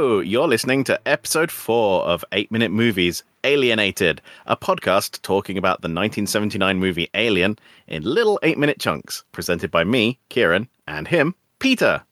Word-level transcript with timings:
Hello, 0.00 0.20
you're 0.20 0.48
listening 0.48 0.82
to 0.84 0.98
episode 1.06 1.50
4 1.50 2.04
of 2.04 2.24
8 2.32 2.50
Minute 2.50 2.70
Movies 2.70 3.22
Alienated, 3.44 4.22
a 4.46 4.56
podcast 4.56 5.20
talking 5.20 5.58
about 5.58 5.82
the 5.82 5.88
1979 5.88 6.78
movie 6.78 7.10
Alien 7.12 7.58
in 7.86 8.02
little 8.02 8.40
8 8.42 8.56
minute 8.56 8.80
chunks, 8.80 9.24
presented 9.30 9.70
by 9.70 9.84
me, 9.84 10.18
Kieran, 10.30 10.68
and 10.88 11.06
him, 11.06 11.34
Peter. 11.58 12.02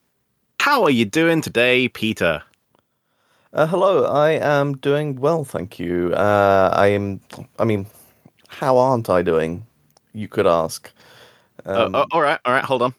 How 0.61 0.83
are 0.83 0.91
you 0.91 1.07
doing 1.07 1.41
today, 1.41 1.89
Peter? 1.89 2.43
Uh, 3.55 3.67
hello, 3.67 4.05
I 4.05 4.33
am 4.33 4.77
doing 4.77 5.17
well, 5.17 5.45
thank 5.45 5.79
you. 5.79 6.13
Uh, 6.13 6.71
I 6.75 6.89
am. 6.89 7.23
I 7.59 7.65
mean, 7.65 7.87
how 8.49 8.77
aren't 8.77 9.09
I 9.09 9.23
doing? 9.23 9.67
You 10.13 10.29
could 10.29 10.47
ask. 10.47 10.93
Um, 11.65 11.95
uh, 11.95 12.05
all 12.13 12.21
right, 12.21 12.39
all 12.45 12.53
right, 12.53 12.65
hold 12.65 12.83
on. 12.83 12.93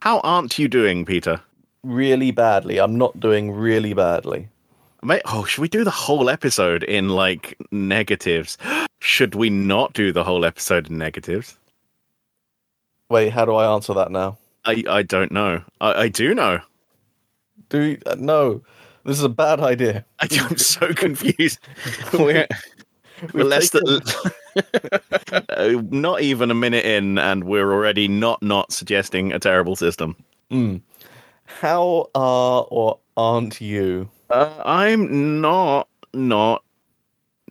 How 0.00 0.20
aren't 0.20 0.58
you 0.58 0.66
doing, 0.66 1.04
Peter? 1.04 1.42
Really 1.82 2.30
badly. 2.30 2.78
I'm 2.78 2.96
not 2.96 3.18
doing 3.20 3.52
really 3.52 3.94
badly. 3.94 4.48
Mate, 5.02 5.22
oh, 5.24 5.44
should 5.44 5.62
we 5.62 5.68
do 5.68 5.82
the 5.82 5.90
whole 5.90 6.28
episode 6.28 6.82
in 6.82 7.08
like 7.08 7.56
negatives? 7.70 8.58
should 9.00 9.34
we 9.34 9.48
not 9.48 9.92
do 9.94 10.12
the 10.12 10.24
whole 10.24 10.44
episode 10.44 10.90
in 10.90 10.98
negatives? 10.98 11.56
Wait, 13.08 13.30
how 13.30 13.44
do 13.44 13.54
I 13.54 13.72
answer 13.72 13.94
that 13.94 14.10
now? 14.10 14.38
I 14.64 14.84
I 14.88 15.02
don't 15.02 15.32
know. 15.32 15.62
I, 15.80 16.04
I 16.04 16.08
do 16.08 16.34
know. 16.34 16.60
Do 17.70 17.80
you, 17.80 17.98
uh, 18.06 18.16
no? 18.18 18.62
This 19.04 19.16
is 19.16 19.24
a 19.24 19.30
bad 19.30 19.60
idea. 19.60 20.04
I, 20.18 20.28
I'm 20.32 20.58
so 20.58 20.88
confused. 20.94 21.58
we're 22.12 22.46
we're 23.32 23.44
less 23.44 23.70
than 23.70 23.82
uh, 25.48 25.82
not 25.90 26.20
even 26.20 26.50
a 26.50 26.54
minute 26.54 26.84
in, 26.84 27.18
and 27.18 27.44
we're 27.44 27.72
already 27.72 28.06
not 28.06 28.42
not 28.42 28.72
suggesting 28.72 29.32
a 29.32 29.38
terrible 29.38 29.76
system. 29.76 30.16
Mm. 30.50 30.82
How 31.58 32.08
are 32.14 32.66
or 32.70 32.98
aren't 33.16 33.60
you? 33.60 34.08
Uh, 34.30 34.50
I'm 34.64 35.40
not 35.40 35.88
not 36.14 36.62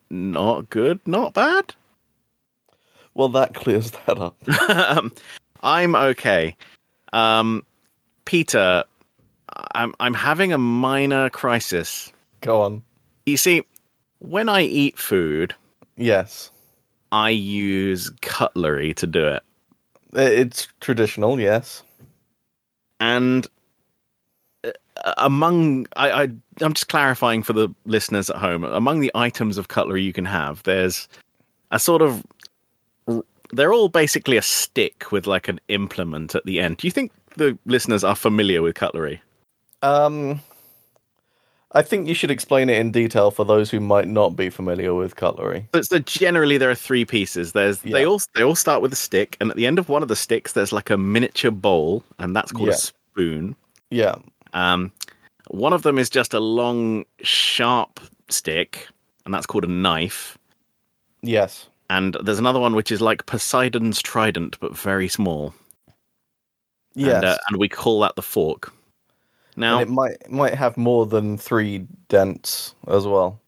not 0.09 0.69
good, 0.69 1.00
not 1.06 1.33
bad. 1.33 1.73
Well, 3.14 3.30
that 3.30 3.53
clears 3.53 3.91
that 4.08 4.17
up. 4.17 4.36
um, 4.69 5.11
I'm 5.64 5.95
okay. 5.95 6.56
Um, 7.14 7.64
Peter, 8.25 8.83
I'm 9.75 9.94
I'm 10.00 10.13
having 10.13 10.53
a 10.53 10.58
minor 10.58 11.30
crisis. 11.30 12.11
Go 12.41 12.61
on. 12.61 12.84
You 13.25 13.38
see, 13.38 13.63
when 14.19 14.50
I 14.50 14.61
eat 14.63 14.97
food, 14.97 15.53
Yes, 15.97 16.52
I 17.11 17.30
use 17.31 18.09
cutlery 18.22 18.94
to 18.95 19.06
do 19.06 19.25
it, 19.28 19.44
it's 20.13 20.67
traditional. 20.80 21.39
Yes. 21.39 21.84
and 23.02 23.45
among 25.17 25.88
I, 25.95 26.11
I 26.11 26.23
I'm 26.61 26.73
just 26.73 26.89
clarifying 26.89 27.44
for 27.44 27.53
the 27.53 27.69
listeners 27.86 28.30
at 28.30 28.36
home. 28.38 28.64
Among 28.64 29.00
the 29.00 29.11
items 29.16 29.57
of 29.57 29.68
cutlery 29.68 30.03
you 30.03 30.13
can 30.13 30.25
have, 30.25 30.63
there's 30.63 31.07
a 31.72 31.79
sort 31.79 32.01
of 32.01 32.24
they're 33.51 33.74
all 33.74 33.90
basically 33.90 34.38
a 34.38 34.41
stick 34.41 35.12
with 35.12 35.25
like 35.25 35.47
an 35.47 35.59
implement 35.69 36.35
at 36.35 36.46
the 36.46 36.59
end. 36.59 36.78
Do 36.78 36.88
you 36.88 36.91
think 36.91 37.12
the 37.35 37.57
listeners 37.66 38.03
are 38.03 38.16
familiar 38.16 38.62
with 38.62 38.75
cutlery? 38.75 39.22
Um, 39.81 40.41
I 41.72 41.81
think 41.84 42.07
you 42.07 42.13
should 42.13 42.31
explain 42.31 42.69
it 42.69 42.78
in 42.79 42.91
detail 42.91 43.31
for 43.31 43.45
those 43.45 43.69
who 43.72 43.79
might 43.79 44.07
not 44.07 44.35
be 44.35 44.50
familiar 44.50 44.94
with 44.94 45.16
cutlery. 45.16 45.68
So, 45.74 45.81
so 45.81 46.00
generally 46.00 46.57
there 46.57 46.69
are 46.69 46.75
three 46.75 47.06
pieces. 47.06 47.53
There's 47.53 47.79
they 47.81 48.06
all 48.06 48.19
they 48.35 48.44
all 48.44 48.56
start 48.56 48.81
with 48.81 48.91
a 48.94 48.97
stick, 48.97 49.38
and 49.40 49.50
at 49.51 49.56
the 49.56 49.66
end 49.68 49.79
of 49.79 49.88
one 49.90 50.01
of 50.01 50.09
the 50.09 50.16
sticks 50.16 50.53
there's 50.53 50.74
like 50.74 50.90
a 50.90 50.97
miniature 50.97 51.51
bowl, 51.51 52.03
and 52.18 52.35
that's 52.35 52.51
called 52.51 52.69
Yeah. 52.69 52.74
a 52.75 52.78
spoon. 52.78 53.56
Yeah. 53.91 54.16
Um, 54.54 54.92
one 55.48 55.74
of 55.74 55.84
them 55.84 55.98
is 55.98 56.10
just 56.10 56.34
a 56.34 56.40
long, 56.40 57.06
sharp 57.22 58.00
stick, 58.30 58.88
and 59.26 59.34
that's 59.34 59.46
called 59.46 59.64
a 59.64 59.68
knife. 59.68 60.38
Yes. 61.22 61.68
And 61.90 62.16
there's 62.24 62.40
another 62.40 62.60
one 62.60 62.76
which 62.76 62.92
is 62.92 63.02
like 63.02 63.26
Poseidon's 63.26 64.02
trident, 64.02 64.60
but 64.60 64.78
very 64.78 65.08
small. 65.08 65.54
Yes. 66.94 67.16
And, 67.16 67.26
uh, 67.26 67.38
and 67.48 67.58
we 67.58 67.68
call 67.70 68.00
that 68.02 68.16
the 68.16 68.22
fork. 68.22 68.72
Now, 69.56 69.80
and 69.80 69.90
it 69.90 69.92
might 69.92 70.30
might 70.32 70.54
have 70.54 70.78
more 70.78 71.06
than 71.06 71.38
three 71.38 71.86
dents 72.08 72.76
as 72.88 73.06
well. 73.08 73.40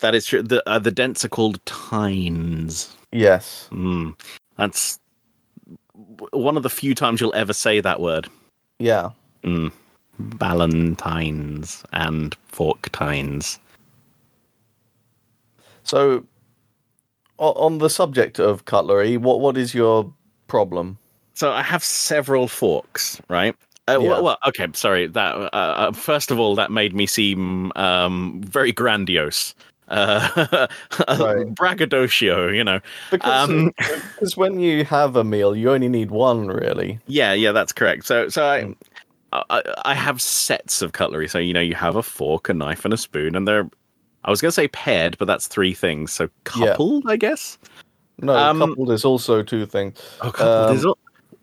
that 0.00 0.14
is 0.14 0.26
true. 0.26 0.42
The, 0.42 0.62
uh, 0.68 0.78
the 0.78 0.92
dents 0.92 1.24
are 1.24 1.28
called 1.28 1.64
tines. 1.66 2.94
Yes. 3.12 3.68
Mm. 3.72 4.14
That's 4.56 5.00
one 6.32 6.56
of 6.56 6.62
the 6.62 6.70
few 6.70 6.94
times 6.94 7.20
you'll 7.20 7.34
ever 7.34 7.52
say 7.52 7.80
that 7.80 8.00
word. 8.00 8.28
Yeah. 8.78 9.10
Mm. 9.42 9.72
Valentines 10.38 11.84
and 11.92 12.34
fork 12.48 12.88
tines. 12.92 13.58
So, 15.82 16.24
on 17.38 17.78
the 17.78 17.88
subject 17.88 18.38
of 18.38 18.64
cutlery, 18.66 19.16
what 19.16 19.40
what 19.40 19.56
is 19.56 19.74
your 19.74 20.12
problem? 20.46 20.98
So 21.34 21.52
I 21.52 21.62
have 21.62 21.82
several 21.82 22.48
forks, 22.48 23.20
right? 23.28 23.54
Uh, 23.88 23.92
Yeah. 23.92 24.10
well, 24.10 24.22
well, 24.22 24.38
okay, 24.46 24.66
sorry. 24.74 25.06
That 25.06 25.34
uh, 25.34 25.48
uh, 25.52 25.92
first 25.92 26.30
of 26.30 26.38
all, 26.38 26.54
that 26.56 26.70
made 26.70 26.94
me 26.94 27.06
seem 27.06 27.72
um, 27.76 28.42
very 28.44 28.72
grandiose, 28.72 29.54
uh, 29.88 30.66
Right. 31.08 31.46
braggadocio. 31.54 32.48
You 32.48 32.62
know, 32.64 32.80
Because 33.10 33.48
Um, 33.48 33.72
because 33.78 34.36
when 34.36 34.60
you 34.60 34.84
have 34.84 35.16
a 35.16 35.24
meal, 35.24 35.56
you 35.56 35.70
only 35.70 35.88
need 35.88 36.10
one, 36.10 36.48
really. 36.48 36.98
yeah, 37.06 37.32
yeah, 37.32 37.52
that's 37.52 37.72
correct. 37.72 38.04
So, 38.06 38.28
so 38.28 38.44
I, 38.46 38.60
Mm. 38.64 38.76
I, 39.32 39.62
I 39.84 39.94
have 39.94 40.20
sets 40.20 40.82
of 40.82 40.92
cutlery. 40.92 41.28
So 41.28 41.38
you 41.38 41.52
know, 41.52 41.60
you 41.60 41.74
have 41.74 41.96
a 41.96 42.02
fork, 42.02 42.48
a 42.48 42.54
knife, 42.54 42.84
and 42.84 42.92
a 42.94 42.96
spoon, 42.96 43.34
and 43.36 43.46
they're. 43.46 43.68
I 44.24 44.30
was 44.30 44.42
going 44.42 44.48
to 44.50 44.52
say 44.54 44.68
paired, 44.68 45.16
but 45.18 45.24
that's 45.24 45.46
three 45.46 45.72
things. 45.72 46.12
So 46.12 46.24
Yeah. 46.24 46.28
coupled, 46.68 47.04
I 47.08 47.16
guess. 47.16 47.56
No, 48.20 48.36
Um, 48.36 48.58
coupled 48.58 48.90
is 48.90 49.02
also 49.04 49.42
two 49.42 49.64
things. 49.64 49.96
Oh, 50.20 50.30
coupled 50.30 50.70
Um, 50.70 50.76
is 50.76 50.84
all- 50.84 50.98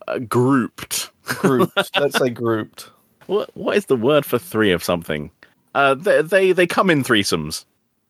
uh, 0.07 0.19
grouped. 0.19 1.09
Grouped. 1.23 1.73
let's 1.99 2.17
say 2.19 2.29
grouped. 2.29 2.91
What 3.25 3.49
what 3.55 3.75
is 3.77 3.87
the 3.87 3.95
word 3.95 4.25
for 4.25 4.37
three 4.37 4.71
of 4.71 4.83
something? 4.83 5.31
Uh, 5.75 5.95
they 5.95 6.21
they, 6.21 6.51
they 6.51 6.67
come 6.67 6.89
in 6.89 7.03
threesomes. 7.03 7.65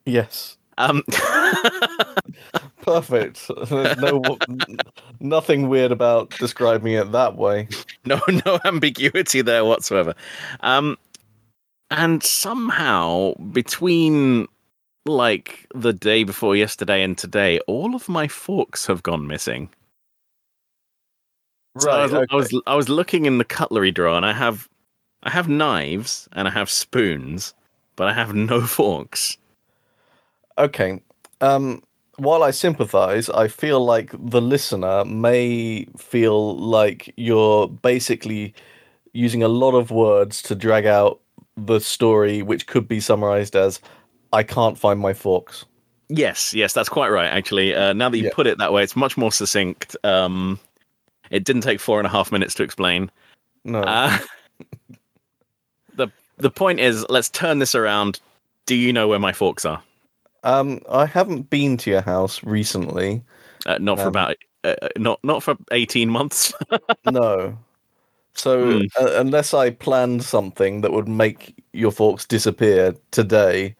Yes. 0.06 0.58
Um, 0.78 1.02
Perfect. 2.88 3.52
There's 3.70 3.98
no 3.98 4.24
nothing 5.20 5.68
weird 5.68 5.92
about 5.92 6.30
describing 6.40 6.94
it 6.94 7.12
that 7.12 7.36
way. 7.36 7.68
no 8.06 8.22
no 8.46 8.60
ambiguity 8.64 9.42
there 9.42 9.66
whatsoever. 9.66 10.16
Um, 10.62 10.98
and 11.92 12.24
somehow 12.24 13.34
between 13.52 14.48
like 15.06 15.68
the 15.76 15.92
day 15.92 16.24
before 16.24 16.56
yesterday 16.56 17.04
and 17.04 17.18
today, 17.18 17.60
all 17.68 17.94
of 17.94 18.08
my 18.08 18.30
forks 18.30 18.86
have 18.86 19.04
gone 19.04 19.28
missing. 19.28 19.70
So 21.80 21.92
I 21.92 22.04
was, 22.04 22.14
I 22.14 22.36
was 22.36 22.62
I 22.68 22.76
was 22.76 22.88
looking 22.88 23.26
in 23.26 23.38
the 23.38 23.44
cutlery 23.44 23.92
drawer, 23.92 24.16
and 24.16 24.26
I 24.26 24.32
have 24.32 24.70
I 25.24 25.30
have 25.30 25.50
knives 25.50 26.30
and 26.32 26.48
I 26.48 26.52
have 26.52 26.70
spoons, 26.70 27.54
but 27.98 28.08
I 28.08 28.14
have 28.14 28.34
no 28.34 28.62
forks. 28.66 29.38
Okay. 30.58 31.02
Um, 31.42 31.84
while 32.18 32.44
I 32.44 32.52
sympathize, 32.52 33.30
I 33.30 33.48
feel 33.48 33.84
like 33.84 34.12
the 34.18 34.42
listener 34.42 35.06
may 35.06 35.86
feel 35.98 36.58
like 36.58 37.14
you're 37.18 37.68
basically 37.68 38.54
using 39.14 39.42
a 39.44 39.48
lot 39.48 39.74
of 39.74 39.92
words 39.92 40.42
to 40.44 40.56
drag 40.56 40.86
out 40.86 41.20
the 41.56 41.80
story, 41.80 42.42
which 42.42 42.68
could 42.68 42.88
be 42.88 43.00
summarized 43.00 43.56
as 43.56 43.80
I 44.34 44.44
can't 44.44 44.78
find 44.78 45.00
my 45.00 45.14
forks. 45.14 45.66
Yes, 46.10 46.54
yes, 46.54 46.74
that's 46.74 46.90
quite 46.90 47.10
right. 47.10 47.28
Actually, 47.28 47.74
uh, 47.76 47.94
now 47.94 48.10
that 48.10 48.18
you 48.18 48.26
Yeah. 48.26 48.34
put 48.34 48.48
it 48.48 48.58
that 48.60 48.72
way, 48.74 48.84
it's 48.84 48.96
much 48.96 49.18
more 49.18 49.32
succinct. 49.32 49.96
Um, 50.04 50.60
it 51.32 51.44
didn't 51.44 51.64
take 51.64 51.80
four 51.80 52.00
and 52.00 52.08
a 52.08 52.10
half 52.10 52.32
minutes 52.32 52.54
to 52.56 52.64
explain. 52.64 53.12
No. 53.64 53.82
Uh, 53.82 54.18
the 55.96 56.08
the 56.38 56.50
point 56.50 56.80
is, 56.80 57.06
let's 57.10 57.30
turn 57.30 57.60
this 57.60 57.76
around. 57.76 58.20
Do 58.66 58.76
you 58.76 58.94
know 58.94 59.08
where 59.08 59.20
my 59.20 59.34
forks 59.34 59.66
are? 59.66 59.82
Um, 60.48 60.80
I 60.90 61.06
haven't 61.06 61.50
been 61.50 61.78
to 61.78 61.90
your 61.92 62.02
house 62.02 62.44
recently. 62.44 63.22
Uh, 63.66 63.78
not 63.80 63.98
for 63.98 64.04
Um, 64.04 64.08
about 64.08 64.36
uh, 64.64 64.76
uh, 64.82 64.90
not 64.98 65.20
not 65.24 65.44
for 65.44 65.58
eighteen 65.72 66.10
months. 66.10 66.54
no. 67.06 67.58
So 68.34 68.80
Hmm. 68.80 68.86
uh, 69.00 69.12
unless 69.16 69.54
I 69.54 69.72
planned 69.72 70.24
something 70.24 70.82
that 70.82 70.92
would 70.92 71.08
make 71.08 71.56
your 71.74 71.92
forks 71.92 72.26
disappear 72.26 72.96
today, 73.12 73.76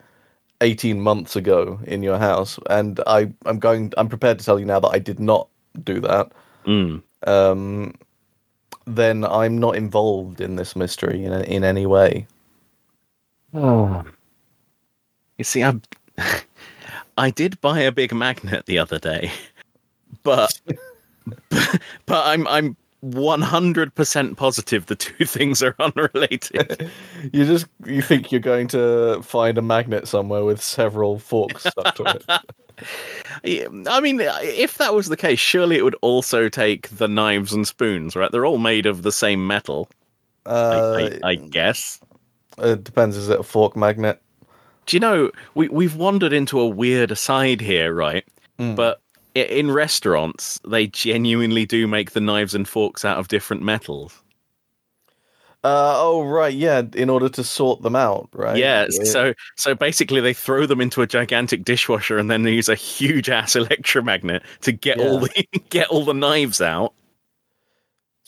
eighteen 0.62 1.00
months 1.02 1.36
ago 1.36 1.80
in 1.86 2.04
your 2.04 2.18
house, 2.18 2.60
and 2.70 3.00
I 3.08 3.32
I'm 3.46 3.60
going 3.60 3.94
I'm 3.98 4.10
prepared 4.10 4.40
to 4.40 4.46
tell 4.46 4.60
you 4.60 4.66
now 4.66 4.80
that 4.82 4.90
I 4.90 5.00
did 5.00 5.20
not 5.20 5.48
do 5.84 6.02
that. 6.02 6.32
Mm. 6.66 7.02
Um, 7.26 7.94
then 8.86 9.24
I'm 9.24 9.58
not 9.58 9.76
involved 9.76 10.42
in 10.42 10.56
this 10.58 10.76
mystery 10.76 11.24
in 11.24 11.34
in 11.46 11.64
any 11.64 11.86
way. 11.86 12.28
Oh. 13.54 14.04
You 15.38 15.44
see, 15.44 15.64
I 15.64 15.80
I 17.18 17.30
did 17.32 17.60
buy 17.62 17.80
a 17.80 17.92
big 17.92 18.14
magnet 18.14 18.66
the 18.66 18.80
other 18.80 19.00
day, 19.00 19.32
but 20.24 20.60
but 21.50 22.26
I'm 22.26 22.48
I'm 22.48 22.78
100% 23.06 24.38
positive 24.38 24.86
the 24.88 24.96
two 24.96 25.26
things 25.26 25.62
are 25.62 25.76
unrelated. 25.80 26.90
you 27.32 27.46
just 27.46 27.68
you 27.86 28.02
think 28.02 28.32
you're 28.32 28.42
going 28.42 28.68
to 28.70 29.22
find 29.24 29.58
a 29.58 29.62
magnet 29.62 30.08
somewhere 30.08 30.44
with 30.44 30.62
several 30.62 31.20
forks 31.20 31.64
stuck 31.64 31.96
to 31.96 32.04
it. 32.06 32.26
I 33.88 34.00
mean, 34.02 34.20
if 34.22 34.78
that 34.78 34.94
was 34.94 35.08
the 35.10 35.18
case, 35.18 35.40
surely 35.40 35.78
it 35.78 35.84
would 35.84 35.96
also 36.02 36.50
take 36.50 36.90
the 36.90 37.08
knives 37.08 37.54
and 37.54 37.68
spoons, 37.68 38.16
right? 38.16 38.32
They're 38.32 38.46
all 38.46 38.60
made 38.60 38.86
of 38.86 39.02
the 39.04 39.12
same 39.12 39.46
metal, 39.48 39.90
I, 40.46 40.52
Uh, 40.52 41.18
I, 41.24 41.30
I 41.30 41.36
guess. 41.36 42.00
it 42.60 42.84
depends. 42.84 43.16
Is 43.18 43.30
it 43.30 43.40
a 43.40 43.44
fork 43.44 43.76
magnet? 43.76 44.22
Do 44.88 44.96
you 44.96 45.00
know 45.00 45.32
we 45.54 45.68
we've 45.68 45.96
wandered 45.96 46.34
into 46.34 46.60
a 46.60 46.68
weird 46.68 47.12
aside 47.12 47.62
here, 47.62 47.94
right? 47.94 48.26
Mm. 48.58 48.76
But 48.76 49.02
in 49.36 49.70
restaurants, 49.70 50.60
they 50.68 50.88
genuinely 50.88 51.66
do 51.66 51.88
make 51.88 52.12
the 52.12 52.22
knives 52.22 52.56
and 52.56 52.68
forks 52.68 53.06
out 53.06 53.20
of 53.20 53.28
different 53.28 53.62
metals. 53.62 54.24
Uh, 55.64 55.96
oh 55.98 56.24
right, 56.24 56.54
yeah. 56.54 56.84
In 56.96 57.10
order 57.10 57.28
to 57.30 57.44
sort 57.44 57.82
them 57.82 57.96
out, 57.96 58.30
right? 58.32 58.58
Yeah, 58.58 58.88
so 58.90 59.34
so 59.58 59.76
basically 59.76 60.22
they 60.22 60.34
throw 60.34 60.66
them 60.66 60.80
into 60.80 61.02
a 61.02 61.08
gigantic 61.08 61.66
dishwasher 61.66 62.18
and 62.18 62.32
then 62.32 62.44
they 62.44 62.54
use 62.54 62.70
a 62.70 62.76
huge 62.76 63.30
ass 63.30 63.56
electromagnet 63.58 64.44
to 64.62 64.72
get 64.72 65.00
all 65.00 65.20
the 65.20 65.48
get 65.70 65.88
all 65.90 66.06
the 66.06 66.14
knives 66.14 66.62
out. 66.62 66.94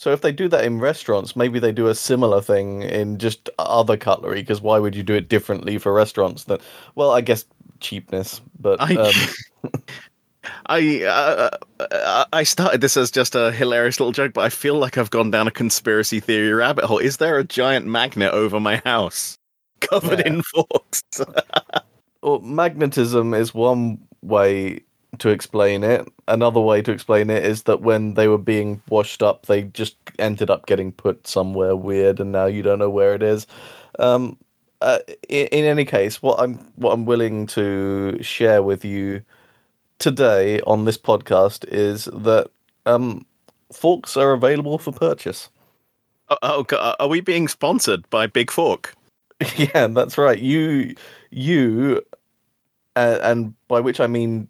So 0.00 0.12
if 0.12 0.22
they 0.22 0.32
do 0.32 0.48
that 0.48 0.64
in 0.64 0.80
restaurants, 0.80 1.36
maybe 1.36 1.58
they 1.58 1.72
do 1.72 1.88
a 1.88 1.94
similar 1.94 2.40
thing 2.40 2.80
in 2.80 3.18
just 3.18 3.50
other 3.58 3.98
cutlery. 3.98 4.40
Because 4.40 4.62
why 4.62 4.78
would 4.78 4.94
you 4.94 5.02
do 5.02 5.12
it 5.12 5.28
differently 5.28 5.76
for 5.76 5.92
restaurants? 5.92 6.44
Than 6.44 6.58
well, 6.94 7.10
I 7.10 7.20
guess 7.20 7.44
cheapness, 7.80 8.40
but 8.58 8.80
I 8.80 8.94
um, 8.94 9.12
I 10.68 11.04
uh, 11.04 11.50
uh, 11.80 12.24
I 12.32 12.44
started 12.44 12.80
this 12.80 12.96
as 12.96 13.10
just 13.10 13.34
a 13.34 13.52
hilarious 13.52 14.00
little 14.00 14.12
joke, 14.12 14.32
but 14.32 14.40
I 14.40 14.48
feel 14.48 14.76
like 14.76 14.96
I've 14.96 15.10
gone 15.10 15.30
down 15.30 15.46
a 15.46 15.50
conspiracy 15.50 16.18
theory 16.18 16.54
rabbit 16.54 16.86
hole. 16.86 16.96
Is 16.96 17.18
there 17.18 17.36
a 17.36 17.44
giant 17.44 17.84
magnet 17.84 18.32
over 18.32 18.58
my 18.58 18.76
house 18.86 19.36
covered 19.82 20.20
Yeah. 20.20 20.28
in 20.28 20.42
forks? 20.44 21.02
well, 22.22 22.40
magnetism 22.40 23.34
is 23.34 23.52
one 23.52 23.98
way 24.22 24.80
to 25.18 25.28
explain 25.28 25.82
it. 25.82 26.06
Another 26.28 26.60
way 26.60 26.82
to 26.82 26.92
explain 26.92 27.30
it 27.30 27.44
is 27.44 27.64
that 27.64 27.82
when 27.82 28.14
they 28.14 28.28
were 28.28 28.38
being 28.38 28.82
washed 28.88 29.22
up, 29.22 29.46
they 29.46 29.64
just 29.64 29.96
ended 30.18 30.50
up 30.50 30.66
getting 30.66 30.92
put 30.92 31.26
somewhere 31.26 31.76
weird, 31.76 32.20
and 32.20 32.32
now 32.32 32.46
you 32.46 32.62
don't 32.62 32.78
know 32.78 32.90
where 32.90 33.14
it 33.14 33.22
is. 33.22 33.46
Um, 33.98 34.38
uh, 34.80 35.00
in, 35.28 35.46
in 35.48 35.64
any 35.64 35.84
case, 35.84 36.22
what 36.22 36.40
I'm 36.40 36.54
what 36.76 36.92
I'm 36.92 37.04
willing 37.04 37.46
to 37.48 38.22
share 38.22 38.62
with 38.62 38.84
you 38.84 39.22
today 39.98 40.60
on 40.62 40.84
this 40.86 40.98
podcast 40.98 41.66
is 41.68 42.06
that 42.06 42.50
um, 42.86 43.26
forks 43.72 44.16
are 44.16 44.32
available 44.32 44.78
for 44.78 44.92
purchase. 44.92 45.50
oh, 46.30 46.38
oh, 46.42 46.62
God, 46.64 46.96
are 46.98 47.08
we 47.08 47.20
being 47.20 47.48
sponsored 47.48 48.08
by 48.10 48.26
Big 48.26 48.50
Fork? 48.50 48.94
yeah, 49.56 49.86
that's 49.88 50.18
right. 50.18 50.38
You, 50.38 50.94
you, 51.30 52.02
uh, 52.96 53.18
and 53.22 53.54
by 53.68 53.80
which 53.80 54.00
I 54.00 54.06
mean 54.06 54.48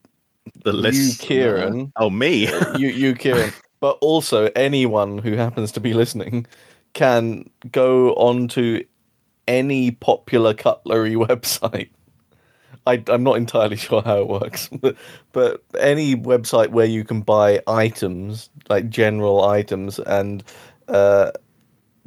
The 0.64 0.72
you, 0.72 0.78
list, 0.78 1.20
Kieran, 1.20 1.92
Oh, 1.96 2.10
me. 2.10 2.48
you, 2.76 2.88
you, 2.88 3.14
Kieran, 3.14 3.52
but 3.80 3.98
also 4.00 4.50
anyone 4.56 5.18
who 5.18 5.36
happens 5.36 5.72
to 5.72 5.80
be 5.80 5.94
listening 5.94 6.46
can 6.92 7.48
go 7.70 8.12
onto 8.14 8.84
any 9.46 9.90
popular 9.90 10.54
cutlery 10.54 11.14
website. 11.14 11.90
I, 12.86 13.02
I'm 13.08 13.22
not 13.22 13.36
entirely 13.36 13.76
sure 13.76 14.02
how 14.02 14.20
it 14.20 14.28
works, 14.28 14.68
but, 14.80 14.96
but 15.32 15.62
any 15.78 16.16
website 16.16 16.68
where 16.68 16.86
you 16.86 17.04
can 17.04 17.20
buy 17.20 17.62
items, 17.66 18.48
like 18.68 18.88
general 18.88 19.44
items, 19.44 19.98
and 19.98 20.42
uh, 20.88 21.30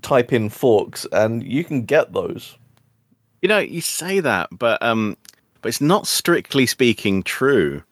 type 0.01 0.33
in 0.33 0.49
forks, 0.49 1.05
and 1.11 1.43
you 1.43 1.63
can 1.63 1.85
get 1.85 2.13
those. 2.13 2.57
You 3.41 3.49
know, 3.49 3.59
you 3.59 3.81
say 3.81 4.19
that, 4.19 4.49
but 4.51 4.81
um, 4.81 5.17
but 5.61 5.69
it's 5.69 5.81
not 5.81 6.07
strictly 6.07 6.65
speaking 6.65 7.23
true, 7.23 7.83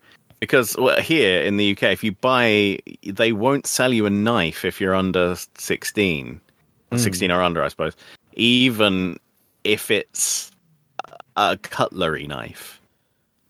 because 0.42 0.76
well, 0.78 1.00
here 1.00 1.42
in 1.42 1.56
the 1.56 1.72
UK, 1.72 1.84
if 1.84 2.04
you 2.04 2.12
buy, 2.12 2.80
they 3.06 3.32
won't 3.32 3.66
sell 3.66 3.94
you 3.94 4.06
a 4.06 4.10
knife 4.10 4.66
if 4.66 4.82
you're 4.82 4.96
under 4.96 5.38
sixteen, 5.58 6.42
Hmm. 6.92 6.98
sixteen 6.98 7.32
or 7.32 7.42
under, 7.42 7.64
I 7.64 7.70
suppose, 7.70 7.96
even 8.34 9.18
if 9.64 9.90
it's 9.90 10.52
a 11.38 11.58
cutlery 11.62 12.28
knife. 12.28 12.82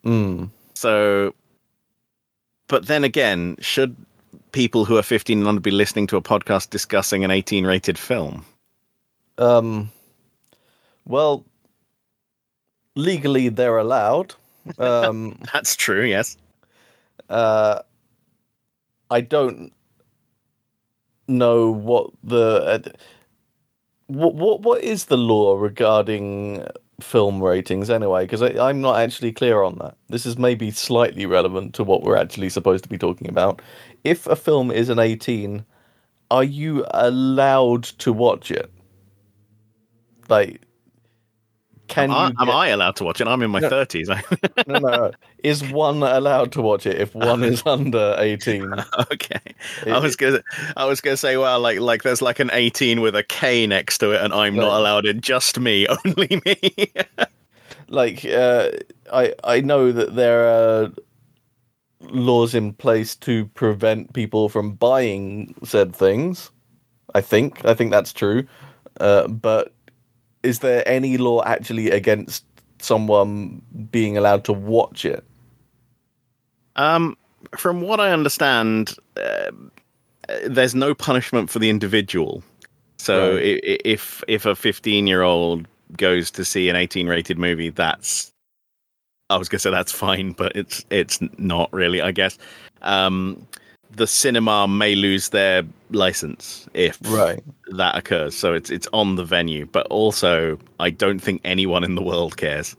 Mm. 0.05 0.49
So, 0.75 1.33
but 2.67 2.85
then 2.87 3.03
again, 3.03 3.55
should 3.59 3.95
people 4.51 4.83
who 4.85 4.97
are 4.97 5.03
fifteen 5.03 5.39
and 5.39 5.47
under 5.47 5.61
be 5.61 5.71
listening 5.71 6.07
to 6.07 6.17
a 6.17 6.21
podcast 6.21 6.69
discussing 6.69 7.23
an 7.23 7.31
eighteen 7.31 7.65
rated 7.65 7.97
film? 7.97 8.45
Um, 9.37 9.89
well, 11.07 11.45
legally 12.95 13.49
they're 13.49 13.79
allowed. 13.79 14.35
Um, 14.77 15.39
That's 15.51 15.75
true. 15.75 16.03
Yes. 16.03 16.37
Uh, 17.31 17.81
I 19.09 19.21
don't 19.21 19.73
know 21.27 21.71
what 21.71 22.11
the 22.23 22.83
uh, 22.85 22.89
what 24.07 24.35
what 24.35 24.61
what 24.61 24.83
is 24.83 25.05
the 25.05 25.17
law 25.17 25.57
regarding 25.57 26.65
film 26.99 27.41
ratings 27.41 27.89
anyway? 27.89 28.25
Because 28.25 28.41
I'm 28.41 28.81
not 28.81 28.99
actually 28.99 29.31
clear 29.31 29.63
on 29.63 29.77
that. 29.79 29.95
This 30.09 30.25
is 30.25 30.37
maybe 30.37 30.71
slightly 30.71 31.25
relevant 31.25 31.73
to 31.75 31.83
what 31.83 32.03
we're 32.03 32.17
actually 32.17 32.49
supposed 32.49 32.83
to 32.83 32.89
be 32.89 32.97
talking 32.97 33.29
about. 33.29 33.61
If 34.03 34.27
a 34.27 34.35
film 34.35 34.69
is 34.69 34.89
an 34.89 34.99
18, 34.99 35.65
are 36.29 36.43
you 36.43 36.85
allowed 36.91 37.83
to 37.83 38.13
watch 38.13 38.51
it? 38.51 38.71
Like, 40.29 40.61
can 41.91 42.09
Am, 42.09 42.11
I, 42.11 42.27
you? 42.27 42.35
am 42.39 42.49
I 42.49 42.69
allowed 42.69 42.95
to 42.97 43.03
watch 43.03 43.21
it? 43.21 43.27
I'm 43.27 43.41
in 43.43 43.51
my 43.51 43.59
No. 43.59 43.69
thirties. 43.69 44.09
no, 44.67 44.79
no, 44.79 44.79
no. 44.79 45.11
Is 45.43 45.63
one 45.63 46.01
allowed 46.03 46.51
to 46.53 46.61
watch 46.61 46.85
it 46.87 46.99
if 46.99 47.13
one 47.13 47.43
is 47.43 47.61
under 47.67 48.15
18? 48.17 48.73
okay. 49.11 49.39
I 49.85 49.99
was 49.99 50.15
gonna, 50.15 50.41
I 50.77 50.85
was 50.85 51.01
gonna 51.01 51.17
say, 51.17 51.37
well, 51.37 51.59
like, 51.59 51.79
like 51.79 52.03
there's 52.03 52.21
like 52.21 52.39
an 52.39 52.49
18 52.53 53.01
with 53.01 53.15
a 53.15 53.23
K 53.23 53.67
next 53.67 53.97
to 53.99 54.11
it, 54.11 54.21
and 54.21 54.33
I'm 54.33 54.57
not 54.57 54.79
allowed 54.79 55.05
in. 55.05 55.21
Just 55.21 55.59
me, 55.59 55.87
only 56.05 56.41
me. 56.45 56.93
like 57.89 58.25
uh, 58.25 58.71
I 59.11 59.33
I 59.43 59.61
know 59.61 59.91
that 59.91 60.15
there 60.15 60.45
are 60.47 60.91
laws 62.01 62.55
in 62.55 62.73
place 62.73 63.15
to 63.15 63.45
prevent 63.47 64.13
people 64.13 64.49
from 64.49 64.73
buying 64.73 65.53
said 65.63 65.95
things. 65.95 66.51
I 67.13 67.21
think 67.21 67.63
I 67.65 67.73
think 67.73 67.91
that's 67.91 68.13
true. 68.13 68.47
Uh, 68.99 69.27
but 69.27 69.73
is 70.43 70.59
there 70.59 70.87
any 70.87 71.17
law 71.17 71.43
actually 71.43 71.91
against 71.91 72.45
someone 72.79 73.61
being 73.91 74.17
allowed 74.17 74.43
to 74.45 74.53
watch 74.53 75.05
it? 75.05 75.23
um, 76.75 77.17
from 77.57 77.81
what 77.81 77.99
I 77.99 78.11
understand, 78.11 78.95
uh, 79.17 79.51
there's 80.47 80.73
no 80.75 80.93
punishment 80.93 81.49
for 81.49 81.59
the 81.59 81.69
individual. 81.69 82.43
So 82.97 83.33
Right. 83.35 83.59
if 83.63 84.23
if 84.27 84.45
a 84.45 84.55
15 84.55 85.07
year 85.07 85.21
old 85.23 85.67
goes 85.97 86.31
to 86.31 86.45
see 86.45 86.69
an 86.69 86.75
18 86.75 87.07
rated 87.07 87.37
movie, 87.37 87.69
that's 87.69 88.31
I 89.29 89.37
was 89.37 89.49
gonna 89.49 89.59
say 89.59 89.71
that's 89.71 89.91
fine, 89.91 90.31
but 90.33 90.55
it's 90.55 90.85
it's 90.89 91.19
not 91.37 91.71
really, 91.73 92.01
I 92.01 92.11
guess. 92.11 92.37
Um, 92.83 93.45
the 93.95 94.07
cinema 94.07 94.67
may 94.67 94.95
lose 94.95 95.29
their 95.29 95.63
license 95.91 96.67
if 96.73 96.97
Right. 97.03 97.39
that 97.73 97.95
occurs. 97.97 98.35
So 98.35 98.53
it's 98.53 98.69
it's 98.69 98.87
on 98.93 99.15
the 99.15 99.25
venue, 99.25 99.65
but 99.65 99.85
also 99.87 100.57
I 100.79 100.89
don't 100.89 101.19
think 101.19 101.41
anyone 101.43 101.83
in 101.83 101.95
the 101.95 102.01
world 102.03 102.37
cares. 102.37 102.75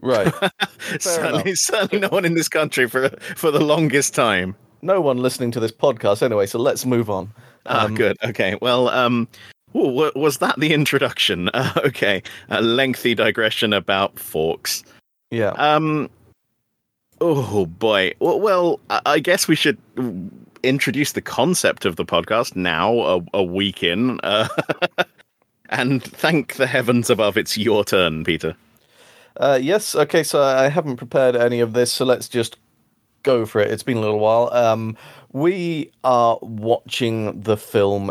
Right. 0.00 0.32
certainly, 1.00 1.54
certainly 1.54 2.00
no 2.00 2.08
one 2.08 2.24
in 2.24 2.34
this 2.34 2.48
country 2.48 2.88
for 2.88 3.10
for 3.36 3.50
the 3.50 3.60
longest 3.60 4.14
time. 4.14 4.56
no 4.82 5.00
one 5.00 5.18
listening 5.18 5.52
to 5.52 5.60
this 5.60 5.70
podcast 5.72 6.22
anyway, 6.22 6.46
so 6.46 6.58
let's 6.58 6.84
move 6.84 7.08
on. 7.08 7.30
Ah, 7.66 7.84
Um, 7.84 7.94
good. 7.94 8.16
Okay. 8.24 8.56
Well, 8.60 8.88
um, 8.88 9.28
ooh, 9.76 9.86
wa- 9.88 10.10
was 10.16 10.38
that 10.38 10.58
the 10.58 10.72
introduction? 10.72 11.48
Uh, 11.50 11.72
okay, 11.86 12.22
a 12.50 12.60
lengthy 12.60 13.14
digression 13.14 13.72
about 13.72 14.18
forks. 14.18 14.82
Yeah. 15.30 15.50
Um. 15.50 16.10
Oh 17.24 17.66
boy. 17.66 18.14
Well, 18.18 18.80
I 18.90 19.20
guess 19.20 19.46
we 19.46 19.54
should 19.54 19.78
introduce 20.64 21.12
the 21.12 21.22
concept 21.22 21.84
of 21.84 21.94
the 21.94 22.04
podcast 22.04 22.56
now, 22.56 22.98
a, 22.98 23.20
a 23.32 23.44
week 23.44 23.84
in, 23.84 24.18
uh, 24.24 24.48
and 25.68 26.02
thank 26.02 26.56
the 26.56 26.66
heavens 26.66 27.10
above. 27.10 27.36
It's 27.36 27.56
your 27.56 27.84
turn, 27.84 28.24
Peter. 28.24 28.56
Uh, 29.36 29.56
yes. 29.62 29.94
Okay. 29.94 30.24
So 30.24 30.42
I 30.42 30.68
haven't 30.68 30.96
prepared 30.96 31.36
any 31.36 31.60
of 31.60 31.74
this, 31.74 31.92
so 31.92 32.04
let's 32.04 32.28
just 32.28 32.56
go 33.22 33.46
for 33.46 33.60
it. 33.60 33.70
It's 33.70 33.84
been 33.84 33.98
a 33.98 34.00
little 34.00 34.18
while. 34.18 34.52
Um, 34.52 34.96
we 35.30 35.92
are 36.02 36.40
watching 36.42 37.40
the 37.40 37.56
film 37.56 38.10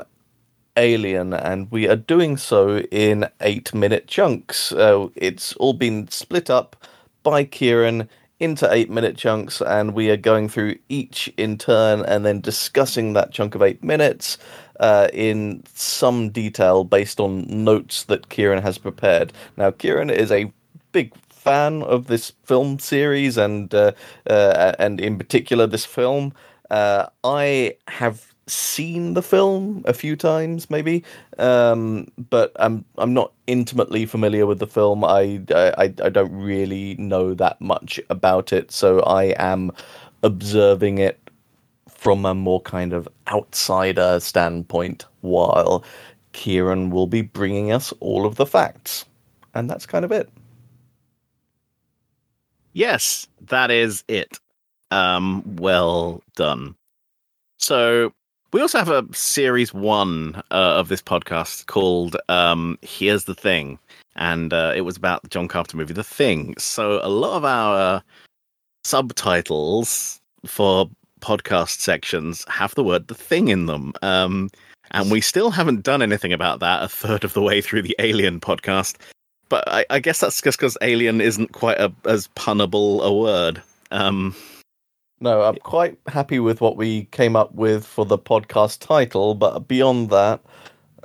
Alien, 0.78 1.34
and 1.34 1.70
we 1.70 1.86
are 1.90 1.98
doing 1.98 2.38
so 2.38 2.80
in 2.92 3.28
eight-minute 3.42 4.08
chunks. 4.08 4.72
Uh, 4.72 5.10
it's 5.18 5.52
all 5.58 5.74
been 5.74 6.08
split 6.08 6.50
up 6.50 6.78
by 7.24 7.44
Kieran 7.44 8.08
into 8.42 8.68
eight-minute 8.74 9.16
chunks, 9.18 9.62
and 9.62 9.94
we 9.94 10.10
are 10.10 10.18
going 10.18 10.50
through 10.50 10.76
each 10.90 11.32
in 11.38 11.58
turn 11.58 12.02
and 12.02 12.26
then 12.26 12.42
discussing 12.42 13.14
that 13.14 13.32
chunk 13.32 13.56
of 13.56 13.62
eight 13.62 13.84
minutes. 13.84 14.38
uh, 14.82 15.08
in 15.14 15.64
some 15.76 16.32
detail 16.32 16.84
based 16.84 17.20
on 17.20 17.46
notes 17.48 18.04
that 18.06 18.30
Kieran 18.30 18.62
has 18.64 18.78
prepared. 18.78 19.32
Now, 19.56 19.72
Kieran 19.72 20.10
is 20.10 20.32
a 20.32 20.52
big 20.92 21.14
fan 21.30 21.84
of 21.84 22.08
this 22.08 22.34
film 22.44 22.80
series 22.80 23.38
and 23.38 23.74
uh, 23.74 23.94
uh, 24.28 24.74
and 24.80 25.00
in 25.00 25.18
particular 25.18 25.68
this 25.68 25.86
film. 25.86 26.34
Uh, 26.70 27.06
I 27.24 27.76
have 27.88 28.31
seen 28.52 29.14
the 29.14 29.22
film 29.22 29.84
a 29.86 29.94
few 29.94 30.16
times, 30.16 30.70
maybe, 30.70 31.04
um, 31.40 32.08
but 32.30 32.52
I'm 32.58 32.86
I'm 32.98 33.14
not 33.14 33.34
intimately 33.48 34.06
familiar 34.06 34.46
with 34.46 34.60
the 34.60 34.68
film. 34.68 35.04
I, 35.04 35.42
I 35.50 35.94
I 36.04 36.10
don't 36.10 36.34
really 36.34 36.96
know 36.96 37.34
that 37.34 37.60
much 37.62 38.00
about 38.10 38.54
it, 38.54 38.72
so 38.72 39.00
I 39.02 39.34
am 39.38 39.72
observing 40.24 40.98
it 41.00 41.30
from 41.90 42.26
a 42.26 42.34
more 42.34 42.62
kind 42.62 42.94
of 42.94 43.08
outsider 43.28 44.20
standpoint, 44.20 45.06
while 45.22 45.84
Kieran 46.34 46.90
will 46.90 47.08
be 47.08 47.22
bringing 47.22 47.72
us 47.72 47.94
all 48.00 48.26
of 48.26 48.36
the 48.36 48.46
facts, 48.46 49.06
and 49.54 49.70
that's 49.70 49.86
kind 49.86 50.06
of 50.06 50.12
it. 50.12 50.30
Yes, 52.74 53.28
that 53.48 53.72
is 53.72 54.04
it. 54.08 54.40
Um, 54.92 55.56
well 55.58 56.22
done. 56.36 56.76
So 57.58 58.14
we 58.54 58.62
also 58.62 58.78
have 58.78 58.90
a 58.90 59.06
series 59.14 59.74
one 59.74 60.36
uh, 60.52 60.76
of 60.78 60.90
this 60.90 61.02
podcast 61.02 61.68
called 61.68 62.18
um, 62.30 62.78
"Here's 62.82 63.26
the 63.26 63.36
Thing," 63.36 63.80
and 64.16 64.54
uh, 64.54 64.74
it 64.76 64.82
was 64.82 64.98
about 64.98 65.22
the 65.24 65.30
John 65.30 65.48
Carpenter 65.48 65.78
movie 65.78 65.94
The 65.94 66.04
Thing. 66.04 66.56
So 66.58 67.00
a 67.04 67.10
lot 67.10 67.38
of 67.38 67.46
our 67.46 68.04
subtitles 68.84 70.20
for 70.46 70.90
podcast 71.22 71.80
sections 71.80 72.46
have 72.50 72.76
the 72.76 72.84
word 72.84 73.08
"The 73.08 73.16
Thing" 73.16 73.48
in 73.48 73.68
them. 73.68 73.94
Um, 74.02 74.50
and 74.92 75.10
we 75.10 75.22
still 75.22 75.52
haven't 75.52 75.84
done 75.84 76.02
anything 76.02 76.34
about 76.34 76.60
that 76.60 76.84
a 76.84 76.90
third 76.90 77.24
of 77.24 77.34
the 77.34 77.42
way 77.42 77.62
through 77.62 77.82
the 77.84 77.96
Alien 78.00 78.40
podcast. 78.40 78.98
But 79.48 79.64
I, 79.68 79.86
I 79.90 80.00
guess 80.00 80.20
that's 80.20 80.42
just 80.42 80.58
because 80.58 80.78
Alien 80.82 81.22
isn't 81.22 81.54
quite 81.54 81.80
a, 81.80 81.92
as 82.06 82.28
punnable 82.30 83.02
a 83.02 83.14
word. 83.14 83.62
Um, 83.92 84.36
no, 85.22 85.44
I'm 85.44 85.56
quite 85.58 85.98
happy 86.08 86.40
with 86.40 86.62
what 86.62 86.76
we 86.76 87.06
came 87.06 87.36
up 87.36 87.54
with 87.54 87.86
for 87.86 88.06
the 88.06 88.18
podcast 88.18 88.80
title, 88.80 89.36
but 89.36 89.68
beyond 89.68 90.10
that, 90.10 90.42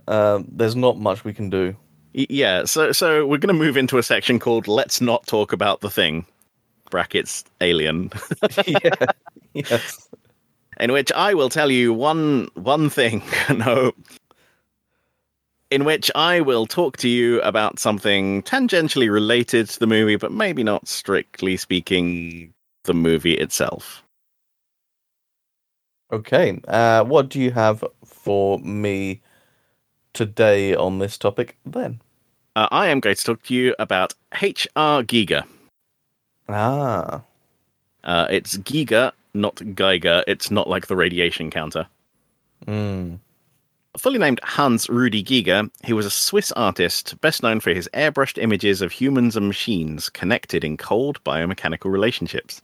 uh, 0.08 0.42
there's 0.48 0.74
not 0.74 0.98
much 0.98 1.22
we 1.22 1.34
can 1.34 1.50
do. 1.50 1.76
Yeah, 2.14 2.64
so 2.64 2.92
so 2.92 3.26
we're 3.26 3.36
going 3.36 3.54
to 3.54 3.64
move 3.64 3.76
into 3.76 3.98
a 3.98 4.02
section 4.02 4.38
called 4.38 4.66
"Let's 4.66 5.02
Not 5.02 5.26
Talk 5.26 5.52
About 5.52 5.82
the 5.82 5.90
Thing." 5.90 6.24
Brackets 6.90 7.44
Alien. 7.60 8.10
yeah. 8.66 9.06
Yes. 9.52 10.08
In 10.80 10.92
which 10.92 11.12
I 11.12 11.34
will 11.34 11.50
tell 11.50 11.70
you 11.70 11.92
one 11.92 12.48
one 12.54 12.88
thing. 12.88 13.22
no. 13.54 13.92
In 15.70 15.84
which 15.84 16.10
I 16.14 16.40
will 16.40 16.64
talk 16.64 16.96
to 16.98 17.08
you 17.08 17.42
about 17.42 17.78
something 17.78 18.42
tangentially 18.44 19.12
related 19.12 19.68
to 19.70 19.78
the 19.78 19.86
movie, 19.86 20.16
but 20.16 20.32
maybe 20.32 20.62
not 20.62 20.88
strictly 20.88 21.56
speaking 21.56 22.54
the 22.84 22.94
movie 22.94 23.34
itself. 23.34 24.05
Okay. 26.12 26.60
Uh, 26.68 27.04
what 27.04 27.28
do 27.28 27.40
you 27.40 27.50
have 27.50 27.84
for 28.04 28.58
me 28.60 29.20
today 30.12 30.74
on 30.74 30.98
this 30.98 31.18
topic 31.18 31.56
then? 31.66 32.00
Uh, 32.54 32.68
I 32.70 32.88
am 32.88 33.00
going 33.00 33.16
to 33.16 33.22
talk 33.22 33.42
to 33.44 33.54
you 33.54 33.74
about 33.78 34.14
HR 34.32 35.02
Giger. 35.04 35.44
Ah. 36.48 37.22
Uh, 38.04 38.26
it's 38.30 38.56
Giger, 38.58 39.12
not 39.34 39.60
Geiger. 39.74 40.22
It's 40.26 40.50
not 40.50 40.68
like 40.68 40.86
the 40.86 40.96
radiation 40.96 41.50
counter. 41.50 41.86
Mm. 42.66 43.18
Fully 43.98 44.18
named 44.18 44.40
Hans 44.42 44.88
Rudi 44.88 45.24
Giger, 45.24 45.70
he 45.84 45.92
was 45.92 46.06
a 46.06 46.10
Swiss 46.10 46.52
artist 46.52 47.18
best 47.20 47.42
known 47.42 47.60
for 47.60 47.70
his 47.70 47.88
airbrushed 47.94 48.40
images 48.40 48.82
of 48.82 48.92
humans 48.92 49.36
and 49.36 49.46
machines 49.46 50.08
connected 50.10 50.64
in 50.64 50.76
cold 50.76 51.22
biomechanical 51.24 51.90
relationships. 51.90 52.62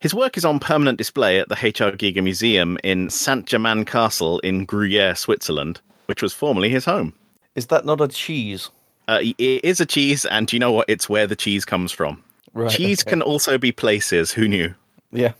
His 0.00 0.14
work 0.14 0.38
is 0.38 0.46
on 0.46 0.58
permanent 0.58 0.96
display 0.96 1.38
at 1.38 1.50
the 1.50 1.58
H.R. 1.60 1.92
Giger 1.92 2.24
Museum 2.24 2.78
in 2.82 3.10
Saint 3.10 3.44
Germain 3.44 3.84
Castle 3.84 4.38
in 4.38 4.64
Gruyere, 4.64 5.14
Switzerland, 5.14 5.80
which 6.06 6.22
was 6.22 6.32
formerly 6.32 6.70
his 6.70 6.86
home. 6.86 7.12
Is 7.54 7.66
that 7.66 7.84
not 7.84 8.00
a 8.00 8.08
cheese? 8.08 8.70
Uh, 9.08 9.20
it 9.22 9.64
is 9.64 9.78
a 9.78 9.84
cheese, 9.84 10.24
and 10.24 10.50
you 10.52 10.58
know 10.58 10.72
what? 10.72 10.88
It's 10.88 11.10
where 11.10 11.26
the 11.26 11.36
cheese 11.36 11.66
comes 11.66 11.92
from. 11.92 12.24
Right. 12.54 12.70
Cheese 12.70 13.02
okay. 13.02 13.10
can 13.10 13.22
also 13.22 13.58
be 13.58 13.72
places. 13.72 14.32
Who 14.32 14.48
knew? 14.48 14.74
Yeah. 15.12 15.32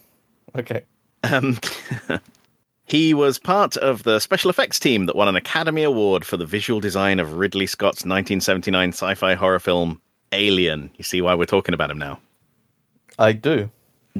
Okay. 0.54 0.82
Um, 1.22 1.58
he 2.84 3.14
was 3.14 3.38
part 3.38 3.78
of 3.78 4.02
the 4.02 4.18
special 4.18 4.50
effects 4.50 4.78
team 4.78 5.06
that 5.06 5.16
won 5.16 5.28
an 5.28 5.36
Academy 5.36 5.84
Award 5.84 6.22
for 6.22 6.36
the 6.36 6.44
visual 6.44 6.80
design 6.80 7.18
of 7.18 7.34
Ridley 7.34 7.66
Scott's 7.66 8.04
1979 8.04 8.90
sci 8.90 9.14
fi 9.14 9.34
horror 9.34 9.58
film 9.58 10.02
Alien. 10.32 10.90
You 10.96 11.04
see 11.04 11.22
why 11.22 11.34
we're 11.34 11.46
talking 11.46 11.74
about 11.74 11.90
him 11.90 11.98
now? 11.98 12.20
I 13.18 13.32
do. 13.32 13.70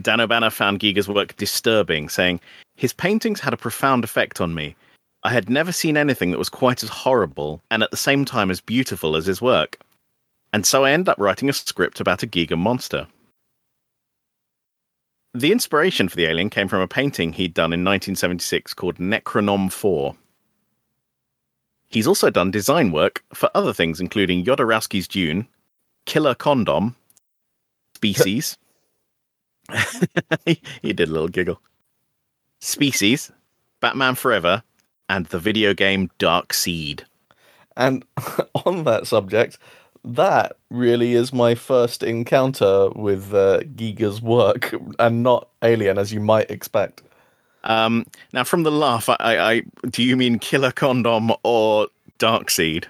Dan 0.02 0.21
O'Bannon 0.21 0.50
found 0.50 0.80
Giger's 0.80 1.09
work 1.09 1.37
disturbing, 1.37 2.09
saying, 2.09 2.40
His 2.76 2.92
paintings 2.92 3.40
had 3.40 3.52
a 3.52 3.59
profound 3.59 4.04
effect 4.04 4.40
on 4.40 4.54
me. 4.54 4.76
I 5.23 5.30
had 5.30 5.50
never 5.50 5.73
seen 5.73 5.97
anything 5.97 6.30
that 6.30 6.38
was 6.38 6.49
quite 6.49 6.83
as 6.83 6.88
horrible 6.88 7.62
and 7.71 7.83
at 7.83 7.90
the 7.90 7.97
same 7.97 8.25
time 8.25 8.50
as 8.50 8.61
beautiful 8.61 9.16
as 9.16 9.26
his 9.26 9.42
work. 9.42 9.78
And 10.52 10.64
so 10.64 10.85
I 10.85 10.92
ended 10.92 11.11
up 11.11 11.19
writing 11.19 11.49
a 11.49 11.52
script 11.52 12.00
about 12.00 12.23
a 12.23 12.26
Giger 12.26 12.59
monster. 12.59 13.07
The 15.35 15.52
inspiration 15.52 16.09
for 16.09 16.16
the 16.16 16.26
alien 16.26 16.50
came 16.50 16.69
from 16.69 16.80
a 16.80 16.88
painting 16.88 17.33
he'd 17.35 17.54
done 17.54 17.73
in 17.73 17.85
1976 17.85 18.75
called 18.75 18.97
Necronom 18.97 19.71
4. 19.71 20.16
He's 21.88 22.07
also 22.07 22.30
done 22.30 22.50
design 22.50 22.90
work 22.90 23.23
for 23.35 23.50
other 23.54 23.73
things, 23.73 24.00
including 24.00 24.45
Jodorowsky's 24.45 25.07
Dune, 25.07 25.47
Killer 26.07 26.35
Condom, 26.35 26.97
Species. 27.97 28.57
he, 30.45 30.61
did 30.83 31.09
a 31.09 31.12
little 31.12 31.29
giggle. 31.29 31.61
Species, 32.61 33.33
Batman 33.81 34.15
Forever, 34.15 34.62
and 35.09 35.27
the 35.27 35.39
video 35.39 35.75
game 35.75 36.11
Dark 36.19 36.53
Seed. 36.53 37.05
And 37.77 38.05
on 38.67 38.85
that 38.85 39.07
subject, 39.07 39.59
that 40.05 40.57
really 40.71 41.15
is 41.15 41.33
my 41.33 41.55
first 41.55 42.03
encounter 42.03 42.91
with 42.91 43.35
uh, 43.35 43.62
Giger's 43.77 44.21
work, 44.23 44.75
and 44.99 45.23
not 45.23 45.49
Alien, 45.62 45.99
as 45.99 46.12
you 46.12 46.21
might 46.21 46.50
expect. 46.50 47.03
Um, 47.65 48.07
now, 48.33 48.45
from 48.45 48.62
the 48.62 48.71
laugh, 48.71 49.09
I, 49.09 49.17
I, 49.19 49.53
I 49.53 49.62
do 49.89 50.03
you 50.03 50.17
mean 50.17 50.39
Killer 50.39 50.73
Condom 50.73 51.33
or 51.43 51.89
Dark 52.19 52.50
Seed? 52.50 52.87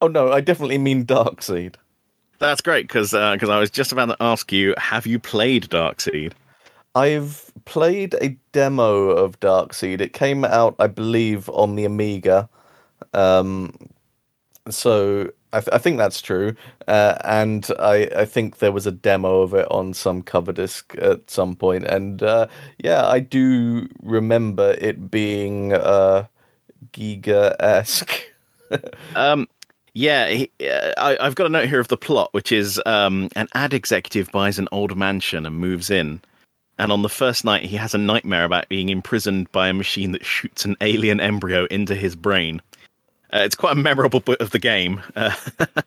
Oh 0.00 0.08
no, 0.08 0.32
I 0.32 0.40
definitely 0.40 0.78
mean 0.78 1.04
Dark 1.04 1.42
Seed. 1.42 1.76
That's 2.44 2.60
great 2.60 2.86
because 2.86 3.12
because 3.12 3.48
I 3.48 3.58
was 3.58 3.70
just 3.70 3.90
about 3.90 4.06
to 4.06 4.16
ask 4.20 4.52
you, 4.52 4.74
have 4.76 5.06
you 5.06 5.18
played 5.18 5.70
Dark 5.70 6.00
Seed? 6.00 6.34
I've 6.94 7.50
played 7.64 8.14
a 8.20 8.36
demo 8.52 9.08
of 9.08 9.40
Dark 9.40 9.72
Seed. 9.72 10.02
It 10.02 10.12
came 10.12 10.44
out, 10.44 10.76
I 10.78 10.86
believe, 10.86 11.48
on 11.48 11.74
the 11.74 11.86
Amiga. 11.86 12.48
Um, 13.14 13.74
so 14.68 15.30
I, 15.54 15.60
th- 15.60 15.70
I 15.72 15.78
think 15.78 15.96
that's 15.96 16.20
true. 16.20 16.54
Uh, 16.86 17.16
and 17.24 17.66
I, 17.78 18.10
I 18.14 18.24
think 18.26 18.58
there 18.58 18.72
was 18.72 18.86
a 18.86 18.92
demo 18.92 19.40
of 19.40 19.54
it 19.54 19.66
on 19.70 19.94
some 19.94 20.22
cover 20.22 20.52
disc 20.52 20.94
at 20.98 21.30
some 21.30 21.56
point. 21.56 21.84
And 21.84 22.22
uh, 22.22 22.46
yeah, 22.78 23.06
I 23.06 23.20
do 23.20 23.88
remember 24.02 24.76
it 24.78 25.10
being 25.10 25.72
uh, 25.72 26.26
Giger 26.92 27.56
esque. 27.58 28.20
Um, 29.14 29.46
yeah, 29.94 30.28
he, 30.28 30.50
uh, 30.68 30.92
I, 30.98 31.16
I've 31.20 31.34
got 31.34 31.46
a 31.46 31.50
note 31.50 31.68
here 31.68 31.80
of 31.80 31.88
the 31.88 31.96
plot, 31.96 32.28
which 32.32 32.52
is 32.52 32.80
um, 32.86 33.30
an 33.36 33.48
ad 33.54 33.72
executive 33.72 34.30
buys 34.32 34.58
an 34.58 34.68
old 34.72 34.96
mansion 34.96 35.46
and 35.46 35.56
moves 35.56 35.90
in. 35.90 36.20
And 36.78 36.90
on 36.90 37.02
the 37.02 37.08
first 37.08 37.44
night, 37.44 37.64
he 37.64 37.76
has 37.76 37.94
a 37.94 37.98
nightmare 37.98 38.44
about 38.44 38.68
being 38.68 38.88
imprisoned 38.88 39.50
by 39.52 39.68
a 39.68 39.74
machine 39.74 40.12
that 40.12 40.24
shoots 40.24 40.64
an 40.64 40.76
alien 40.80 41.20
embryo 41.20 41.66
into 41.66 41.94
his 41.94 42.16
brain. 42.16 42.60
Uh, 43.32 43.38
it's 43.38 43.54
quite 43.54 43.72
a 43.72 43.80
memorable 43.80 44.20
bit 44.20 44.40
of 44.40 44.50
the 44.50 44.58
game. 44.58 45.00
Uh, 45.16 45.34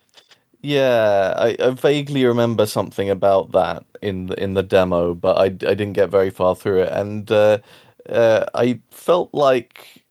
Yeah, 0.62 1.34
I, 1.38 1.56
I 1.60 1.70
vaguely 1.70 2.26
remember 2.26 2.66
something 2.66 3.10
about 3.10 3.52
that 3.52 3.86
in 4.02 4.28
the, 4.28 4.44
in 4.44 4.56
the 4.56 4.64
demo, 4.64 5.14
but 5.14 5.38
I, 5.38 5.46
I 5.46 5.50
didn't 5.50 5.94
get 5.94 6.10
very 6.10 6.30
far 6.32 6.56
through 6.56 6.82
it, 6.82 6.92
and 6.92 7.32
uh, 7.32 7.60
uh, 8.10 8.46
I 8.54 8.80
felt 8.90 9.34
like 9.34 10.04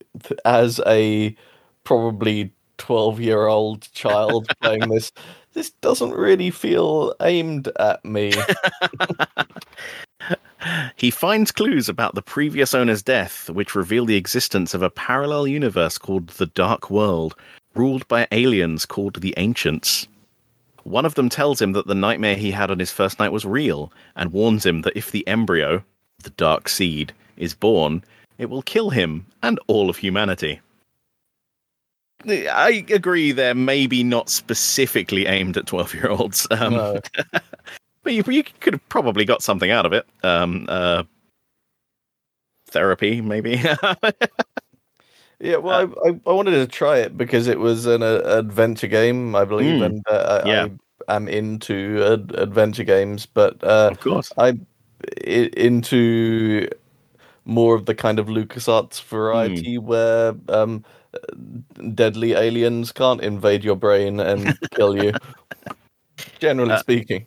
as 0.44 0.80
a 0.86 1.36
probably 1.84 2.52
twelve 2.78 3.20
year 3.20 3.46
old 3.46 3.90
child 3.92 4.48
playing 4.62 4.88
this, 4.88 5.12
this 5.52 5.70
doesn't 5.80 6.12
really 6.12 6.50
feel 6.50 7.14
aimed 7.20 7.68
at 7.78 8.04
me. 8.04 8.32
he 10.96 11.10
finds 11.10 11.52
clues 11.52 11.88
about 11.88 12.14
the 12.14 12.22
previous 12.22 12.74
owner's 12.74 13.02
death, 13.02 13.48
which 13.50 13.74
reveal 13.74 14.04
the 14.04 14.16
existence 14.16 14.74
of 14.74 14.82
a 14.82 14.90
parallel 14.90 15.46
universe 15.46 15.98
called 15.98 16.28
the 16.28 16.46
Dark 16.46 16.90
World, 16.90 17.34
ruled 17.74 18.06
by 18.08 18.28
aliens 18.32 18.86
called 18.86 19.20
the 19.20 19.34
Ancients. 19.36 20.06
One 20.84 21.04
of 21.04 21.14
them 21.14 21.28
tells 21.28 21.60
him 21.60 21.72
that 21.72 21.86
the 21.86 21.94
nightmare 21.94 22.36
he 22.36 22.52
had 22.52 22.70
on 22.70 22.78
his 22.78 22.92
first 22.92 23.18
night 23.18 23.32
was 23.32 23.44
real, 23.44 23.92
and 24.14 24.32
warns 24.32 24.64
him 24.64 24.82
that 24.82 24.96
if 24.96 25.10
the 25.10 25.26
embryo, 25.26 25.82
the 26.22 26.30
Dark 26.30 26.68
Seed, 26.68 27.12
is 27.36 27.54
born, 27.54 28.04
it 28.38 28.50
will 28.50 28.62
kill 28.62 28.90
him 28.90 29.26
and 29.42 29.58
all 29.66 29.90
of 29.90 29.96
humanity. 29.96 30.60
I 32.24 32.84
agree. 32.90 33.32
They're 33.32 33.54
maybe 33.54 34.02
not 34.02 34.28
specifically 34.30 35.26
aimed 35.26 35.56
at 35.56 35.66
twelve-year-olds, 35.66 36.46
um, 36.50 36.72
No. 36.74 37.00
but 38.02 38.12
you, 38.12 38.24
you 38.28 38.42
could 38.60 38.72
have 38.74 38.88
probably 38.88 39.24
got 39.24 39.42
something 39.42 39.70
out 39.70 39.86
of 39.86 39.92
it. 39.92 40.06
Um, 40.22 40.66
uh, 40.68 41.02
therapy, 42.68 43.20
maybe. 43.20 43.60
Yeah, 45.38 45.56
well, 45.56 45.92
I, 46.06 46.08
I 46.08 46.20
I 46.26 46.32
wanted 46.32 46.52
to 46.52 46.66
try 46.66 46.96
it 46.96 47.18
because 47.18 47.46
it 47.46 47.60
was 47.60 47.84
an 47.84 48.02
uh, 48.02 48.22
adventure 48.24 48.86
game, 48.86 49.36
I 49.36 49.44
believe, 49.44 49.82
Mm. 49.82 49.84
and 49.84 50.04
uh, 50.08 50.40
I, 50.42 50.48
Yeah. 50.48 50.68
I 51.08 51.16
am 51.16 51.28
into 51.28 52.02
ad- 52.02 52.34
adventure 52.38 52.84
games, 52.84 53.26
but 53.26 53.62
uh, 53.62 53.90
of 53.92 54.00
course. 54.00 54.32
I'm 54.38 54.66
i- 55.26 55.50
into 55.54 56.70
more 57.44 57.74
of 57.74 57.84
the 57.84 57.94
kind 57.94 58.18
of 58.18 58.28
LucasArts 58.28 59.02
variety 59.02 59.76
where 59.76 60.34
um, 60.48 60.82
deadly 61.94 62.32
aliens 62.32 62.92
can't 62.92 63.20
invade 63.20 63.64
your 63.64 63.76
brain 63.76 64.20
and 64.20 64.58
kill 64.74 64.96
you. 65.02 65.12
Generally 66.38 66.72
Uh, 66.72 66.78
speaking, 66.78 67.26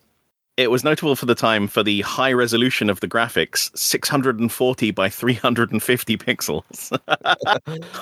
It 0.57 0.71
was 0.71 0.83
notable 0.83 1.15
for 1.15 1.25
the 1.25 1.35
time 1.35 1.67
for 1.67 1.83
the 1.83 2.01
high 2.01 2.33
resolution 2.33 2.89
of 2.89 2.99
the 2.99 3.07
graphics, 3.07 3.75
640 3.77 4.91
by 4.91 5.09
350 5.09 6.17
pixels. 6.17 6.99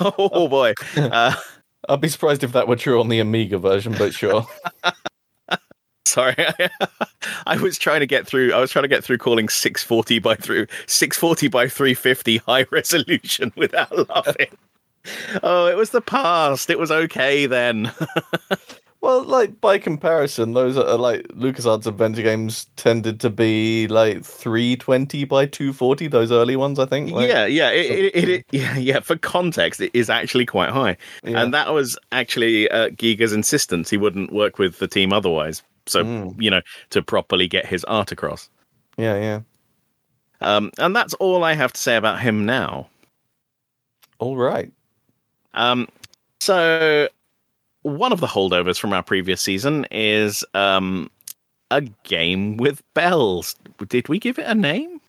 oh 0.00 0.48
boy. 0.48 0.74
Uh, 0.96 1.34
I'd 1.88 2.00
be 2.00 2.08
surprised 2.08 2.42
if 2.42 2.52
that 2.52 2.66
were 2.68 2.76
true 2.76 3.00
on 3.00 3.08
the 3.08 3.20
Amiga 3.20 3.58
version, 3.58 3.94
but 3.96 4.12
sure. 4.12 4.46
sorry. 6.04 6.34
I 7.46 7.56
was 7.56 7.78
trying 7.78 8.00
to 8.00 8.06
get 8.06 8.26
through 8.26 8.52
I 8.52 8.60
was 8.60 8.70
trying 8.70 8.82
to 8.82 8.88
get 8.88 9.04
through 9.04 9.18
calling 9.18 9.48
640 9.48 10.18
by 10.18 10.34
through 10.34 10.66
640 10.86 11.48
by 11.48 11.68
350 11.68 12.38
high 12.38 12.66
resolution 12.70 13.52
without 13.56 14.08
laughing. 14.08 14.50
Oh, 15.42 15.66
it 15.66 15.76
was 15.76 15.90
the 15.90 16.00
past. 16.00 16.70
It 16.70 16.78
was 16.78 16.90
okay 16.90 17.46
then. 17.46 17.92
Well, 19.00 19.22
like 19.22 19.60
by 19.60 19.78
comparison, 19.78 20.54
those 20.54 20.76
are 20.76 20.98
like 20.98 21.22
LucasArts 21.28 21.86
adventure 21.86 22.20
games 22.22 22.66
tended 22.74 23.20
to 23.20 23.30
be 23.30 23.86
like 23.86 24.24
320 24.24 25.22
by 25.24 25.46
240. 25.46 26.08
Those 26.08 26.32
early 26.32 26.56
ones, 26.56 26.80
I 26.80 26.86
think. 26.86 27.12
Like, 27.12 27.28
yeah, 27.28 27.46
yeah, 27.46 27.70
it, 27.70 27.90
it, 27.92 28.16
it, 28.16 28.28
it- 28.28 28.46
yeah, 28.50 28.76
yeah. 28.76 28.98
For 28.98 29.16
context, 29.16 29.80
it 29.80 29.92
is 29.94 30.10
actually 30.10 30.46
quite 30.46 30.70
high, 30.70 30.96
yeah. 31.22 31.40
and 31.40 31.54
that 31.54 31.72
was 31.72 31.96
actually 32.10 32.68
uh, 32.72 32.90
Giger's 32.90 33.32
insistence. 33.32 33.88
He 33.88 33.96
wouldn't 33.96 34.32
work 34.32 34.58
with 34.58 34.80
the 34.80 34.88
team 34.88 35.12
otherwise. 35.12 35.62
So 35.86 36.02
Mm. 36.02 36.34
you 36.42 36.50
know, 36.50 36.62
to 36.90 37.00
properly 37.00 37.46
get 37.46 37.66
his 37.66 37.84
art 37.84 38.10
across. 38.10 38.50
yeah, 38.96 39.14
yeah. 39.16 39.40
Um, 40.40 40.72
and 40.76 40.94
that's 40.96 41.14
all 41.14 41.44
I 41.44 41.52
have 41.54 41.72
to 41.72 41.80
say 41.80 41.94
about 41.94 42.18
him 42.20 42.44
now. 42.44 42.88
All 44.18 44.36
right. 44.36 44.72
Um, 45.58 45.88
so 46.40 47.08
one 47.82 48.12
of 48.12 48.20
the 48.20 48.26
holdovers 48.26 48.78
from 48.78 48.92
our 48.92 49.02
previous 49.02 49.42
season 49.42 49.86
is 49.90 50.44
um, 50.54 51.10
a 51.70 51.82
game 52.04 52.56
with 52.56 52.82
bells. 52.94 53.54
Did 53.88 54.08
we 54.08 54.18
give 54.18 54.38
it 54.38 54.46
a 54.46 54.54
name? 54.54 55.00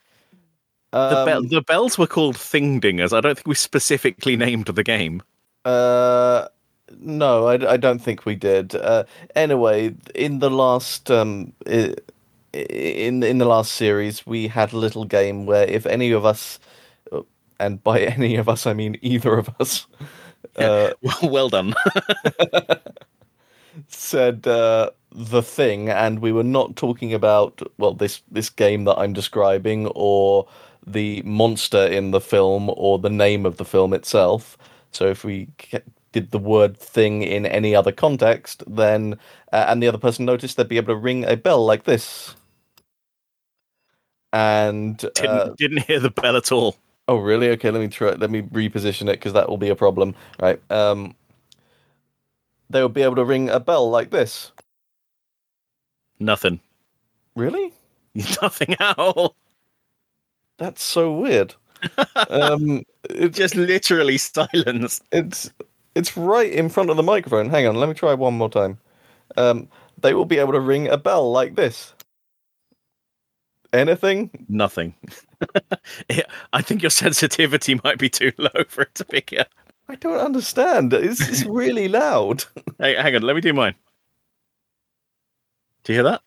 The, 0.91 1.19
Um, 1.19 1.25
bell 1.25 1.43
the 1.43 1.61
bells 1.61 1.97
were 1.97 2.07
called 2.07 2.35
Thing 2.35 2.81
Dingers. 2.81 3.13
I 3.15 3.21
don't 3.21 3.35
think 3.35 3.47
we 3.47 3.55
specifically 3.55 4.35
named 4.35 4.65
the 4.65 4.83
game. 4.83 5.21
Uh, 5.65 6.47
no, 6.99 7.45
I, 7.47 7.73
I 7.73 7.77
don't 7.77 7.99
think 7.99 8.25
we 8.25 8.35
did. 8.35 8.73
Uh, 8.75 9.03
anyway, 9.35 9.93
in 10.15 10.39
the 10.39 10.49
last 10.49 11.11
um, 11.11 11.53
in 12.53 13.21
in 13.23 13.37
the 13.37 13.45
last 13.45 13.73
series, 13.73 14.25
we 14.25 14.47
had 14.47 14.73
a 14.73 14.77
little 14.77 15.05
game 15.05 15.45
where 15.45 15.65
if 15.67 15.85
any 15.85 16.11
of 16.11 16.25
us, 16.25 16.59
uh, 17.11 17.21
and 17.59 17.83
by 17.83 17.99
any 18.17 18.35
of 18.35 18.49
us 18.49 18.65
I 18.65 18.73
mean 18.73 18.97
either 19.01 19.37
of 19.37 19.49
us, 19.59 19.85
uh, 20.57 20.91
Well, 21.23 21.49
done. 21.49 21.73
said 23.87 24.47
uh, 24.47 24.89
the 25.11 25.41
thing, 25.41 25.89
and 25.89 26.19
we 26.19 26.31
were 26.31 26.43
not 26.43 26.75
talking 26.75 27.13
about 27.13 27.61
well 27.77 27.93
this 27.93 28.21
this 28.31 28.49
game 28.49 28.83
that 28.85 28.97
I'm 28.97 29.13
describing 29.13 29.87
or 29.95 30.47
the 30.85 31.21
monster 31.23 31.85
in 31.85 32.11
the 32.11 32.21
film 32.21 32.71
or 32.75 32.99
the 32.99 33.09
name 33.09 33.45
of 33.45 33.57
the 33.57 33.65
film 33.65 33.93
itself. 33.93 34.57
So 34.91 35.07
if 35.07 35.23
we 35.23 35.47
did 36.11 36.31
the 36.31 36.39
word 36.39 36.77
thing 36.77 37.21
in 37.21 37.45
any 37.45 37.75
other 37.75 37.91
context, 37.91 38.63
then 38.67 39.17
uh, 39.53 39.65
and 39.69 39.81
the 39.83 39.87
other 39.87 39.97
person 39.97 40.25
noticed, 40.25 40.57
they'd 40.57 40.67
be 40.67 40.77
able 40.77 40.93
to 40.93 40.99
ring 40.99 41.25
a 41.25 41.37
bell 41.37 41.65
like 41.65 41.83
this. 41.83 42.35
And 44.31 44.97
didn't 44.97 45.25
uh, 45.25 45.53
didn't 45.57 45.83
hear 45.83 45.99
the 45.99 46.11
bell 46.11 46.35
at 46.37 46.51
all. 46.51 46.75
Oh, 47.09 47.17
really? 47.17 47.49
Okay, 47.49 47.71
let 47.71 47.81
me 47.81 47.87
try. 47.87 48.11
Let 48.11 48.29
me 48.29 48.43
reposition 48.43 49.09
it 49.09 49.13
because 49.19 49.33
that 49.33 49.49
will 49.49 49.57
be 49.57 49.69
a 49.69 49.75
problem. 49.75 50.13
Right. 50.39 50.61
Um, 50.71 51.15
they 52.69 52.81
will 52.81 52.89
be 52.89 53.03
able 53.03 53.15
to 53.17 53.25
ring 53.25 53.49
a 53.49 53.59
bell 53.59 53.89
like 53.91 54.11
this. 54.11 54.51
Nothing. 56.19 56.59
Really? 57.35 57.73
Nothing 58.41 58.75
at 58.79 58.99
all. 58.99 59.35
That's 60.57 60.83
so 60.83 61.13
weird. 61.13 61.55
um, 62.29 62.83
it, 63.09 63.29
Just 63.33 63.55
literally 63.55 64.17
silence. 64.17 65.01
it's 65.11 65.51
it's 65.95 66.17
right 66.17 66.51
in 66.51 66.69
front 66.69 66.89
of 66.89 66.97
the 66.97 67.03
microphone. 67.03 67.49
Hang 67.49 67.67
on, 67.67 67.75
let 67.75 67.87
me 67.89 67.95
try 67.95 68.13
one 68.13 68.33
more 68.35 68.49
time. 68.49 68.79
Um, 69.37 69.67
they 69.99 70.13
will 70.13 70.25
be 70.25 70.39
able 70.39 70.53
to 70.53 70.61
ring 70.61 70.87
a 70.89 70.97
bell 70.97 71.31
like 71.31 71.55
this. 71.55 71.93
Anything? 73.71 74.31
Nothing. 74.49 74.95
I 76.53 76.61
think 76.61 76.81
your 76.81 76.89
sensitivity 76.89 77.79
might 77.83 77.99
be 77.99 78.09
too 78.09 78.31
low 78.37 78.63
for 78.67 78.81
it 78.81 78.95
to 78.95 79.05
pick 79.05 79.33
up. 79.37 79.47
I 79.87 79.95
don't 79.95 80.19
understand. 80.19 80.93
It's, 80.93 81.27
it's 81.27 81.45
really 81.47 81.87
loud. 81.87 82.45
Hey, 82.79 82.95
hang 82.95 83.15
on, 83.15 83.21
let 83.21 83.35
me 83.35 83.41
do 83.41 83.53
mine. 83.53 83.75
Do 85.83 85.93
you 85.93 85.97
hear 85.97 86.03
that? 86.03 86.21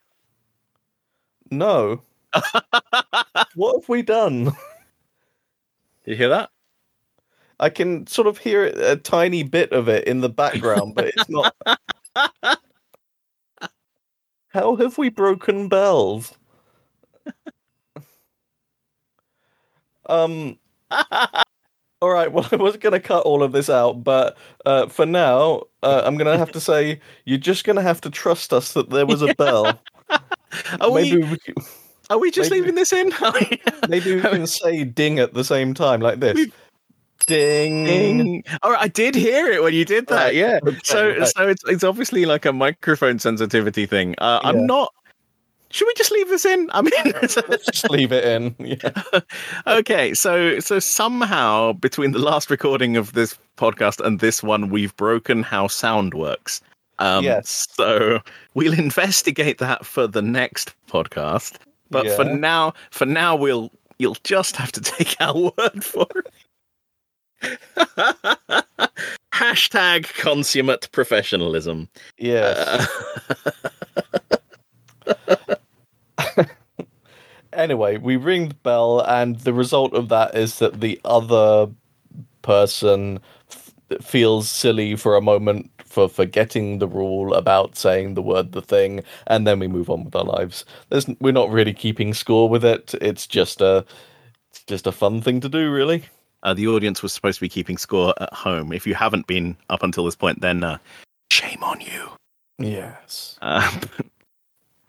No. 1.51 2.03
what 3.55 3.81
have 3.81 3.89
we 3.89 4.03
done? 4.03 4.45
Did 4.45 4.55
you 6.07 6.17
hear 6.17 6.29
that? 6.31 6.51
I 7.61 7.71
can 7.71 8.07
sort 8.07 8.27
of 8.27 8.39
hear 8.39 8.65
it, 8.65 8.77
a 8.79 8.97
tiny 8.97 9.43
bit 9.45 9.73
of 9.73 9.89
it 9.89 10.09
in 10.09 10.21
the 10.21 10.29
background, 10.29 10.95
but 10.97 11.07
it's 11.07 11.29
not. 11.29 11.55
How 14.49 14.77
have 14.77 14.99
we 14.99 15.09
broken 15.11 15.69
bells? 15.69 16.35
Um. 20.13 20.59
All 22.01 22.11
right. 22.11 22.33
Well, 22.33 22.47
I 22.53 22.57
was 22.57 22.77
going 22.77 22.93
to 22.93 23.01
cut 23.01 23.23
all 23.25 23.43
of 23.43 23.53
this 23.53 23.71
out, 23.71 24.03
but 24.05 24.37
uh, 24.67 24.89
for 24.89 25.07
now, 25.07 25.63
uh, 25.83 26.03
I'm 26.05 26.17
going 26.17 26.31
to 26.31 26.37
have 26.39 26.51
to 26.53 26.61
say 26.71 27.01
you're 27.25 27.39
just 27.39 27.65
going 27.65 27.77
to 27.77 27.83
have 27.83 28.01
to 28.03 28.11
trust 28.11 28.53
us 28.53 28.73
that 28.73 28.91
there 28.91 29.07
was 29.07 29.23
a 29.23 29.35
bell. 29.35 29.81
Are 30.81 30.91
maybe 30.91 31.19
we 31.19 31.31
we, 31.31 31.39
can- 31.39 31.55
are 32.11 32.19
we 32.19 32.31
just 32.31 32.51
maybe- 32.51 32.63
leaving 32.63 32.75
this 32.75 32.93
in? 32.93 33.13
maybe 33.89 34.17
we 34.17 34.21
can 34.21 34.47
say 34.47 34.85
ding 34.85 35.19
at 35.19 35.33
the 35.35 35.45
same 35.45 35.75
time, 35.75 36.01
like 36.01 36.21
this. 36.21 36.49
Ding. 37.27 37.85
Ding. 37.85 38.45
All 38.65 38.73
right, 38.73 38.83
I 38.83 38.89
did 38.89 39.15
hear 39.15 39.47
it 39.47 39.63
when 39.63 39.73
you 39.73 39.85
did 39.85 40.09
that. 40.09 40.25
Right, 40.25 40.35
Yeah. 40.35 40.59
okay, 40.67 40.77
So 40.83 41.09
right. 41.11 41.29
so 41.29 41.49
it's 41.49 41.63
it's 41.69 41.85
obviously 41.85 42.27
like 42.27 42.45
a 42.45 42.53
microphone 42.53 43.21
sensitivity 43.21 43.87
thing. 43.87 44.17
Uh, 44.19 44.41
Yeah. 44.43 44.49
I'm 44.51 44.67
not. 44.67 44.93
Should 45.73 45.87
we 45.87 45.95
just 45.95 46.13
leave 46.13 46.29
this 46.29 46.45
in? 46.45 46.71
I 46.73 46.83
mean, 46.83 46.93
Let's 47.05 47.67
just 47.67 47.91
leave 47.91 48.13
it 48.13 48.25
in. 48.25 48.55
Yeah. 48.59 49.21
okay. 49.67 50.13
So 50.15 50.61
so 50.61 50.79
somehow 50.79 51.73
between 51.73 52.13
the 52.13 52.19
last 52.19 52.51
recording 52.51 52.97
of 52.97 53.15
this 53.15 53.39
podcast 53.57 54.05
and 54.05 54.21
this 54.21 54.43
one, 54.43 54.69
we've 54.69 54.95
broken 54.97 55.43
how 55.43 55.67
sound 55.69 56.13
works. 56.15 56.61
Um, 56.99 57.25
Yes. 57.25 57.67
So 57.73 58.21
we'll 58.55 58.79
investigate 58.79 59.59
that 59.59 59.87
for 59.87 60.07
the 60.07 60.23
next 60.23 60.75
podcast. 60.89 61.57
But 61.91 62.09
for 62.11 62.25
now, 62.25 62.75
for 62.91 63.07
now, 63.07 63.35
we'll 63.35 63.71
you'll 63.99 64.17
just 64.25 64.57
have 64.57 64.73
to 64.73 64.81
take 64.81 65.17
our 65.21 65.35
word 65.59 65.85
for 65.85 66.07
it. 66.17 66.33
Hashtag 69.35 70.05
consummate 70.19 70.91
professionalism. 70.93 71.89
Yes. 72.19 72.89
Uh, 75.07 75.52
Anyway, 77.53 77.97
we 77.99 78.17
ring 78.17 78.49
the 78.49 78.55
bell, 78.57 79.01
and 79.01 79.37
the 79.41 79.53
result 79.53 79.93
of 79.95 80.09
that 80.09 80.35
is 80.35 80.59
that 80.59 80.81
the 80.81 81.01
other 81.05 81.69
person 82.43 83.21
f- 83.51 83.73
feels 84.03 84.49
silly 84.49 84.97
for 84.97 85.17
a 85.17 85.21
moment 85.21 85.71
for 85.85 86.09
forgetting 86.09 86.79
the 86.79 86.89
rule 86.89 87.35
about 87.35 87.77
saying 87.77 88.15
the 88.15 88.23
word 88.23 88.53
the 88.53 88.63
thing, 88.63 89.03
and 89.27 89.47
then 89.47 89.59
we 89.59 89.69
move 89.69 89.91
on 89.91 90.05
with 90.05 90.17
our 90.17 90.25
lives. 90.25 90.65
There's, 90.89 91.07
we're 91.21 91.33
not 91.33 91.51
really 91.51 91.75
keeping 91.75 92.15
score 92.15 92.49
with 92.49 92.65
it. 92.65 92.95
It's 93.03 93.27
just 93.27 93.61
a, 93.61 93.85
it's 94.51 94.65
just 94.65 94.87
a 94.87 94.93
fun 94.93 95.21
thing 95.21 95.41
to 95.41 95.49
do, 95.49 95.71
really. 95.71 96.05
uh, 96.43 96.55
the 96.55 96.67
audience 96.69 97.03
was 97.03 97.13
supposed 97.13 97.37
to 97.39 97.43
be 97.43 97.49
keeping 97.49 97.77
score 97.79 98.15
at 98.21 98.33
home. 98.33 98.73
If 98.73 98.87
you 98.87 98.95
haven't 98.95 99.27
been 99.27 99.57
up 99.69 99.83
until 99.83 100.05
this 100.07 100.17
point, 100.17 100.41
then 100.41 100.65
uh, 100.65 100.79
shame 101.31 101.63
on 101.63 101.81
you. 101.83 102.09
Yes. 102.59 103.39
Uh, 103.43 103.71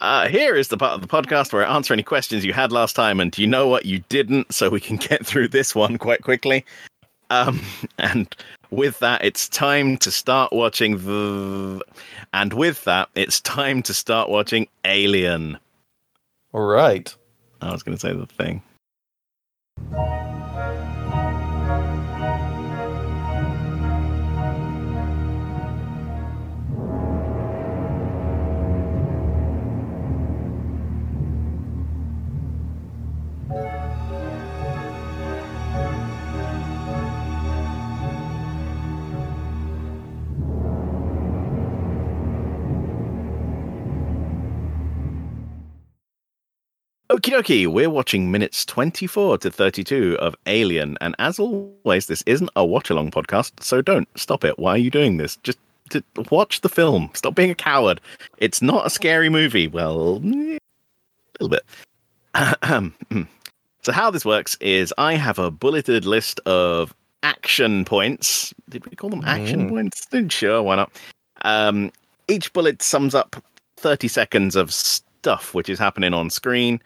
uh, 0.03 0.27
here 0.27 0.53
is 0.53 0.67
the 0.67 0.75
part 0.75 0.93
of 0.93 1.01
the 1.01 1.07
podcast 1.07 1.53
where 1.53 1.65
I 1.65 1.73
answer 1.73 1.93
any 1.93 2.03
questions 2.03 2.43
you 2.43 2.51
had 2.51 2.73
last 2.73 2.93
time, 2.93 3.21
and 3.21 3.31
do 3.31 3.41
you 3.41 3.47
know 3.47 3.69
what 3.69 3.85
you 3.85 4.03
didn't, 4.09 4.53
so 4.53 4.69
we 4.69 4.81
can 4.81 4.97
get 5.09 5.25
through 5.25 5.47
this 5.47 5.73
one 5.73 5.97
quite 5.97 6.21
quickly. 6.21 6.65
Um, 7.29 7.61
and 7.97 8.35
with 8.69 8.99
that, 8.99 9.23
it's 9.23 9.47
time 9.47 9.95
to 9.99 10.11
start 10.11 10.51
watching 10.51 10.97
the. 10.97 11.81
And 12.33 12.51
with 12.51 12.83
that, 12.83 13.07
it's 13.15 13.39
time 13.39 13.81
to 13.83 13.93
start 13.93 14.29
watching 14.29 14.67
Alien. 14.83 15.57
All 16.51 16.65
right. 16.65 17.15
I 17.61 17.71
was 17.71 17.81
going 17.81 17.97
to 17.97 18.01
say 18.01 18.13
the 18.13 18.25
thing. 18.25 18.61
Okie 47.13 47.31
dokie, 47.31 47.67
we're 47.67 47.91
watching 47.91 48.31
minutes 48.31 48.65
24 48.65 49.37
to 49.39 49.51
32 49.51 50.17
of 50.19 50.35
Alien. 50.47 50.97
And 50.99 51.15
as 51.19 51.37
always, 51.37 52.07
this 52.07 52.23
isn't 52.25 52.49
a 52.55 52.65
watch 52.65 52.89
along 52.89 53.11
podcast, 53.11 53.51
so 53.61 53.83
don't 53.83 54.07
stop 54.17 54.43
it. 54.43 54.57
Why 54.57 54.71
are 54.71 54.77
you 54.79 54.89
doing 54.89 55.17
this? 55.17 55.35
Just 55.43 55.59
to 55.91 56.03
watch 56.31 56.61
the 56.61 56.69
film. 56.69 57.11
Stop 57.13 57.35
being 57.35 57.51
a 57.51 57.55
coward. 57.55 58.01
It's 58.39 58.63
not 58.63 58.87
a 58.87 58.89
scary 58.89 59.29
movie. 59.29 59.67
Well, 59.67 60.21
a 60.23 60.59
little 61.39 61.49
bit. 61.49 61.63
so, 63.83 63.91
how 63.91 64.09
this 64.09 64.25
works 64.25 64.57
is 64.59 64.91
I 64.97 65.13
have 65.13 65.37
a 65.37 65.51
bulleted 65.51 66.05
list 66.05 66.39
of 66.47 66.95
action 67.21 67.85
points. 67.85 68.55
Did 68.69 68.87
we 68.89 68.95
call 68.95 69.11
them 69.11 69.23
action 69.23 69.67
Mm. 69.67 69.69
points? 69.69 70.07
Sure, 70.33 70.63
why 70.63 70.77
not? 70.77 70.91
Um, 71.43 71.91
each 72.27 72.51
bullet 72.53 72.81
sums 72.81 73.13
up 73.13 73.35
30 73.77 74.07
seconds 74.07 74.55
of 74.55 74.73
stuff 74.73 75.53
which 75.53 75.69
is 75.69 75.77
happening 75.77 76.13
on 76.13 76.29
screen, 76.29 76.81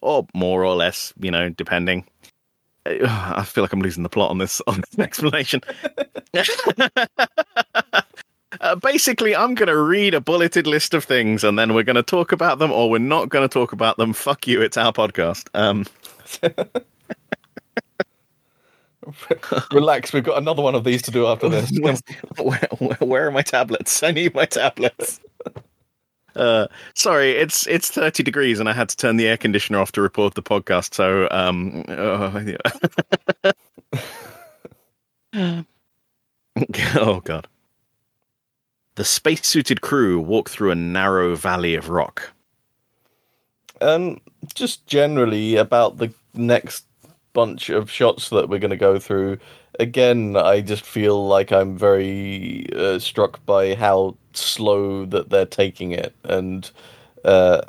or 0.00 0.26
more 0.34 0.64
or 0.64 0.74
less, 0.74 1.12
you 1.20 1.30
know, 1.30 1.50
depending. 1.50 2.04
I 2.86 3.44
feel 3.44 3.62
like 3.62 3.72
I'm 3.72 3.80
losing 3.80 4.02
the 4.02 4.08
plot 4.08 4.30
on 4.30 4.38
this 4.38 4.60
on 4.66 4.80
this 4.80 4.98
explanation. 4.98 5.60
uh, 8.60 8.74
basically, 8.76 9.36
I'm 9.36 9.54
going 9.54 9.68
to 9.68 9.76
read 9.76 10.14
a 10.14 10.20
bulleted 10.20 10.66
list 10.66 10.94
of 10.94 11.04
things, 11.04 11.44
and 11.44 11.58
then 11.58 11.74
we're 11.74 11.82
going 11.82 11.96
to 11.96 12.02
talk 12.02 12.32
about 12.32 12.58
them, 12.58 12.72
or 12.72 12.90
we're 12.90 12.98
not 12.98 13.28
going 13.28 13.46
to 13.46 13.52
talk 13.52 13.72
about 13.72 13.98
them. 13.98 14.14
Fuck 14.14 14.46
you! 14.46 14.62
It's 14.62 14.78
our 14.78 14.92
podcast. 14.92 15.48
Um, 15.54 15.84
Relax, 19.72 20.12
we've 20.12 20.24
got 20.24 20.38
another 20.38 20.62
one 20.62 20.74
of 20.74 20.84
these 20.84 21.02
to 21.02 21.10
do 21.10 21.26
after 21.26 21.48
this. 21.48 21.70
where, 22.38 22.68
where, 22.78 22.96
where 23.00 23.26
are 23.26 23.30
my 23.30 23.42
tablets? 23.42 24.02
I 24.02 24.10
need 24.10 24.34
my 24.34 24.44
tablets. 24.44 25.20
Uh, 26.36 26.66
sorry, 26.94 27.32
it's 27.32 27.66
it's 27.66 27.90
thirty 27.90 28.22
degrees, 28.22 28.60
and 28.60 28.68
I 28.68 28.72
had 28.72 28.88
to 28.90 28.96
turn 28.96 29.16
the 29.16 29.26
air 29.26 29.36
conditioner 29.36 29.78
off 29.80 29.92
to 29.92 30.02
record 30.02 30.34
the 30.34 30.42
podcast. 30.42 30.94
So, 30.94 31.28
um, 31.30 31.84
yeah. 35.34 35.62
oh 36.96 37.20
god, 37.20 37.48
the 38.94 39.04
spacesuited 39.04 39.80
crew 39.80 40.20
walk 40.20 40.50
through 40.50 40.70
a 40.70 40.76
narrow 40.76 41.34
valley 41.34 41.74
of 41.74 41.88
rock. 41.88 42.32
Um, 43.80 44.20
just 44.54 44.86
generally 44.86 45.56
about 45.56 45.98
the 45.98 46.12
next 46.34 46.84
bunch 47.38 47.70
of 47.70 47.90
shots 47.90 48.30
that 48.30 48.48
we're 48.48 48.58
going 48.58 48.70
to 48.78 48.86
go 48.90 48.98
through. 48.98 49.38
Again, 49.78 50.36
I 50.36 50.60
just 50.60 50.84
feel 50.84 51.26
like 51.28 51.52
I'm 51.52 51.76
very 51.78 52.66
uh, 52.74 52.98
struck 52.98 53.44
by 53.46 53.74
how 53.76 54.16
slow 54.32 55.04
that 55.06 55.30
they're 55.30 55.46
taking 55.62 55.92
it, 55.92 56.12
and 56.24 56.70
uh, 57.24 57.60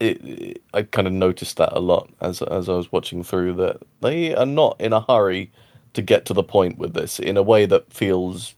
it, 0.00 0.16
it- 0.24 0.62
I 0.74 0.82
kind 0.82 1.06
of 1.06 1.12
noticed 1.12 1.56
that 1.56 1.72
a 1.72 1.80
lot 1.80 2.08
as 2.20 2.40
as 2.42 2.68
I 2.68 2.72
was 2.72 2.92
watching 2.92 3.24
through 3.24 3.54
that 3.54 3.76
they 4.00 4.34
are 4.34 4.46
not 4.46 4.76
in 4.80 4.92
a 4.92 5.00
hurry 5.00 5.50
to 5.94 6.02
get 6.02 6.24
to 6.26 6.34
the 6.34 6.42
point 6.44 6.78
with 6.78 6.94
this 6.94 7.18
in 7.18 7.36
a 7.36 7.42
way 7.42 7.66
that 7.66 7.92
feels 7.92 8.54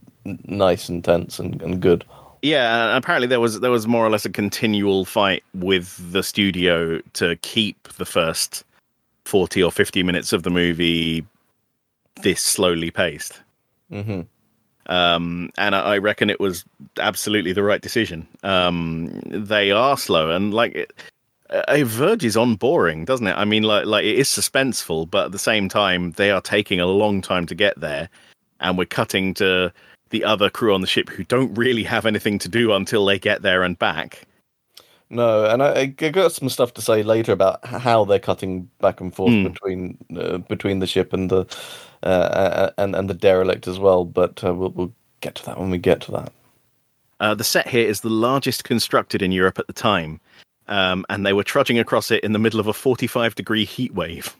nice 0.47 0.89
and 0.91 1.03
tense 1.05 1.39
and, 1.39 1.63
and 1.63 1.81
good. 1.81 2.05
Yeah, 2.43 2.97
apparently 2.97 3.27
there 3.29 3.41
was 3.41 3.61
there 3.61 3.71
was 3.71 3.87
more 3.87 4.05
or 4.07 4.11
less 4.11 4.25
a 4.27 4.31
continual 4.31 5.05
fight 5.05 5.43
with 5.55 6.13
the 6.13 6.23
studio 6.23 7.01
to 7.15 7.37
keep 7.37 7.89
the 7.99 8.05
first 8.07 8.65
forty 9.31 9.63
or 9.63 9.73
fifty 9.73 10.03
minutes 10.03 10.33
of 10.33 10.43
the 10.43 10.51
movie 10.51 11.25
this 12.23 12.41
slowly 12.41 12.91
paced. 12.91 13.41
hmm 13.89 14.23
Um, 14.87 15.51
and 15.57 15.75
I, 15.75 15.81
I 15.95 15.99
reckon 15.99 16.31
it 16.31 16.41
was 16.41 16.65
absolutely 16.99 17.53
the 17.53 17.63
right 17.63 17.81
decision. 17.81 18.27
Um, 18.43 19.21
they 19.27 19.71
are 19.71 19.97
slow, 19.97 20.31
and 20.31 20.53
like 20.53 20.75
it, 20.75 20.93
it 21.69 21.87
verges 21.87 22.37
on 22.37 22.57
boring, 22.57 23.05
doesn't 23.05 23.27
it? 23.27 23.37
I 23.37 23.45
mean, 23.45 23.63
like 23.63 23.87
like 23.87 24.05
it 24.05 24.19
is 24.19 24.29
suspenseful, 24.29 25.09
but 25.09 25.27
at 25.27 25.33
the 25.33 25.39
same 25.39 25.69
time, 25.69 26.13
they 26.13 26.31
are 26.31 26.43
taking 26.43 26.81
a 26.81 26.87
long 26.87 27.23
time 27.23 27.47
to 27.47 27.55
get 27.55 27.79
there, 27.81 28.09
and 28.59 28.77
we're 28.77 28.97
cutting 28.99 29.35
to 29.35 29.73
the 30.11 30.25
other 30.25 30.51
crew 30.51 30.75
on 30.75 30.81
the 30.81 30.89
ship 30.89 31.09
who 31.09 31.23
don't 31.25 31.55
really 31.55 31.85
have 31.85 32.05
anything 32.05 32.39
to 32.41 32.49
do 32.49 32.73
until 32.73 33.07
they 33.07 33.19
get 33.19 33.43
there 33.43 33.63
and 33.63 33.79
back. 33.79 34.27
No, 35.11 35.45
and 35.45 35.63
I, 35.63 35.81
I 35.81 35.87
got 35.87 36.33
some 36.33 36.49
stuff 36.49 36.73
to 36.75 36.81
say 36.81 37.03
later 37.03 37.33
about 37.33 37.65
how 37.67 38.05
they're 38.05 38.21
cutting 38.21 38.71
back 38.81 39.01
and 39.01 39.13
forth 39.15 39.33
Hmm. 39.33 39.43
between 39.45 39.99
uh, 40.17 40.39
between 40.39 40.79
the 40.79 40.87
ship 40.87 41.13
and 41.13 41.29
the 41.31 41.45
uh, 42.05 42.71
and 42.79 42.95
and 42.95 43.11
the 43.11 43.15
derelict 43.15 43.67
as 43.67 43.79
well. 43.79 44.05
But 44.05 44.43
uh, 44.45 44.55
we'll 44.55 44.71
we'll 44.71 44.93
get 45.21 45.35
to 45.37 45.45
that 45.47 45.59
when 45.59 45.71
we 45.71 45.79
get 45.79 46.01
to 46.03 46.13
that. 46.13 46.33
Uh, 47.19 47.35
the 47.35 47.45
set 47.45 47.69
here 47.69 47.87
is 47.87 48.01
the 48.01 48.09
largest 48.09 48.65
constructed 48.65 49.21
in 49.21 49.33
Europe 49.33 49.59
at 49.59 49.67
the 49.67 49.73
time, 49.73 50.21
um, 50.69 51.05
and 51.11 51.27
they 51.27 51.33
were 51.33 51.45
trudging 51.45 51.79
across 51.79 52.11
it 52.11 52.23
in 52.25 52.33
the 52.33 52.39
middle 52.39 52.61
of 52.61 52.67
a 52.67 52.73
45 52.73 53.35
degree 53.35 53.65
heat 53.65 53.93
wave. 53.95 54.35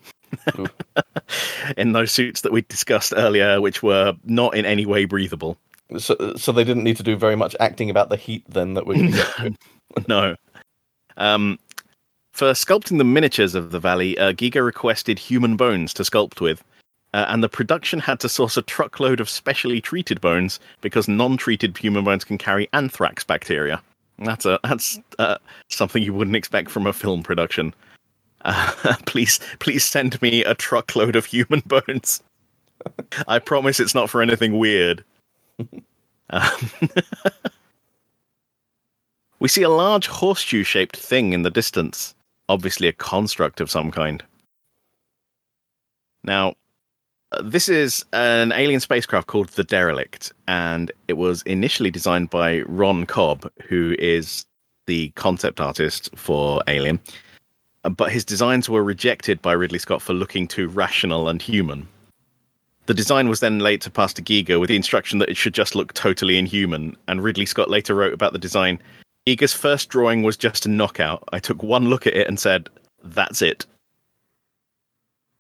In 1.77 1.93
those 1.93 2.13
suits 2.13 2.43
that 2.43 2.53
we 2.53 2.63
discussed 2.63 3.13
earlier, 3.17 3.61
which 3.61 3.83
were 3.83 4.15
not 4.25 4.57
in 4.57 4.65
any 4.65 4.87
way 4.87 5.05
breathable. 5.05 5.57
So 5.99 6.35
so 6.37 6.53
they 6.53 6.63
didn't 6.65 6.85
need 6.85 6.97
to 6.99 7.03
do 7.03 7.17
very 7.17 7.35
much 7.37 7.57
acting 7.59 7.91
about 7.91 8.11
the 8.11 8.17
heat 8.17 8.45
then 8.49 8.75
that 8.75 8.87
we're 8.87 8.95
going 8.95 9.11
to 9.13 9.17
get 9.17 9.37
to. 9.37 9.55
no. 10.09 10.37
Um, 11.17 11.59
for 12.33 12.53
sculpting 12.53 12.99
the 12.99 13.05
miniatures 13.05 13.55
of 13.55 13.71
the 13.71 13.81
valley, 13.81 14.17
uh, 14.19 14.33
Giger 14.33 14.65
requested 14.65 15.19
human 15.19 15.57
bones 15.57 15.93
to 15.95 16.03
sculpt 16.03 16.41
with, 16.41 16.63
uh, 17.13 17.27
and 17.29 17.43
the 17.43 17.49
production 17.49 17.99
had 17.99 18.21
to 18.21 18.29
source 18.29 18.57
a 18.57 18.63
truckload 18.63 19.21
of 19.21 19.29
specially 19.29 19.81
treated 19.81 20.21
bones 20.21 20.61
because 20.81 21.09
non-treated 21.09 21.77
human 21.77 22.05
bones 22.05 22.25
can 22.25 22.39
carry 22.39 22.69
anthrax 22.73 23.25
bacteria. 23.25 23.83
That's 24.19 24.45
a 24.45 24.61
that's 24.63 25.01
uh, 25.19 25.39
something 25.69 26.03
you 26.03 26.13
wouldn't 26.13 26.37
expect 26.37 26.71
from 26.71 26.87
a 26.87 26.93
film 26.93 27.23
production. 27.23 27.75
Uh, 28.43 28.73
please, 29.07 29.41
please 29.59 29.85
send 29.85 30.21
me 30.23 30.45
a 30.45 30.55
truckload 30.55 31.17
of 31.17 31.25
human 31.25 31.61
bones. 31.67 32.23
I 33.29 33.39
promise 33.39 33.81
it's 33.81 33.95
not 33.95 34.09
for 34.09 34.23
anything 34.23 34.59
weird. 34.59 35.05
Um, 36.31 36.71
we 39.41 39.49
see 39.49 39.63
a 39.63 39.71
large 39.71 40.07
horseshoe 40.07 40.63
shaped 40.63 40.97
thing 40.97 41.33
in 41.33 41.43
the 41.43 41.51
distance, 41.51 42.15
obviously 42.49 42.87
a 42.87 42.93
construct 42.93 43.61
of 43.61 43.71
some 43.71 43.91
kind. 43.91 44.23
Now, 46.23 46.55
uh, 47.33 47.43
this 47.43 47.69
is 47.69 48.05
an 48.13 48.53
alien 48.53 48.81
spacecraft 48.81 49.27
called 49.27 49.49
the 49.51 49.65
Derelict, 49.65 50.33
and 50.47 50.93
it 51.09 51.15
was 51.15 51.43
initially 51.43 51.91
designed 51.91 52.29
by 52.29 52.61
Ron 52.63 53.07
Cobb, 53.07 53.51
who 53.67 53.97
is 53.99 54.45
the 54.87 55.09
concept 55.11 55.61
artist 55.61 56.11
for 56.17 56.63
Alien. 56.67 57.01
Uh, 57.85 57.91
But 57.91 58.13
his 58.13 58.25
designs 58.25 58.69
were 58.69 58.85
rejected 58.85 59.41
by 59.41 59.53
Ridley 59.53 59.79
Scott 59.79 60.03
for 60.03 60.13
looking 60.13 60.47
too 60.47 60.69
rational 60.69 61.29
and 61.29 61.41
human. 61.41 61.89
The 62.87 62.95
design 62.95 63.29
was 63.29 63.41
then 63.41 63.61
later 63.61 63.89
passed 63.89 64.17
to 64.17 64.23
Giger 64.23 64.59
with 64.59 64.69
the 64.69 64.77
instruction 64.77 65.21
that 65.21 65.29
it 65.29 65.37
should 65.37 65.55
just 65.55 65.77
look 65.77 65.95
totally 65.95 66.37
inhuman, 66.37 66.97
and 67.07 67.23
Ridley 67.23 67.47
Scott 67.47 67.71
later 67.71 67.95
wrote 67.95 68.13
about 68.13 68.33
the 68.33 68.39
design 68.39 68.83
Giger's 69.31 69.55
first 69.55 69.91
drawing 69.91 70.25
was 70.25 70.37
just 70.37 70.67
a 70.67 70.69
knockout. 70.69 71.23
I 71.33 71.39
took 71.39 71.63
one 71.63 71.89
look 71.89 72.05
at 72.05 72.17
it 72.17 72.27
and 72.27 72.41
said, 72.41 72.69
"That's 73.05 73.43
it." 73.43 73.65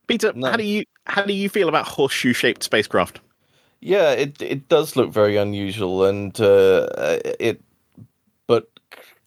Peter, 0.07 0.33
No. 0.33 0.49
how 0.49 0.57
do 0.57 0.63
you 0.63 0.85
how 1.07 1.23
do 1.23 1.33
you 1.33 1.49
feel 1.49 1.69
about 1.69 1.89
horseshoe 1.89 2.33
shaped 2.33 2.63
spacecraft? 2.63 3.19
Yeah, 3.81 4.13
it 4.13 4.41
it 4.41 4.69
does 4.69 4.95
look 4.95 5.11
very 5.11 5.37
unusual, 5.37 6.05
and 6.05 6.41
uh, 6.41 6.87
it, 7.41 7.61
but 8.47 8.69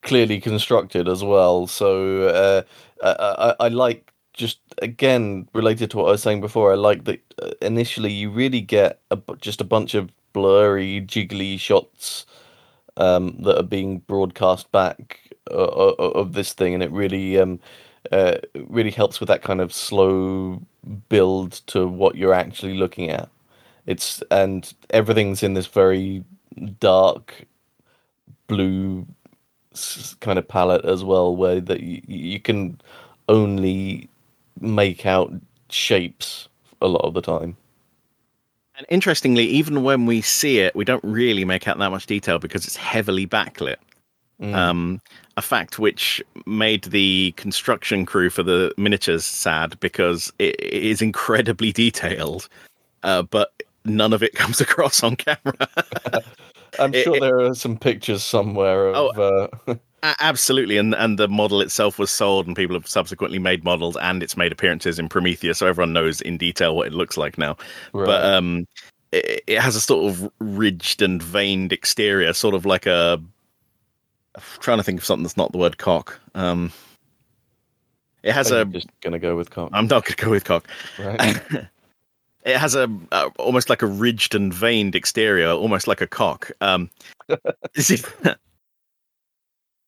clearly 0.02 0.40
constructed 0.40 1.10
as 1.10 1.26
well. 1.26 1.68
So 1.68 2.28
uh, 2.30 2.62
I, 3.04 3.50
I 3.50 3.66
I 3.66 3.68
like 3.68 4.14
just 4.34 4.60
again 4.82 5.50
related 5.54 5.92
to 5.92 5.98
what 5.98 6.08
I 6.08 6.12
was 6.12 6.22
saying 6.22 6.40
before. 6.40 6.72
I 6.72 6.76
like 6.76 7.04
that 7.04 7.20
uh, 7.42 7.52
initially 7.62 8.14
you 8.14 8.30
really 8.30 8.62
get 8.62 9.02
a, 9.12 9.20
just 9.42 9.60
a 9.60 9.66
bunch 9.66 9.94
of 9.94 10.10
blurry, 10.32 11.02
jiggly 11.02 11.60
shots 11.60 12.26
um, 12.98 13.36
that 13.40 13.58
are 13.58 13.64
being 13.64 14.00
broadcast 14.00 14.72
back 14.72 15.20
uh, 15.52 15.56
uh, 15.56 16.12
of 16.16 16.34
this 16.34 16.54
thing, 16.54 16.74
and 16.74 16.84
it 16.84 16.92
really 16.92 17.40
um, 17.40 17.60
uh, 18.12 18.36
really 18.68 18.92
helps 18.92 19.20
with 19.20 19.28
that 19.28 19.42
kind 19.42 19.62
of 19.62 19.74
slow 19.74 20.62
build 21.10 21.54
to 21.68 21.88
what 21.88 22.16
you're 22.16 22.34
actually 22.34 22.76
looking 22.76 23.10
at. 23.10 23.30
It's 23.86 24.22
and 24.32 24.74
everything's 24.90 25.44
in 25.44 25.54
this 25.54 25.68
very 25.68 26.24
dark 26.80 27.46
blue 28.48 29.06
kind 30.20 30.38
of 30.38 30.48
palette 30.48 30.86
as 30.86 31.04
well, 31.04 31.36
where 31.36 31.60
that 31.62 31.82
you, 31.82 32.02
you 32.08 32.40
can 32.40 32.80
only 33.28 34.10
make 34.60 35.06
out 35.06 35.34
shapes 35.70 36.48
a 36.82 36.88
lot 36.88 37.04
of 37.06 37.14
the 37.14 37.22
time. 37.22 37.58
And 38.84 38.92
interestingly, 38.94 39.46
even 39.46 39.84
when 39.84 40.06
we 40.06 40.22
see 40.22 40.60
it, 40.60 40.76
we 40.76 40.84
don't 40.84 41.04
really 41.06 41.46
make 41.46 41.68
out 41.70 41.78
that 41.78 41.90
much 41.90 42.06
detail 42.06 42.38
because 42.38 42.66
it's 42.66 42.76
heavily 42.76 43.26
backlit. 43.26 43.78
Mm. 44.42 44.54
Um, 44.54 45.02
a 45.38 45.42
fact 45.42 45.80
which 45.80 46.22
made 46.46 46.84
the 46.86 47.34
construction 47.38 48.06
crew 48.06 48.30
for 48.30 48.44
the 48.44 48.74
miniatures 48.78 49.24
sad 49.24 49.80
because 49.80 50.34
it, 50.40 50.56
it 50.60 50.84
is 50.84 51.02
incredibly 51.02 51.72
detailed, 51.84 52.50
uh, 53.04 53.22
but 53.22 53.54
none 53.86 54.12
of 54.12 54.22
it 54.22 54.36
comes 54.36 54.60
across 54.60 55.02
on 55.02 55.16
camera. 55.16 55.54
I'm 56.80 56.92
sure 56.92 57.16
it- 57.16 57.22
there 57.22 57.40
are 57.40 57.56
some 57.56 57.78
pictures 57.78 58.22
somewhere 58.24 58.90
of. 58.90 59.18
uh, 59.18 59.48
A- 59.68 59.80
Absolutely, 60.04 60.76
and 60.78 60.94
and 60.96 61.18
the 61.18 61.30
model 61.30 61.62
itself 61.62 61.98
was 61.98 62.12
sold, 62.12 62.46
and 62.46 62.58
people 62.58 62.76
have 62.76 62.88
subsequently 62.88 63.40
made 63.40 63.64
models, 63.64 63.96
and 63.96 64.22
it's 64.22 64.36
made 64.36 64.52
appearances 64.52 65.00
in 65.00 65.08
Prometheus, 65.08 65.60
so 65.60 65.68
everyone 65.68 65.94
knows 65.94 66.20
in 66.20 66.38
detail 66.38 66.76
what 66.76 66.88
it 66.88 66.94
looks 66.94 67.16
like 67.16 67.38
now. 67.38 67.56
right. 67.94 68.06
But 68.06 68.26
um, 68.26 68.68
it, 69.14 69.44
it 69.48 69.62
has 69.62 69.78
a 69.78 69.82
sort 69.82 70.12
of 70.12 70.30
ridged 70.40 71.02
and 71.02 71.24
veined 71.24 71.72
exterior, 71.72 72.34
sort 72.34 72.54
of 72.54 72.66
like 72.66 72.86
a. 72.86 73.22
I'm 74.36 74.44
trying 74.60 74.80
to 74.80 74.84
think 74.84 75.00
of 75.00 75.06
something 75.06 75.24
that's 75.24 75.38
not 75.38 75.54
the 75.54 75.58
word 75.58 75.78
cock. 75.78 76.20
Um, 76.36 76.74
it 78.24 78.34
has 78.34 78.52
a. 78.52 78.66
just 78.66 78.90
gonna 79.00 79.20
go 79.20 79.38
with 79.38 79.52
cock, 79.52 79.70
I'm 79.72 79.88
not 79.88 80.04
going 80.04 80.18
to 80.18 80.26
go 80.26 80.32
with 80.32 80.44
cock. 80.44 80.68
right? 81.00 81.42
it 82.44 82.58
has 82.58 82.76
a, 82.76 82.90
a 83.14 83.28
almost 83.40 83.70
like 83.70 83.82
a 83.82 83.88
ridged 83.88 84.36
and 84.36 84.54
veined 84.54 84.96
exterior, 84.96 85.50
almost 85.50 85.88
like 85.88 86.02
a 86.02 86.08
cock. 86.08 86.52
Um, 86.60 86.90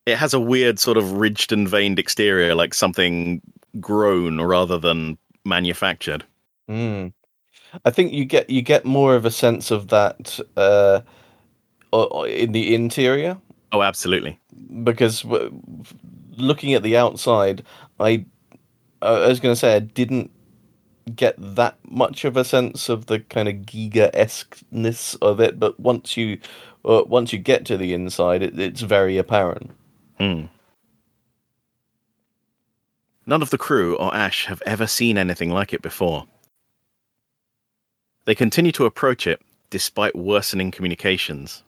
it 0.05 0.17
has 0.17 0.33
a 0.33 0.39
weird 0.39 0.79
sort 0.79 0.97
of 0.97 1.13
ridged 1.13 1.51
and 1.51 1.67
veined 1.67 1.99
exterior, 1.99 2.55
like 2.55 2.73
something 2.73 3.41
grown 3.79 4.41
rather 4.41 4.77
than 4.77 5.17
manufactured. 5.43 6.23
Mm. 6.69 7.13
I 7.83 7.91
think 7.91 8.13
you 8.13 8.25
get 8.25 8.49
you 8.49 8.61
get 8.61 8.85
more 8.85 9.15
of 9.15 9.25
a 9.25 9.31
sense 9.31 9.71
of 9.71 9.89
that 9.89 10.39
uh, 10.55 11.01
in 12.27 12.51
the 12.51 12.73
interior 12.73 13.37
Oh, 13.71 13.81
absolutely. 13.81 14.39
because 14.83 15.25
looking 16.37 16.73
at 16.73 16.83
the 16.83 16.95
outside, 16.95 17.63
I 17.99 18.25
I 19.01 19.27
was 19.27 19.39
going 19.39 19.53
to 19.53 19.59
say 19.59 19.75
I 19.75 19.79
didn't 19.79 20.31
get 21.15 21.35
that 21.37 21.77
much 21.83 22.25
of 22.25 22.37
a 22.37 22.43
sense 22.45 22.89
of 22.89 23.07
the 23.07 23.19
kind 23.19 23.47
of 23.47 23.55
Giger 23.55 24.09
esqueness 24.13 25.15
of 25.15 25.39
it, 25.39 25.59
but 25.59 25.77
once 25.79 26.15
you 26.15 26.39
uh, 26.85 27.03
once 27.05 27.33
you 27.33 27.39
get 27.39 27.65
to 27.65 27.77
the 27.77 27.93
inside, 27.93 28.41
it, 28.41 28.57
it's 28.59 28.81
very 28.81 29.17
apparent. 29.17 29.71
Hmm. 30.19 30.45
None 33.25 33.41
of 33.41 33.49
the 33.49 33.57
crew 33.57 33.95
or 33.95 34.13
Ash 34.15 34.45
have 34.45 34.61
ever 34.65 34.87
seen 34.87 35.17
anything 35.17 35.49
like 35.49 35.73
it 35.73 35.81
before. 35.81 36.25
They 38.25 38.35
continue 38.35 38.71
to 38.73 38.85
approach 38.85 39.27
it 39.27 39.41
despite 39.69 40.15
worsening 40.15 40.71
communications. 40.71 41.63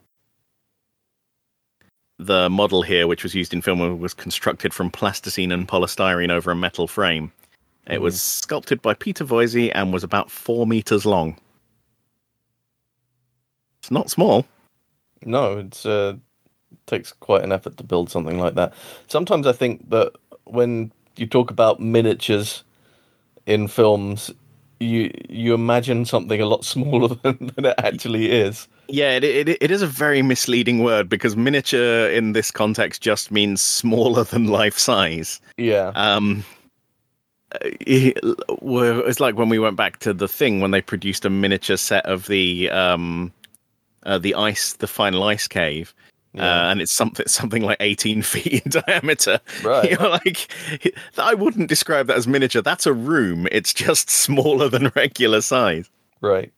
The 2.20 2.50
model 2.50 2.82
here, 2.82 3.06
which 3.06 3.24
was 3.24 3.36
used 3.36 3.54
in 3.54 3.62
film, 3.62 4.00
was 4.00 4.14
constructed 4.14 4.74
from 4.74 4.90
plasticine 4.90 5.52
and 5.52 5.68
polystyrene 5.68 6.32
over 6.32 6.52
a 6.52 6.56
metal 6.56 6.88
frame. 6.88 7.32
It 7.86 8.02
was 8.02 8.22
sculpted 8.22 8.82
by 8.82 8.96
Peter 8.96 9.24
Voisey 9.24 9.72
and 9.74 9.94
was 9.94 10.04
about 10.04 10.32
four 10.32 10.68
meters 10.68 11.06
long. 11.06 11.38
It's 13.80 13.92
not 13.92 14.10
small. 14.10 14.46
No, 15.24 15.60
it's 15.60 15.86
uh, 15.86 16.16
takes 16.86 17.12
quite 17.14 17.44
an 17.44 17.52
effort 17.52 17.78
to 17.78 17.84
build 17.84 18.10
something 18.10 18.40
like 18.40 18.56
that. 18.56 18.74
Sometimes 19.08 19.48
I 19.48 19.52
think 19.52 19.90
that 19.90 20.14
when 20.46 20.92
you 21.16 21.28
talk 21.28 21.52
about 21.52 21.80
miniatures 21.80 22.64
in 23.46 23.68
films, 23.68 24.32
you 24.80 25.12
you 25.30 25.54
imagine 25.54 26.06
something 26.06 26.40
a 26.42 26.46
lot 26.46 26.64
smaller 26.74 27.16
than, 27.24 27.52
than 27.56 27.66
it 27.66 27.76
actually 27.78 28.32
is. 28.32 28.68
Yeah, 28.88 29.12
it, 29.12 29.24
it 29.24 29.50
it 29.50 29.72
is 29.72 29.82
a 29.82 29.88
very 29.88 30.22
misleading 30.22 30.84
word 30.84 31.10
because 31.10 31.36
miniature 31.36 32.10
in 32.10 32.34
this 32.34 32.52
context 32.52 33.02
just 33.02 33.32
means 33.32 33.62
smaller 33.62 34.24
than 34.24 34.48
life 34.48 34.78
size. 34.78 35.42
Yeah, 35.58 35.92
Um, 35.96 36.46
it's 37.62 39.20
like 39.20 39.36
when 39.38 39.50
we 39.50 39.60
went 39.60 39.78
back 39.78 40.00
to 40.00 40.14
the 40.14 40.28
thing 40.28 40.60
when 40.60 40.72
they 40.72 40.82
produced 40.82 41.26
a 41.26 41.30
miniature 41.30 41.78
set 41.78 42.06
of 42.06 42.28
the 42.28 42.70
um, 42.70 43.32
uh, 44.04 44.18
the 44.18 44.36
ice, 44.36 44.74
the 44.74 44.88
final 44.88 45.24
ice 45.24 45.48
cave, 45.48 45.94
yeah. 46.38 46.68
uh, 46.68 46.72
and 46.72 46.82
it's 46.82 46.92
something 46.94 47.26
something 47.28 47.64
like 47.64 47.78
eighteen 47.80 48.22
feet 48.22 48.64
in 48.66 48.72
diameter. 48.88 49.40
Right. 49.64 49.92
You're 49.92 50.10
like, 50.10 50.52
I 51.18 51.34
wouldn't 51.34 51.68
describe 51.70 52.08
that 52.08 52.18
as 52.18 52.28
miniature. 52.28 52.62
That's 52.62 52.86
a 52.86 52.94
room. 52.94 53.48
It's 53.52 53.74
just 53.74 54.10
smaller 54.26 54.70
than 54.70 54.92
regular 54.96 55.42
size. 55.42 55.90
right. 56.22 56.52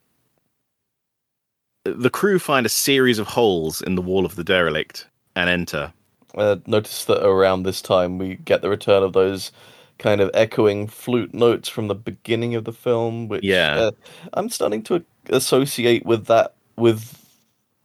The 1.85 2.09
crew 2.09 2.39
find 2.39 2.65
a 2.65 2.69
series 2.69 3.19
of 3.19 3.27
holes 3.27 3.81
in 3.81 3.95
the 3.95 4.01
wall 4.01 4.25
of 4.25 4.35
the 4.35 4.43
derelict 4.43 5.07
and 5.35 5.49
enter. 5.49 5.91
Uh, 6.35 6.57
notice 6.67 7.05
that 7.05 7.25
around 7.25 7.63
this 7.63 7.81
time 7.81 8.17
we 8.17 8.35
get 8.35 8.61
the 8.61 8.69
return 8.69 9.01
of 9.01 9.13
those 9.13 9.51
kind 9.97 10.21
of 10.21 10.29
echoing 10.33 10.87
flute 10.87 11.33
notes 11.33 11.67
from 11.67 11.87
the 11.87 11.95
beginning 11.95 12.53
of 12.53 12.65
the 12.65 12.73
film, 12.73 13.27
which 13.27 13.43
Yeah. 13.43 13.75
uh, 13.79 13.91
I'm 14.33 14.49
starting 14.49 14.83
to 14.83 15.03
associate 15.29 16.05
with 16.05 16.25
that 16.27 16.53
with 16.77 17.18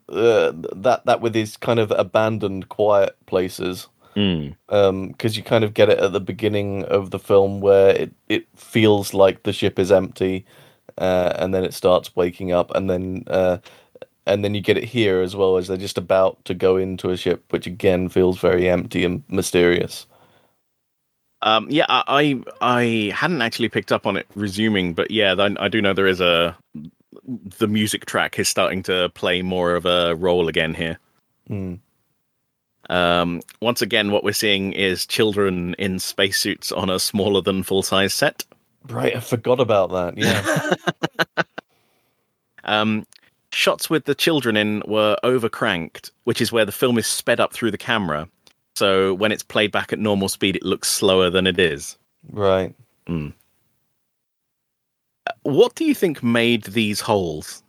uh, 0.09 0.53
that 0.77 1.07
that 1.07 1.21
with 1.21 1.33
these 1.33 1.57
kind 1.57 1.81
of 1.81 1.91
abandoned 1.93 2.69
quiet 2.69 3.17
places. 3.27 3.89
Because 4.15 5.37
you 5.37 5.43
kind 5.43 5.65
of 5.65 5.75
get 5.75 5.89
it 5.91 5.99
at 5.99 6.13
the 6.13 6.21
beginning 6.21 6.85
of 6.85 7.11
the 7.11 7.19
film 7.19 7.61
where 7.61 7.91
it, 7.91 8.13
it 8.29 8.47
feels 8.57 9.15
like 9.15 9.43
the 9.45 9.53
ship 9.53 9.79
is 9.79 9.93
empty 9.93 10.47
uh, 10.99 11.33
and 11.37 11.55
then 11.55 11.65
it 11.65 11.75
starts 11.75 12.15
waking 12.17 12.53
up 12.53 12.71
and 12.75 12.89
then 12.91 13.25
uh, 13.29 13.59
and 14.27 14.45
then 14.45 14.55
you 14.55 14.61
get 14.61 14.79
it 14.79 14.85
here 14.85 15.21
as 15.23 15.37
well 15.37 15.57
as 15.59 15.69
they're 15.69 15.77
just 15.77 15.99
about 15.99 16.45
to 16.47 16.55
go 16.55 16.77
into 16.77 17.11
a 17.11 17.17
ship 17.17 17.45
which 17.53 17.67
again 17.67 18.09
feels 18.09 18.39
very 18.41 18.69
empty 18.69 19.05
and 19.05 19.25
mysterious 19.29 20.07
Um, 21.43 21.67
yeah, 21.71 21.85
I, 21.89 22.03
I 22.09 22.43
I 22.61 23.13
hadn't 23.15 23.43
actually 23.43 23.69
picked 23.69 23.93
up 23.93 24.07
on 24.07 24.17
it 24.17 24.27
resuming, 24.35 24.95
but 24.95 25.11
yeah, 25.11 25.35
I, 25.39 25.55
I 25.61 25.69
do 25.69 25.83
know 25.83 25.93
there 25.93 26.07
is 26.07 26.21
a 26.21 26.57
the 27.27 27.69
music 27.69 28.07
track 28.07 28.39
is 28.39 28.49
starting 28.49 28.83
to 28.85 29.09
play 29.11 29.43
more 29.43 29.75
of 29.75 29.87
a 29.87 30.15
role 30.15 30.49
again 30.49 30.75
here. 30.75 30.99
Hmm. 31.49 31.75
Um, 32.91 33.41
once 33.61 33.81
again, 33.81 34.11
what 34.11 34.25
we're 34.25 34.33
seeing 34.33 34.73
is 34.73 35.07
children 35.07 35.75
in 35.79 35.99
spacesuits 35.99 36.71
on 36.71 36.91
a 36.91 36.99
smaller 36.99 37.41
than 37.41 37.63
full 37.63 37.83
size 37.83 38.13
set. 38.13 38.45
right 38.91 39.17
i 39.17 39.21
forgot 39.21 39.59
about 39.59 39.91
that 39.91 40.19
yeah 40.19 41.43
Um, 42.65 43.07
shots 43.53 43.89
with 43.89 44.05
the 44.05 44.15
children 44.15 44.57
in 44.57 44.83
were 44.87 45.17
overcranked, 45.23 46.11
which 46.25 46.41
is 46.41 46.51
where 46.51 46.65
the 46.65 46.73
film 46.73 46.99
is 46.99 47.07
sped 47.07 47.41
up 47.41 47.53
through 47.53 47.71
the 47.71 47.79
camera. 47.79 48.29
So 48.75 49.15
when 49.15 49.31
it's 49.31 49.43
played 49.43 49.71
back 49.71 49.93
at 49.93 49.99
normal 49.99 50.29
speed, 50.29 50.57
it 50.57 50.65
looks 50.65 50.89
slower 50.89 51.31
than 51.31 51.47
it 51.47 51.59
is. 51.59 51.97
right 53.07 53.35
What 55.43 55.75
do 55.75 55.85
you 55.85 55.95
think 55.95 56.23
made 56.23 56.65
these 56.65 57.01
holes? 57.01 57.63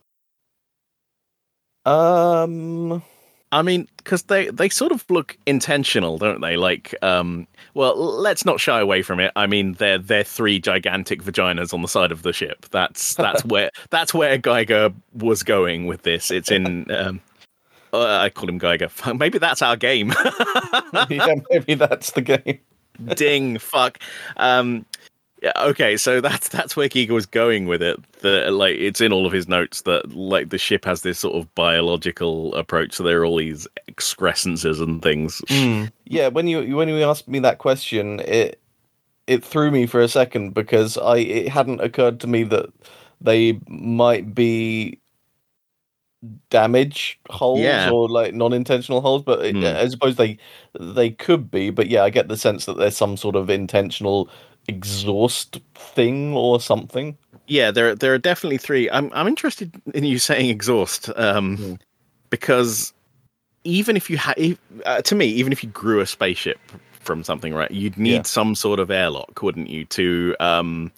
um 1.85 3.03
I 3.51 3.61
mean, 3.61 3.87
because 3.97 4.23
they 4.23 4.49
they 4.49 4.67
sort 4.67 4.91
of 4.91 5.09
look 5.09 5.37
intentional, 5.45 6.17
don't 6.17 6.41
they? 6.41 6.57
Like, 6.57 6.93
um, 7.01 7.47
well, 7.73 7.95
let's 7.95 8.43
not 8.43 8.59
shy 8.59 8.81
away 8.81 9.01
from 9.01 9.21
it. 9.21 9.31
I 9.37 9.47
mean, 9.47 9.73
they're 9.73 9.97
they're 9.97 10.25
three 10.25 10.59
gigantic 10.59 11.23
vaginas 11.23 11.73
on 11.73 11.81
the 11.81 11.87
side 11.87 12.11
of 12.11 12.23
the 12.23 12.33
ship. 12.33 12.65
That's 12.71 13.15
that's 13.15 13.45
where 13.45 13.71
that's 13.91 14.13
where 14.13 14.37
Geiger 14.37 14.91
was 15.13 15.41
going 15.41 15.85
with 15.85 16.01
this. 16.01 16.31
It's 16.31 16.51
in. 16.51 16.91
Um, 16.91 17.21
uh, 17.93 18.17
I 18.17 18.29
call 18.29 18.49
him 18.49 18.57
Geiger. 18.57 18.89
Maybe 19.15 19.37
that's 19.37 19.61
our 19.61 19.77
game. 19.77 20.11
yeah 21.09 21.35
maybe 21.49 21.75
that's 21.75 22.11
the 22.11 22.21
game 22.21 22.59
Ding, 23.15 23.57
fuck. 23.57 23.99
Um, 24.37 24.85
yeah, 25.45 25.51
okay, 25.63 25.95
so 25.95 26.21
that's 26.21 26.47
that's 26.49 26.75
where 26.75 26.89
Giger 26.89 27.11
was 27.11 27.27
going 27.27 27.67
with 27.67 27.83
it. 27.83 27.97
The 28.21 28.49
like, 28.49 28.77
it's 28.77 28.99
in 28.99 29.13
all 29.13 29.27
of 29.27 29.31
his 29.31 29.47
notes 29.47 29.81
that 29.83 30.11
like 30.11 30.49
the 30.49 30.57
ship 30.57 30.85
has 30.85 31.03
this 31.03 31.19
sort 31.19 31.35
of 31.35 31.53
biological 31.53 32.55
approach. 32.55 32.93
So 32.93 33.03
there 33.03 33.21
are 33.21 33.25
all 33.25 33.37
these 33.37 33.67
excrescences 33.87 34.81
and 34.81 35.03
things. 35.03 35.43
Yeah, 36.05 36.29
when 36.29 36.47
you 36.47 36.75
when 36.75 36.89
you 36.89 37.03
asked 37.03 37.27
me 37.27 37.37
that 37.39 37.59
question, 37.59 38.21
it 38.21 38.59
it 39.27 39.43
threw 39.45 39.69
me 39.69 39.85
for 39.85 40.01
a 40.01 40.07
second 40.07 40.55
because 40.55 40.97
I 40.97 41.17
it 41.17 41.49
hadn't 41.49 41.79
occurred 41.81 42.19
to 42.21 42.27
me 42.27 42.41
that 42.45 42.65
they 43.21 43.59
might 43.67 44.33
be 44.33 44.99
damage 46.49 47.19
holes 47.29 47.59
Yeah. 47.59 47.91
or 47.91 48.09
like 48.09 48.33
non-intentional 48.33 49.01
holes, 49.01 49.21
but 49.21 49.45
Hmm. 49.51 49.63
I 49.63 49.87
suppose 49.89 50.15
they 50.15 50.37
they 50.79 51.11
could 51.11 51.51
be. 51.51 51.69
But 51.69 51.87
yeah, 51.87 52.03
I 52.03 52.09
get 52.09 52.29
the 52.29 52.37
sense 52.37 52.65
that 52.65 52.77
there's 52.77 52.97
some 52.97 53.15
sort 53.15 53.35
of 53.35 53.49
intentional 53.51 54.27
exhaust 54.67 55.59
thing 55.75 56.33
or 56.33 56.59
something. 56.59 57.17
Yeah, 57.47 57.71
there 57.71 57.95
there 57.95 58.13
are 58.13 58.17
definitely 58.17 58.57
three. 58.57 58.89
I'm 58.89 59.11
I'm 59.13 59.27
interested 59.27 59.71
in 59.93 60.03
you 60.03 60.17
saying 60.19 60.49
exhaust, 60.49 61.09
um, 61.15 61.57
Mm. 61.57 61.79
because 62.29 62.93
even 63.63 63.95
if 63.97 64.09
you 64.09 64.17
had, 64.17 64.57
uh, 64.85 65.01
to 65.01 65.15
me, 65.15 65.25
even 65.27 65.51
if 65.51 65.63
you 65.63 65.69
grew 65.69 65.99
a 65.99 66.05
spaceship 66.05 66.59
from 66.99 67.23
something, 67.23 67.53
right, 67.53 67.69
you'd 67.71 67.97
need 67.97 68.13
Yeah. 68.13 68.21
some 68.23 68.55
sort 68.55 68.79
of 68.79 68.89
airlock, 68.91 69.41
wouldn't 69.41 69.69
you, 69.69 69.85
to 69.85 70.35
um, 70.39 70.91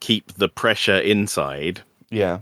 keep 0.00 0.32
the 0.34 0.48
pressure 0.48 0.98
inside 0.98 1.82
Yeah. 2.10 2.40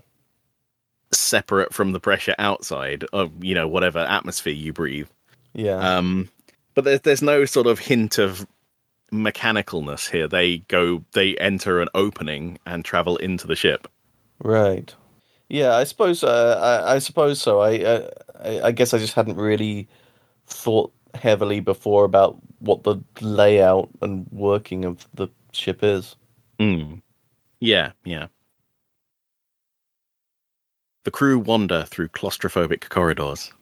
separate 1.12 1.72
from 1.72 1.92
the 1.92 2.00
pressure 2.00 2.34
outside 2.38 3.04
of 3.12 3.30
you 3.42 3.54
know 3.54 3.66
whatever 3.66 4.00
atmosphere 4.00 4.52
you 4.52 4.72
breathe. 4.72 5.08
Yeah. 5.54 5.76
Um, 5.96 6.28
but 6.74 6.84
there's 6.84 7.00
there's 7.00 7.22
no 7.22 7.44
sort 7.46 7.66
of 7.66 7.78
hint 7.78 8.18
of 8.18 8.46
mechanicalness 9.12 10.10
here. 10.10 10.28
They 10.28 10.58
go, 10.58 11.04
they 11.12 11.36
enter 11.36 11.80
an 11.80 11.88
opening 11.94 12.58
and 12.66 12.84
travel 12.84 13.16
into 13.16 13.46
the 13.46 13.56
ship. 13.56 13.88
Right. 14.42 14.94
Yeah, 15.48 15.76
I 15.76 15.84
suppose. 15.84 16.22
Uh, 16.22 16.84
I, 16.86 16.94
I 16.94 16.98
suppose 16.98 17.40
so. 17.40 17.60
I, 17.60 17.78
uh, 17.78 18.10
I 18.38 18.60
I 18.64 18.72
guess 18.72 18.92
I 18.92 18.98
just 18.98 19.14
hadn't 19.14 19.36
really 19.36 19.88
thought 20.46 20.92
heavily 21.14 21.60
before 21.60 22.04
about 22.04 22.36
what 22.58 22.84
the 22.84 22.96
layout 23.20 23.88
and 24.02 24.26
working 24.30 24.84
of 24.84 25.08
the 25.14 25.28
ship 25.52 25.82
is. 25.82 26.16
Mm. 26.58 27.00
Yeah, 27.60 27.92
yeah. 28.04 28.26
The 31.04 31.10
crew 31.10 31.38
wander 31.38 31.84
through 31.84 32.08
claustrophobic 32.08 32.88
corridors. 32.90 33.52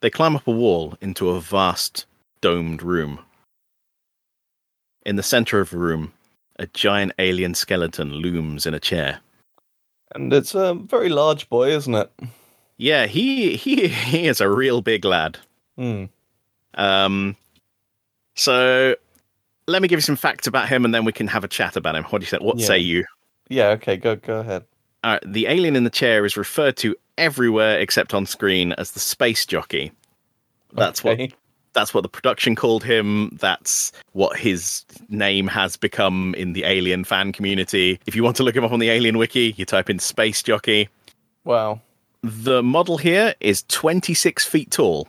They 0.00 0.08
climb 0.08 0.34
up 0.36 0.46
a 0.48 0.52
wall 0.52 0.96
into 1.02 1.28
a 1.28 1.40
vast, 1.40 2.06
domed 2.40 2.82
room. 2.82 3.20
In 5.06 5.16
the 5.16 5.22
center 5.22 5.60
of 5.60 5.70
the 5.70 5.78
room, 5.78 6.12
a 6.58 6.66
giant 6.66 7.12
alien 7.18 7.54
skeleton 7.54 8.12
looms 8.14 8.66
in 8.66 8.74
a 8.74 8.80
chair. 8.80 9.20
And 10.14 10.32
it's 10.32 10.54
a 10.54 10.74
very 10.74 11.08
large 11.08 11.48
boy, 11.48 11.70
isn't 11.70 11.94
it? 11.94 12.10
Yeah, 12.76 13.06
he 13.06 13.56
he 13.56 13.88
he 13.88 14.26
is 14.26 14.40
a 14.40 14.48
real 14.48 14.82
big 14.82 15.04
lad. 15.04 15.38
Hmm. 15.76 16.04
Um, 16.74 17.36
so 18.36 18.94
let 19.66 19.82
me 19.82 19.88
give 19.88 19.98
you 19.98 20.02
some 20.02 20.16
facts 20.16 20.46
about 20.46 20.68
him, 20.68 20.84
and 20.84 20.94
then 20.94 21.04
we 21.04 21.12
can 21.12 21.26
have 21.28 21.44
a 21.44 21.48
chat 21.48 21.76
about 21.76 21.94
him. 21.96 22.04
What 22.04 22.20
do 22.20 22.24
you 22.24 22.28
say? 22.28 22.38
What 22.38 22.58
Yeah. 22.58 22.66
say 22.66 22.78
you? 22.78 23.04
Yeah. 23.48 23.68
Okay. 23.68 23.96
Go. 23.96 24.16
Go 24.16 24.38
ahead. 24.40 24.64
Uh, 25.02 25.18
the 25.24 25.46
alien 25.46 25.76
in 25.76 25.84
the 25.84 25.90
chair 25.90 26.24
is 26.26 26.36
referred 26.36 26.76
to 26.78 26.94
everywhere 27.16 27.78
except 27.80 28.12
on 28.12 28.26
screen 28.26 28.72
as 28.72 28.90
the 28.92 29.00
space 29.00 29.46
jockey. 29.46 29.92
That's 30.72 31.02
what 31.02 31.14
Okay. 31.14 31.32
That's 31.72 31.94
what 31.94 32.02
the 32.02 32.08
production 32.08 32.56
called 32.56 32.84
him. 32.84 33.36
That's 33.40 33.92
what 34.12 34.38
his 34.38 34.84
name 35.08 35.46
has 35.48 35.76
become 35.76 36.34
in 36.36 36.52
the 36.52 36.64
alien 36.64 37.04
fan 37.04 37.32
community. 37.32 38.00
If 38.06 38.14
you 38.14 38.24
want 38.24 38.36
to 38.36 38.42
look 38.42 38.56
him 38.56 38.64
up 38.64 38.72
on 38.72 38.80
the 38.80 38.90
Alien 38.90 39.18
Wiki, 39.18 39.54
you 39.56 39.64
type 39.64 39.90
in 39.90 39.98
space 39.98 40.42
jockey. 40.42 40.88
Wow. 41.44 41.80
The 42.22 42.62
model 42.62 42.98
here 42.98 43.34
is 43.40 43.62
26 43.68 44.44
feet 44.44 44.70
tall, 44.70 45.08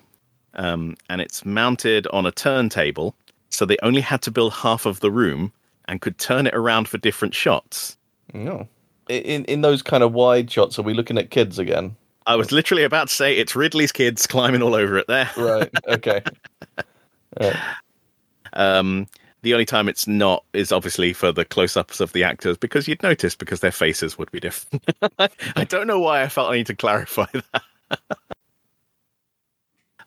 um, 0.53 0.95
and 1.09 1.19
it's 1.19 1.45
mounted 1.45 2.07
on 2.07 2.25
a 2.25 2.31
turntable. 2.31 3.15
So 3.49 3.65
they 3.65 3.77
only 3.83 4.01
had 4.01 4.21
to 4.23 4.31
build 4.31 4.53
half 4.53 4.85
of 4.85 5.01
the 5.01 5.11
room 5.11 5.51
and 5.85 5.99
could 5.99 6.17
turn 6.17 6.47
it 6.47 6.53
around 6.53 6.87
for 6.87 6.97
different 6.97 7.33
shots. 7.33 7.97
No. 8.33 8.67
In 9.09 9.43
in 9.45 9.61
those 9.61 9.81
kind 9.81 10.03
of 10.03 10.13
wide 10.13 10.49
shots, 10.49 10.79
are 10.79 10.83
we 10.83 10.93
looking 10.93 11.17
at 11.17 11.31
kids 11.31 11.59
again? 11.59 11.97
I 12.27 12.35
was 12.35 12.51
literally 12.51 12.83
about 12.83 13.07
to 13.09 13.13
say 13.13 13.35
it's 13.35 13.55
Ridley's 13.55 13.91
kids 13.91 14.27
climbing 14.27 14.61
all 14.61 14.75
over 14.75 14.97
it 14.97 15.07
there. 15.07 15.29
Right. 15.37 15.69
Okay. 15.87 16.21
Right. 17.39 17.55
Um, 18.51 19.07
the 19.41 19.53
only 19.53 19.63
time 19.63 19.87
it's 19.87 20.05
not 20.05 20.43
is 20.51 20.73
obviously 20.73 21.13
for 21.13 21.31
the 21.31 21.45
close-ups 21.45 22.01
of 22.01 22.11
the 22.11 22.25
actors 22.25 22.57
because 22.57 22.89
you'd 22.89 23.01
notice 23.01 23.35
because 23.35 23.61
their 23.61 23.71
faces 23.71 24.17
would 24.17 24.29
be 24.31 24.41
different. 24.41 24.83
I 25.55 25.63
don't 25.63 25.87
know 25.87 26.01
why 26.01 26.23
I 26.23 26.27
felt 26.27 26.51
I 26.51 26.57
need 26.57 26.67
to 26.67 26.75
clarify 26.75 27.27
that. 27.31 27.97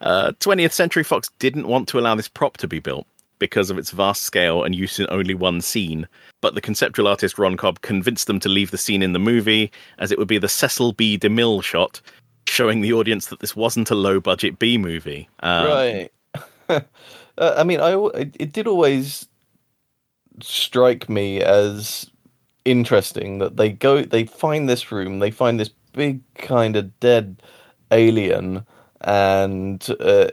Uh, 0.02 0.32
20th 0.32 0.72
Century 0.72 1.02
Fox 1.02 1.30
didn't 1.38 1.66
want 1.66 1.88
to 1.88 1.98
allow 1.98 2.14
this 2.14 2.28
prop 2.28 2.58
to 2.58 2.68
be 2.68 2.78
built 2.78 3.06
because 3.38 3.70
of 3.70 3.78
its 3.78 3.90
vast 3.90 4.22
scale 4.22 4.62
and 4.62 4.74
use 4.74 4.98
in 4.98 5.06
only 5.10 5.34
one 5.34 5.60
scene. 5.60 6.06
But 6.40 6.54
the 6.54 6.60
conceptual 6.60 7.08
artist 7.08 7.38
Ron 7.38 7.56
Cobb 7.56 7.80
convinced 7.80 8.26
them 8.26 8.40
to 8.40 8.48
leave 8.48 8.70
the 8.70 8.78
scene 8.78 9.02
in 9.02 9.12
the 9.12 9.18
movie 9.18 9.70
as 9.98 10.12
it 10.12 10.18
would 10.18 10.28
be 10.28 10.38
the 10.38 10.48
Cecil 10.48 10.92
B. 10.92 11.18
DeMille 11.18 11.62
shot, 11.62 12.00
showing 12.46 12.80
the 12.80 12.92
audience 12.92 13.26
that 13.26 13.40
this 13.40 13.56
wasn't 13.56 13.90
a 13.90 13.94
low-budget 13.94 14.58
B 14.58 14.78
movie. 14.78 15.28
Um, 15.40 15.66
right. 15.66 16.12
uh, 16.68 16.80
I 17.38 17.64
mean, 17.64 17.80
I 17.80 17.94
it, 18.14 18.36
it 18.38 18.52
did 18.52 18.66
always 18.66 19.28
strike 20.40 21.08
me 21.08 21.40
as 21.40 22.10
interesting 22.64 23.38
that 23.38 23.56
they 23.56 23.70
go, 23.70 24.02
they 24.02 24.24
find 24.24 24.68
this 24.68 24.90
room, 24.90 25.18
they 25.18 25.30
find 25.30 25.60
this 25.60 25.70
big 25.92 26.20
kind 26.34 26.76
of 26.76 26.98
dead 27.00 27.42
alien, 27.90 28.64
and 29.02 29.86
uh, 30.00 30.28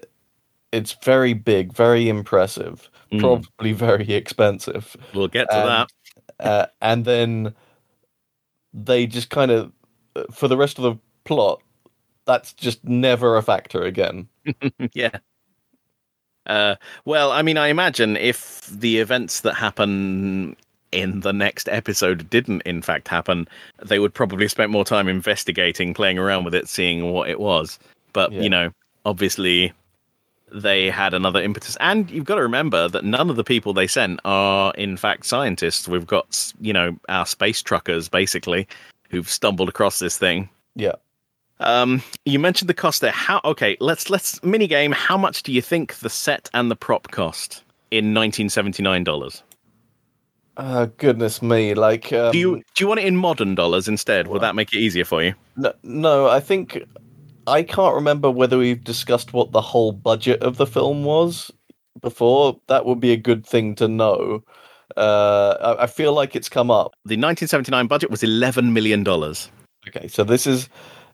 it's 0.72 0.94
very 1.04 1.34
big, 1.34 1.74
very 1.74 2.10
impressive, 2.10 2.90
Mm. 3.12 3.20
probably 3.20 3.74
very 3.74 4.14
expensive, 4.14 4.96
We'll 5.14 5.28
get 5.28 5.50
to 5.50 5.56
And- 5.58 5.68
that. 5.70 6.46
uh, 6.46 6.66
and 6.82 7.04
then 7.06 7.54
they 8.74 9.06
just 9.06 9.30
kind 9.30 9.52
of, 9.52 9.72
uh, 10.16 10.24
for 10.32 10.48
the 10.48 10.56
rest 10.58 10.78
of 10.80 10.84
the 10.84 10.96
plot, 11.26 11.62
that's 12.26 12.54
just 12.54 12.84
never 12.86 13.36
a 13.38 13.42
factor 13.44 13.84
again. 13.84 14.28
yeah. 14.94 15.18
Uh, 16.48 16.76
well, 17.06 17.32
I 17.32 17.42
mean, 17.42 17.58
I 17.58 17.68
imagine 17.68 18.18
if 18.18 18.62
the 18.68 18.98
events 19.00 19.42
that 19.42 19.54
happen 19.54 20.56
in 20.92 21.20
the 21.22 21.32
next 21.34 21.70
episode 21.70 22.30
didn't, 22.30 22.62
in 22.62 22.82
fact, 22.82 23.08
happen, 23.08 23.48
they 23.84 24.00
would 24.00 24.14
probably 24.14 24.48
spend 24.48 24.72
more 24.72 24.84
time 24.86 25.08
investigating, 25.08 25.94
playing 25.94 26.18
around 26.18 26.44
with 26.46 26.56
it, 26.56 26.68
seeing 26.68 27.12
what 27.12 27.30
it 27.30 27.40
was. 27.40 27.78
But 28.14 28.32
Yeah. 28.32 28.42
you 28.42 28.50
know, 28.50 28.72
obviously, 29.06 29.72
they 30.54 30.90
had 30.90 31.14
another 31.14 31.42
impetus, 31.42 31.78
and 31.80 32.10
you've 32.10 32.26
got 32.26 32.36
to 32.36 32.42
remember 32.42 32.88
that 32.90 33.04
none 33.04 33.30
of 33.30 33.36
the 33.36 33.44
people 33.44 33.74
they 33.74 33.88
sent 33.88 34.20
are, 34.26 34.74
in 34.76 34.98
fact, 34.98 35.26
scientists. 35.26 35.88
We've 35.88 36.08
got, 36.08 36.54
you 36.60 36.74
know, 36.74 36.98
our 37.10 37.26
space 37.26 37.62
truckers 37.62 38.10
basically 38.10 38.68
who've 39.10 39.30
stumbled 39.30 39.70
across 39.70 40.00
this 40.00 40.18
thing. 40.18 40.50
Yeah. 40.76 40.96
Um, 41.60 42.02
you 42.26 42.40
mentioned 42.40 42.70
the 42.70 42.74
cost 42.74 43.02
there. 43.02 43.12
How? 43.12 43.40
Okay, 43.46 43.78
let's 43.80 44.10
let's 44.10 44.44
mini 44.44 44.68
game. 44.68 44.92
How 44.92 45.18
much 45.18 45.44
do 45.44 45.52
you 45.52 45.62
think 45.62 45.96
the 46.00 46.10
set 46.10 46.50
and 46.54 46.72
the 46.72 46.76
prop 46.76 47.12
cost 47.12 47.64
in 47.92 48.14
1979 48.14 49.04
dollars? 49.04 49.44
Uh, 50.58 50.88
goodness 50.98 51.42
me! 51.42 51.76
Like, 51.76 52.12
um, 52.12 52.32
Do 52.32 52.38
you 52.40 52.56
do 52.76 52.84
you 52.84 52.88
want 52.88 53.00
it 53.00 53.06
in 53.06 53.16
modern 53.16 53.54
dollars 53.56 53.88
instead? 53.88 54.28
Would 54.28 54.42
that 54.42 54.56
make 54.56 54.74
it 54.74 54.80
easier 54.80 55.06
for 55.06 55.24
you? 55.24 55.34
No, 55.56 55.72
no, 55.84 56.28
I 56.28 56.40
think 56.40 56.84
I 57.52 57.64
can't 57.64 57.94
remember 57.96 58.32
whether 58.32 58.58
we've 58.58 58.84
discussed 58.84 59.34
what 59.34 59.52
the 59.52 59.62
whole 59.62 59.92
budget 59.92 60.42
of 60.42 60.58
the 60.58 60.66
film 60.66 61.04
was 61.04 61.52
before. 62.02 62.60
That 62.68 62.86
would 62.86 63.00
be 63.00 63.12
a 63.12 63.18
good 63.18 63.46
thing 63.46 63.76
to 63.76 63.88
know. 63.88 64.44
Uh, 64.96 65.76
I, 65.78 65.84
I 65.84 65.88
feel 65.88 66.14
like 66.14 66.36
it's 66.36 66.50
come 66.50 66.72
up. 66.72 66.94
The 67.06 67.16
1979 67.16 67.88
budget 67.88 68.10
was 68.10 68.24
11 68.24 68.74
million 68.74 69.04
dollars. 69.04 69.52
Okay, 69.88 70.08
so 70.08 70.24
this 70.24 70.48
is 70.48 70.70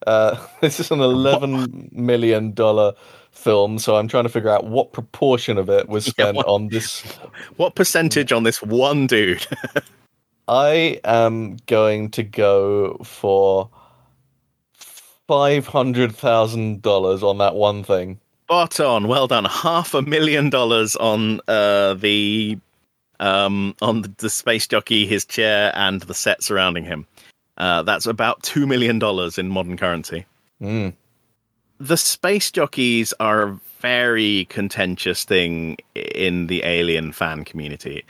uh, 0.05 0.35
this 0.61 0.79
is 0.79 0.91
an 0.91 0.99
eleven 0.99 1.89
million 1.91 2.53
dollar 2.53 2.93
film. 3.31 3.79
So 3.79 3.95
I'm 3.95 4.07
trying 4.07 4.23
to 4.23 4.29
figure 4.29 4.49
out 4.49 4.65
what 4.65 4.93
proportion 4.93 5.57
of 5.57 5.69
it 5.69 5.89
was 5.89 6.05
spent 6.05 6.35
what- 6.37 6.47
on 6.47 6.67
this. 6.69 7.03
What 7.57 7.75
percentage 7.75 8.31
on 8.31 8.43
this 8.43 8.61
one 8.61 9.07
dude? 9.07 9.45
I 10.47 10.99
am 11.03 11.57
going 11.65 12.09
to 12.11 12.23
go 12.23 12.97
for 13.03 13.69
five 15.27 15.67
hundred 15.67 16.15
thousand 16.15 16.81
dollars 16.81 17.23
on 17.23 17.37
that 17.39 17.55
one 17.55 17.83
thing. 17.83 18.19
Spot 18.45 18.79
on. 18.79 19.07
Well 19.07 19.27
done. 19.27 19.45
Half 19.45 19.93
a 19.93 20.01
million 20.01 20.49
dollars 20.49 20.95
on 20.95 21.41
uh, 21.47 21.95
the 21.95 22.57
um, 23.19 23.75
on 23.81 24.03
the, 24.19 24.29
space 24.29 24.67
jockey, 24.67 25.05
his 25.05 25.25
chair, 25.25 25.71
and 25.75 26.01
the 26.01 26.13
set 26.13 26.43
surrounding 26.43 26.85
him. 26.85 27.05
Uh, 27.57 27.81
that's 27.83 28.05
about 28.05 28.41
two 28.43 28.67
million 28.67 28.99
dollars 28.99 29.37
in 29.37 29.49
modern 29.49 29.77
currency. 29.77 30.25
Mm. 30.61 30.93
the 31.79 31.97
space 31.97 32.49
jockeys 32.49 33.13
are 33.19 33.43
a 33.43 33.59
very 33.79 34.45
contentious 34.45 35.23
thing 35.23 35.77
in 35.93 36.47
the 36.47 36.63
alien 36.63 37.11
fan 37.11 37.45
community. 37.45 38.03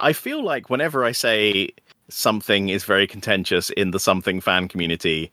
I 0.00 0.12
feel 0.12 0.44
like 0.44 0.68
whenever 0.68 1.04
I 1.04 1.12
say 1.12 1.70
something 2.10 2.68
is 2.68 2.84
very 2.84 3.06
contentious 3.06 3.70
in 3.70 3.92
the 3.92 3.98
something 3.98 4.40
fan 4.40 4.68
community, 4.68 5.30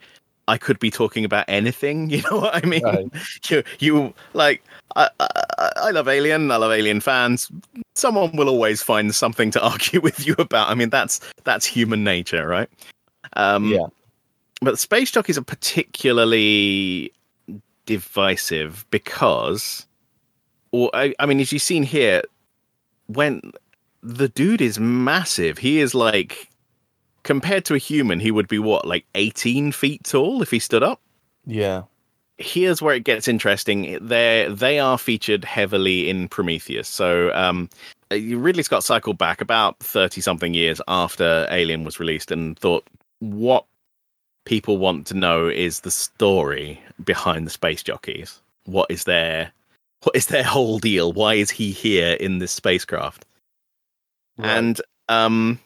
I 0.47 0.57
could 0.57 0.79
be 0.79 0.91
talking 0.91 1.23
about 1.25 1.45
anything. 1.47 2.09
You 2.11 2.21
know 2.29 2.39
what 2.39 2.55
I 2.55 2.67
mean? 2.67 2.83
Right. 2.83 3.07
You, 3.49 3.63
you 3.79 4.13
like, 4.33 4.63
I, 4.95 5.09
I, 5.19 5.71
I 5.77 5.91
love 5.91 6.07
Alien. 6.07 6.51
I 6.51 6.57
love 6.57 6.71
Alien 6.71 6.99
fans. 6.99 7.49
Someone 7.95 8.35
will 8.35 8.49
always 8.49 8.81
find 8.81 9.13
something 9.15 9.51
to 9.51 9.61
argue 9.71 10.01
with 10.01 10.25
you 10.25 10.35
about. 10.37 10.69
I 10.69 10.75
mean, 10.75 10.89
that's 10.89 11.19
that's 11.43 11.65
human 11.65 12.03
nature, 12.03 12.47
right? 12.47 12.69
Um, 13.33 13.65
Yeah. 13.67 13.87
but 14.61 14.77
space 14.79 15.11
jockeys 15.11 15.37
are 15.37 15.43
particularly 15.43 17.13
divisive 17.85 18.85
because 18.91 19.85
or 20.71 20.89
I, 20.93 21.13
I 21.19 21.25
mean 21.25 21.39
as 21.39 21.51
you've 21.51 21.61
seen 21.61 21.83
here 21.83 22.21
when 23.07 23.41
the 24.03 24.29
dude 24.29 24.61
is 24.61 24.79
massive. 24.79 25.57
He 25.57 25.79
is 25.79 25.93
like 25.93 26.49
compared 27.23 27.65
to 27.65 27.75
a 27.75 27.79
human, 27.79 28.19
he 28.19 28.31
would 28.31 28.47
be 28.47 28.59
what, 28.59 28.87
like 28.87 29.05
18 29.15 29.71
feet 29.71 30.03
tall 30.03 30.41
if 30.41 30.51
he 30.51 30.59
stood 30.59 30.83
up? 30.83 30.99
Yeah. 31.45 31.83
Here's 32.37 32.81
where 32.81 32.95
it 32.95 33.03
gets 33.03 33.27
interesting. 33.27 33.99
They 34.01 34.47
they 34.49 34.79
are 34.79 34.97
featured 34.97 35.45
heavily 35.45 36.09
in 36.09 36.27
Prometheus. 36.27 36.87
So 36.87 37.31
um, 37.33 37.69
Ridley 38.09 38.63
Scott 38.63 38.83
cycled 38.83 39.17
back 39.17 39.41
about 39.41 39.77
30 39.79 40.21
something 40.21 40.53
years 40.53 40.81
after 40.87 41.47
Alien 41.51 41.83
was 41.83 41.99
released 41.99 42.31
and 42.31 42.57
thought, 42.57 42.85
what 43.19 43.65
people 44.45 44.77
want 44.77 45.07
to 45.07 45.13
know 45.13 45.47
is 45.47 45.81
the 45.81 45.91
story 45.91 46.81
behind 47.03 47.45
the 47.45 47.51
space 47.51 47.83
jockeys. 47.83 48.41
What 48.65 48.89
is 48.89 49.03
their 49.03 49.51
what 50.03 50.15
is 50.15 50.27
their 50.27 50.43
whole 50.43 50.79
deal? 50.79 51.13
Why 51.13 51.35
is 51.35 51.51
he 51.51 51.71
here 51.71 52.13
in 52.13 52.39
this 52.39 52.51
spacecraft? 52.51 53.25
Right. 54.37 54.49
And 54.49 54.81
um 55.09 55.59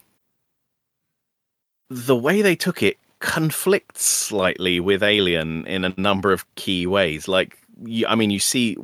the 1.89 2.15
way 2.15 2.41
they 2.41 2.55
took 2.55 2.81
it 2.81 2.97
conflicts 3.19 4.05
slightly 4.05 4.79
with 4.79 5.01
Alien 5.01 5.65
in 5.67 5.86
a 5.86 5.93
number 5.97 6.31
of 6.31 6.45
key 6.55 6.86
ways. 6.86 7.27
Like, 7.27 7.57
you, 7.83 8.05
I 8.07 8.15
mean, 8.15 8.31
you 8.31 8.39
see, 8.39 8.77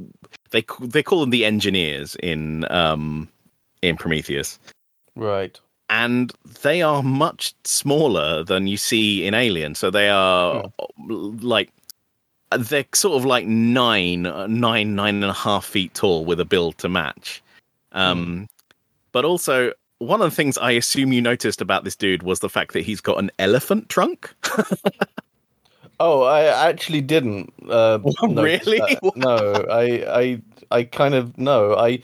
they 0.52 0.66
they 0.82 1.04
call 1.04 1.22
them 1.22 1.30
the 1.30 1.46
engineers 1.46 2.16
in 2.22 2.70
um 2.72 3.30
in 3.82 3.98
Prometheus, 3.98 4.60
right? 5.16 5.60
And 5.90 6.32
they 6.62 6.82
are 6.82 7.04
much 7.04 7.54
smaller 7.66 8.44
than 8.44 8.68
you 8.68 8.78
see 8.78 9.26
in 9.26 9.34
Alien. 9.34 9.76
So 9.76 9.92
they 9.92 10.10
are 10.10 10.72
hmm. 10.98 11.38
like 11.42 11.72
they're 12.58 12.86
sort 12.94 13.18
of 13.18 13.26
like 13.26 13.46
nine, 13.46 14.24
nine, 14.24 14.96
nine 14.96 15.16
and 15.16 15.26
a 15.26 15.34
half 15.34 15.66
feet 15.66 15.94
tall 15.94 16.26
with 16.26 16.40
a 16.40 16.46
build 16.46 16.78
to 16.80 16.90
match. 16.90 17.42
Um, 17.94 18.26
mm. 18.26 18.48
But 19.12 19.26
also, 19.26 19.74
one 20.02 20.20
of 20.22 20.30
the 20.32 20.36
things 20.36 20.58
I 20.58 20.72
assume 20.72 21.14
you 21.14 21.22
noticed 21.22 21.62
about 21.62 21.84
this 21.84 21.96
dude 21.96 22.24
was 22.24 22.40
the 22.40 22.50
fact 22.50 22.74
that 22.74 22.82
he's 22.82 23.02
got 23.02 23.20
an 23.20 23.32
elephant 23.38 23.88
trunk. 23.88 24.34
oh, 26.00 26.24
I 26.24 26.70
actually 26.70 27.02
didn't. 27.02 27.54
Uh, 27.70 28.00
really? 28.30 28.82
no, 29.16 29.54
I, 29.70 29.84
I, 30.20 30.42
I 30.72 30.84
kind 30.86 31.14
of 31.14 31.38
no. 31.38 31.76
I, 31.76 32.02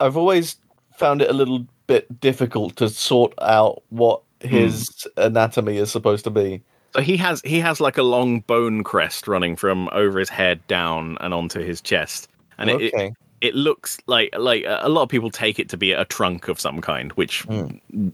I've 0.00 0.16
always 0.16 0.56
found 0.96 1.22
it 1.22 1.30
a 1.30 1.32
little 1.32 1.64
bit 1.86 2.20
difficult 2.20 2.74
to 2.76 2.88
sort 2.88 3.32
out 3.40 3.84
what 3.90 4.20
his 4.40 4.88
mm. 4.88 5.26
anatomy 5.26 5.76
is 5.76 5.92
supposed 5.92 6.24
to 6.24 6.30
be. 6.30 6.60
So 6.94 7.02
he 7.02 7.16
has 7.18 7.40
he 7.42 7.60
has 7.60 7.80
like 7.80 7.98
a 7.98 8.02
long 8.02 8.40
bone 8.40 8.82
crest 8.82 9.28
running 9.28 9.54
from 9.54 9.88
over 9.92 10.18
his 10.18 10.28
head 10.28 10.66
down 10.66 11.18
and 11.20 11.32
onto 11.32 11.60
his 11.60 11.80
chest, 11.80 12.28
and 12.58 12.70
okay. 12.70 12.86
it, 12.86 12.94
it 12.94 13.12
looks 13.54 13.98
like 14.06 14.34
like 14.36 14.64
a 14.66 14.88
lot 14.88 15.02
of 15.02 15.08
people 15.08 15.30
take 15.30 15.58
it 15.58 15.68
to 15.70 15.76
be 15.76 15.92
a 15.92 16.04
trunk 16.04 16.48
of 16.48 16.60
some 16.60 16.80
kind, 16.80 17.12
which 17.12 17.46
mm. 17.46 18.12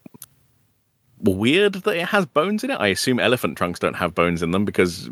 weird 1.21 1.75
that 1.75 1.97
it 1.97 2.07
has 2.07 2.27
bones 2.27 2.65
in 2.65 2.71
it. 2.71 2.81
I 2.81 2.89
assume 2.89 3.21
elephant 3.21 3.57
trunks 3.57 3.79
don't 3.79 3.95
have 3.95 4.15
bones 4.15 4.43
in 4.43 4.51
them 4.51 4.65
because 4.65 5.09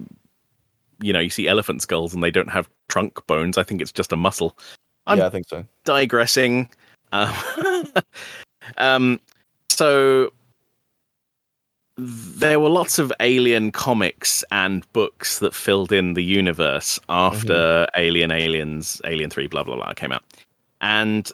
you 1.00 1.12
know 1.12 1.20
you 1.20 1.30
see 1.30 1.48
elephant 1.48 1.82
skulls 1.82 2.14
and 2.14 2.22
they 2.22 2.30
don't 2.30 2.50
have 2.50 2.68
trunk 2.88 3.24
bones. 3.26 3.56
I 3.58 3.62
think 3.62 3.80
it's 3.80 3.92
just 3.92 4.12
a 4.12 4.16
muscle. 4.16 4.56
I'm 5.06 5.18
yeah, 5.18 5.26
I 5.26 5.30
think 5.30 5.48
so. 5.48 5.64
Digressing. 5.84 6.68
Um, 7.12 7.34
um, 8.78 9.20
so 9.68 10.32
there 12.00 12.58
were 12.60 12.70
lots 12.70 12.98
of 12.98 13.12
alien 13.20 13.72
comics 13.72 14.42
and 14.50 14.90
books 14.92 15.38
that 15.40 15.54
filled 15.54 15.92
in 15.92 16.14
the 16.14 16.22
universe 16.22 16.98
after 17.08 17.52
mm-hmm. 17.52 18.00
Alien, 18.00 18.30
Aliens, 18.30 19.02
Alien 19.04 19.28
Three, 19.28 19.46
blah 19.46 19.62
blah 19.62 19.76
blah 19.76 19.92
came 19.92 20.12
out, 20.12 20.24
and 20.80 21.30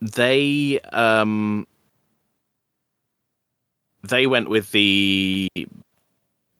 they 0.00 0.80
um 0.92 1.66
they 4.02 4.26
went 4.26 4.48
with 4.48 4.72
the 4.72 5.48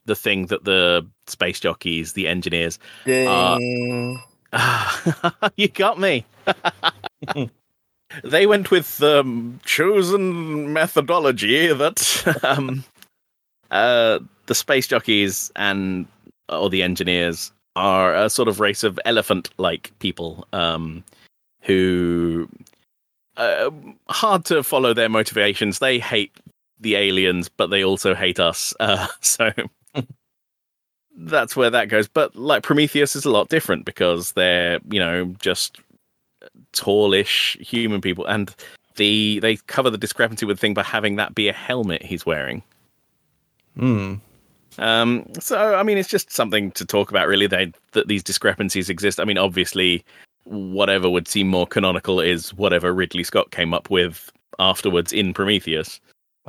the 0.05 0.16
thing 0.16 0.46
that 0.46 0.64
the 0.64 1.07
space 1.26 1.61
jockeys, 1.61 2.12
the 2.12 2.28
engineers, 2.28 2.78
are, 3.07 3.59
you 5.57 5.68
got 5.68 5.98
me. 5.98 6.26
they 8.24 8.46
went 8.46 8.70
with 8.70 8.98
the 8.98 9.20
um, 9.20 9.61
chosen 9.64 10.72
methodology 10.72 11.72
that 11.72 12.38
um, 12.44 12.84
uh, 13.71 14.18
the 14.47 14.55
space 14.55 14.87
jockeys 14.87 15.51
and 15.57 16.07
or 16.49 16.68
the 16.68 16.83
engineers 16.83 17.53
are 17.77 18.14
a 18.14 18.29
sort 18.29 18.49
of 18.49 18.61
race 18.61 18.83
of 18.83 18.99
elephant-like 19.05 19.93
people 20.01 20.47
um, 20.53 21.05
who 21.61 22.49
uh, 23.37 23.71
hard 24.09 24.45
to 24.47 24.62
follow 24.62 24.93
their 24.93 25.09
motivations. 25.09 25.79
They 25.79 25.99
hate 25.99 26.33
the 26.81 26.97
aliens, 26.97 27.49
but 27.49 27.68
they 27.68 27.85
also 27.85 28.14
hate 28.14 28.41
us. 28.41 28.75
Uh, 28.81 29.07
so 29.21 29.51
that's 31.16 31.55
where 31.55 31.71
that 31.71 31.89
goes. 31.89 32.09
But 32.09 32.35
like 32.35 32.62
Prometheus 32.62 33.14
is 33.14 33.25
a 33.25 33.31
lot 33.31 33.49
different 33.49 33.85
because 33.85 34.33
they're 34.33 34.81
you 34.91 34.99
know 34.99 35.35
just 35.39 35.79
tallish 36.73 37.61
human 37.61 38.01
people, 38.01 38.25
and 38.27 38.55
the 38.97 39.39
they 39.41 39.57
cover 39.57 39.91
the 39.91 39.99
discrepancy 39.99 40.47
with 40.47 40.57
the 40.57 40.61
thing 40.61 40.75
by 40.75 40.83
having 40.83 41.16
that 41.16 41.35
be 41.35 41.49
a 41.49 41.53
helmet 41.53 42.03
he's 42.03 42.27
wearing. 42.27 42.62
Hmm. 43.79 44.14
Um, 44.79 45.27
so, 45.39 45.75
I 45.75 45.83
mean, 45.83 45.99
it's 45.99 46.09
just 46.09 46.33
something 46.33 46.71
to 46.73 46.85
talk 46.85 47.11
about, 47.11 47.27
really. 47.27 47.47
They, 47.47 47.73
that 47.93 48.09
these 48.09 48.23
discrepancies 48.23 48.89
exist. 48.89 49.21
I 49.21 49.25
mean, 49.25 49.39
obviously, 49.39 50.05
whatever 50.45 51.11
would 51.11 51.29
seem 51.29 51.49
more 51.49 51.66
canonical 51.66 52.21
is 52.21 52.55
whatever 52.55 52.93
Ridley 52.95 53.25
Scott 53.25 53.51
came 53.51 53.75
up 53.75 53.91
with 53.91 54.33
afterwards 54.59 55.12
in 55.12 55.35
Prometheus. 55.35 56.01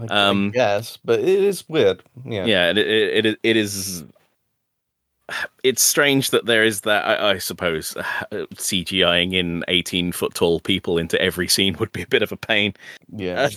Um, 0.09 0.51
yes, 0.55 0.97
but 1.03 1.19
it 1.19 1.27
is 1.27 1.67
weird. 1.67 2.01
Yeah, 2.25 2.45
yeah, 2.45 2.69
it, 2.71 2.77
it, 2.77 3.25
it, 3.25 3.39
it 3.43 3.57
is 3.57 4.03
it's 5.63 5.81
strange 5.81 6.31
that 6.31 6.45
there 6.45 6.63
is 6.63 6.81
that. 6.81 7.05
I, 7.05 7.31
I 7.31 7.37
suppose 7.37 7.95
uh, 7.97 8.03
CGIing 8.55 9.33
in 9.33 9.63
eighteen 9.67 10.11
foot 10.11 10.33
tall 10.33 10.59
people 10.59 10.97
into 10.97 11.21
every 11.21 11.47
scene 11.47 11.75
would 11.79 11.91
be 11.91 12.01
a 12.01 12.07
bit 12.07 12.23
of 12.23 12.31
a 12.31 12.37
pain. 12.37 12.73
Yeah. 13.15 13.49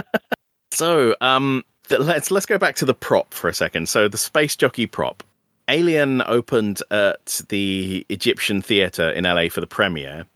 so, 0.70 1.14
um, 1.20 1.64
let's 1.90 2.30
let's 2.30 2.46
go 2.46 2.58
back 2.58 2.76
to 2.76 2.84
the 2.84 2.94
prop 2.94 3.32
for 3.34 3.48
a 3.48 3.54
second. 3.54 3.88
So, 3.88 4.08
the 4.08 4.18
space 4.18 4.56
jockey 4.56 4.86
prop. 4.86 5.22
Alien 5.68 6.22
opened 6.26 6.82
at 6.90 7.40
the 7.48 8.04
Egyptian 8.10 8.60
Theatre 8.60 9.10
in 9.10 9.24
LA 9.24 9.48
for 9.48 9.60
the 9.60 9.66
premiere, 9.66 10.26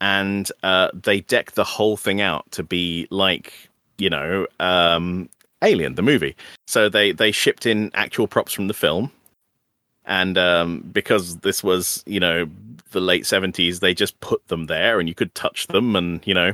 and 0.00 0.50
uh, 0.64 0.90
they 0.92 1.20
decked 1.20 1.54
the 1.54 1.64
whole 1.64 1.96
thing 1.96 2.20
out 2.20 2.50
to 2.52 2.62
be 2.62 3.06
like 3.10 3.52
you 3.98 4.10
know 4.10 4.46
um, 4.60 5.28
Alien 5.62 5.94
the 5.94 6.02
movie. 6.02 6.34
So 6.66 6.88
they 6.88 7.12
they 7.12 7.30
shipped 7.30 7.66
in 7.66 7.90
actual 7.94 8.26
props 8.26 8.52
from 8.52 8.68
the 8.68 8.74
film 8.74 9.12
and 10.06 10.38
um, 10.38 10.88
because 10.92 11.38
this 11.38 11.62
was 11.62 12.02
you 12.06 12.20
know 12.20 12.48
the 12.92 13.00
late 13.00 13.24
70s 13.24 13.80
they 13.80 13.92
just 13.92 14.18
put 14.20 14.46
them 14.48 14.66
there 14.66 14.98
and 14.98 15.08
you 15.08 15.14
could 15.14 15.34
touch 15.34 15.66
them 15.66 15.96
and 15.96 16.24
you 16.26 16.32
know 16.32 16.52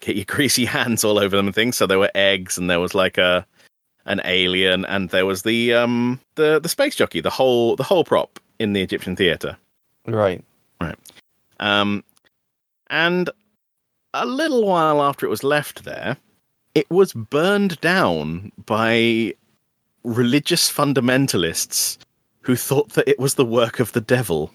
get 0.00 0.16
your 0.16 0.24
greasy 0.28 0.64
hands 0.64 1.04
all 1.04 1.18
over 1.18 1.36
them 1.36 1.46
and 1.46 1.54
things 1.54 1.76
so 1.76 1.86
there 1.86 1.98
were 1.98 2.10
eggs 2.14 2.58
and 2.58 2.68
there 2.68 2.80
was 2.80 2.94
like 2.94 3.18
a 3.18 3.46
an 4.06 4.20
alien 4.24 4.84
and 4.86 5.10
there 5.10 5.26
was 5.26 5.42
the 5.42 5.74
um 5.74 6.20
the 6.34 6.58
the 6.58 6.68
space 6.68 6.96
jockey 6.96 7.20
the 7.20 7.30
whole 7.30 7.76
the 7.76 7.82
whole 7.82 8.04
prop 8.04 8.40
in 8.58 8.72
the 8.72 8.80
egyptian 8.80 9.14
theater 9.14 9.56
right 10.06 10.42
right 10.80 10.98
um 11.60 12.02
and 12.88 13.30
a 14.14 14.26
little 14.26 14.66
while 14.66 15.02
after 15.02 15.26
it 15.26 15.30
was 15.30 15.44
left 15.44 15.84
there 15.84 16.16
it 16.74 16.90
was 16.90 17.12
burned 17.12 17.80
down 17.80 18.52
by 18.66 19.34
religious 20.04 20.70
fundamentalists 20.72 21.98
who 22.42 22.56
thought 22.56 22.90
that 22.94 23.08
it 23.08 23.18
was 23.18 23.34
the 23.34 23.44
work 23.44 23.80
of 23.80 23.92
the 23.92 24.00
devil. 24.00 24.50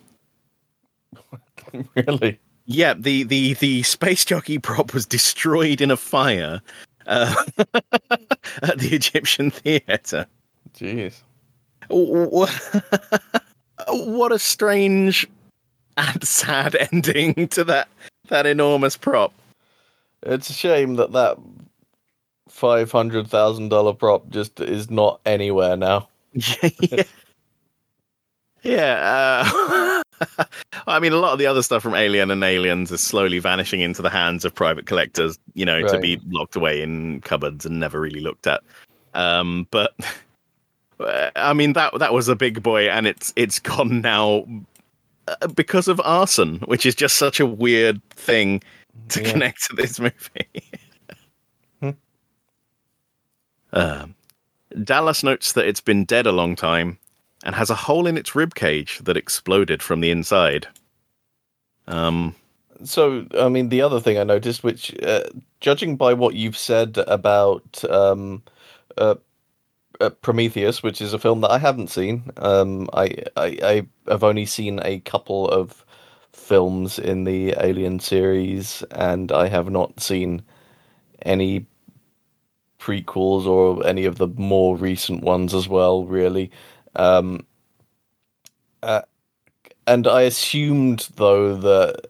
really? 1.95 2.39
Yeah, 2.65 2.95
the, 2.95 3.23
the, 3.23 3.53
the 3.53 3.83
space 3.83 4.25
jockey 4.25 4.57
prop 4.57 4.93
was 4.93 5.05
destroyed 5.05 5.81
in 5.81 5.91
a 5.91 5.97
fire 5.97 6.61
uh, 7.05 7.35
at 8.61 8.79
the 8.79 8.89
Egyptian 8.91 9.51
theatre. 9.51 10.25
Jeez. 10.73 11.21
What 11.89 12.49
a 14.31 14.39
strange 14.39 15.27
and 15.97 16.23
sad 16.27 16.75
ending 16.91 17.47
to 17.49 17.63
that 17.65 17.87
that 18.27 18.45
enormous 18.45 18.97
prop. 18.97 19.33
It's 20.23 20.49
a 20.49 20.53
shame 20.53 20.95
that 20.95 21.11
that 21.11 21.37
five 22.49 22.91
hundred 22.91 23.27
thousand 23.27 23.69
dollar 23.69 23.93
prop 23.93 24.29
just 24.29 24.59
is 24.59 24.89
not 24.89 25.19
anywhere 25.25 25.77
now. 25.77 26.07
yeah. 26.33 27.03
Yeah. 28.63 29.53
Uh, 29.53 30.01
I 30.87 30.99
mean, 30.99 31.13
a 31.13 31.17
lot 31.17 31.33
of 31.33 31.39
the 31.39 31.47
other 31.47 31.63
stuff 31.63 31.83
from 31.83 31.95
Alien 31.95 32.31
and 32.31 32.43
Aliens 32.43 32.91
is 32.91 33.01
slowly 33.01 33.39
vanishing 33.39 33.81
into 33.81 34.01
the 34.01 34.09
hands 34.09 34.45
of 34.45 34.53
private 34.53 34.85
collectors, 34.85 35.37
you 35.53 35.65
know, 35.65 35.81
right. 35.81 35.89
to 35.91 35.99
be 35.99 36.19
locked 36.29 36.55
away 36.55 36.81
in 36.81 37.21
cupboards 37.21 37.65
and 37.65 37.79
never 37.79 37.99
really 37.99 38.19
looked 38.19 38.47
at. 38.47 38.61
Um, 39.13 39.67
but 39.71 39.93
I 41.35 41.53
mean, 41.53 41.73
that 41.73 41.97
that 41.99 42.13
was 42.13 42.27
a 42.27 42.35
big 42.35 42.63
boy, 42.63 42.89
and 42.89 43.07
it's 43.07 43.33
it's 43.35 43.59
gone 43.59 44.01
now 44.01 44.45
uh, 45.27 45.47
because 45.47 45.87
of 45.87 45.99
arson, 46.03 46.59
which 46.65 46.85
is 46.85 46.95
just 46.95 47.17
such 47.17 47.39
a 47.39 47.45
weird 47.45 48.01
thing 48.11 48.61
to 49.09 49.21
Yeah. 49.21 49.31
connect 49.31 49.65
to 49.65 49.75
this 49.75 49.99
movie. 49.99 50.71
Hmm. 51.81 51.89
Um, 53.73 54.15
Dallas 54.83 55.23
notes 55.23 55.53
that 55.53 55.65
it's 55.67 55.81
been 55.81 56.05
dead 56.05 56.25
a 56.25 56.31
long 56.31 56.55
time 56.55 56.97
and 57.45 57.55
has 57.55 57.69
a 57.69 57.75
hole 57.75 58.07
in 58.07 58.17
its 58.17 58.35
rib 58.35 58.55
cage 58.55 58.99
that 59.05 59.17
exploded 59.17 59.83
from 59.83 60.01
the 60.01 60.11
inside. 60.11 60.67
Um, 61.87 62.35
So, 62.83 63.25
I 63.39 63.49
mean, 63.49 63.69
the 63.69 63.81
other 63.81 63.99
thing 64.01 64.17
I 64.17 64.23
noticed, 64.23 64.63
which, 64.63 64.93
uh, 65.01 65.23
judging 65.61 65.95
by 65.97 66.13
what 66.13 66.35
you've 66.35 66.57
said 66.57 66.97
about 67.07 67.83
um, 67.89 68.43
uh, 68.97 69.15
uh, 70.01 70.09
Prometheus, 70.21 70.83
which 70.83 71.01
is 71.01 71.13
a 71.13 71.19
film 71.19 71.41
that 71.41 71.51
I 71.51 71.59
haven't 71.59 71.89
seen, 71.89 72.31
um, 72.37 72.89
I, 72.93 73.15
I 73.37 73.47
I 73.63 73.87
have 74.11 74.23
only 74.23 74.45
seen 74.45 74.79
a 74.83 74.99
couple 75.01 75.47
of 75.49 75.85
films 76.33 76.99
in 76.99 77.23
the 77.25 77.55
Alien 77.59 77.99
series, 77.99 78.83
and 78.91 79.31
I 79.31 79.47
have 79.49 79.69
not 79.71 79.99
seen 80.01 80.43
any 81.23 81.65
prequels 82.79 83.45
or 83.45 83.85
any 83.85 84.05
of 84.05 84.17
the 84.17 84.27
more 84.27 84.77
recent 84.77 85.23
ones 85.23 85.53
as 85.53 85.67
well. 85.67 86.05
Really. 86.05 86.51
Um, 86.95 87.45
uh, 88.83 89.01
and 89.87 90.07
I 90.07 90.21
assumed 90.21 91.09
though 91.15 91.55
that 91.55 92.07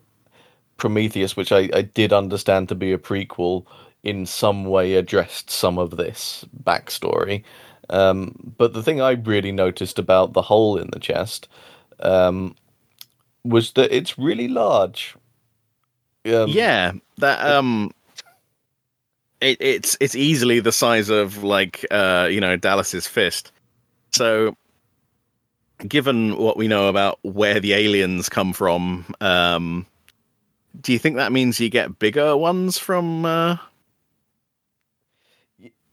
Prometheus, 0.78 1.36
which 1.36 1.52
I, 1.52 1.70
I 1.74 1.82
did 1.84 2.14
understand 2.14 2.70
to 2.70 2.76
be 2.76 2.92
a 2.92 2.98
prequel, 2.98 3.66
in 4.04 4.26
some 4.26 4.66
way 4.66 4.94
addressed 4.94 5.50
some 5.50 5.78
of 5.80 5.98
this 5.98 6.46
backstory. 6.64 7.44
Um, 7.90 8.54
but 8.58 8.74
the 8.74 8.84
thing 8.84 9.02
I 9.02 9.12
really 9.12 9.52
noticed 9.52 10.00
about 10.00 10.34
the 10.34 10.42
hole 10.42 10.78
in 10.78 10.90
the 10.92 11.00
chest 11.00 11.48
um, 12.00 12.56
was 13.44 13.74
that 13.74 13.96
it's 13.96 14.18
really 14.18 14.48
large. 14.48 15.16
Um, 16.26 16.50
yeah, 16.50 16.94
that 17.18 17.46
um, 17.46 17.92
it, 19.42 19.58
it's 19.60 19.96
it's 20.00 20.16
easily 20.16 20.60
the 20.60 20.72
size 20.72 21.10
of 21.10 21.44
like 21.44 21.86
uh, 21.92 22.28
you 22.32 22.42
know 22.42 22.56
Dallas's 22.58 23.08
fist. 23.08 23.52
So, 24.12 24.56
given 25.88 26.38
what 26.38 26.58
we 26.58 26.68
know 26.68 26.88
about 26.88 27.20
where 27.24 27.60
the 27.60 27.74
aliens 27.74 28.30
come 28.30 28.54
from, 28.54 29.06
um, 29.22 29.86
do 30.82 30.94
you 30.94 31.00
think 31.00 31.16
that 31.16 31.32
means 31.32 31.60
you 31.60 31.70
get 31.70 32.00
bigger 32.00 32.36
ones 32.36 32.78
from? 32.78 33.26
Uh... 33.26 33.58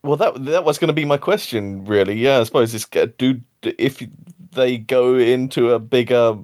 Well, 0.03 0.17
that 0.17 0.45
that 0.45 0.65
was 0.65 0.77
going 0.77 0.89
to 0.89 0.93
be 0.93 1.05
my 1.05 1.17
question, 1.17 1.85
really. 1.85 2.15
Yeah, 2.15 2.39
I 2.39 2.43
suppose 2.43 2.73
it's 2.73 2.87
do 3.17 3.41
if 3.61 4.03
they 4.51 4.77
go 4.77 5.15
into 5.15 5.71
a 5.71 5.79
bigger 5.79 6.37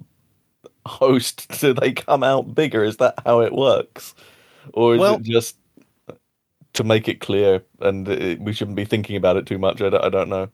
host, 0.85 1.47
do 1.59 1.73
they 1.73 1.91
come 1.91 2.23
out 2.23 2.55
bigger? 2.55 2.83
Is 2.83 2.97
that 2.97 3.15
how 3.25 3.41
it 3.41 3.53
works, 3.53 4.15
or 4.73 4.95
is 4.95 4.99
Well- 4.99 5.15
it 5.15 5.23
just 5.23 5.55
to 6.73 6.83
make 6.83 7.07
it 7.07 7.19
clear 7.19 7.63
and 7.79 8.07
it, 8.07 8.39
we 8.39 8.53
shouldn't 8.53 8.77
be 8.77 8.85
thinking 8.85 9.15
about 9.15 9.37
it 9.37 9.45
too 9.45 9.57
much? 9.57 9.81
I 9.81 9.89
don't, 9.89 10.05
I 10.05 10.09
don't 10.09 10.29
know. 10.29 10.49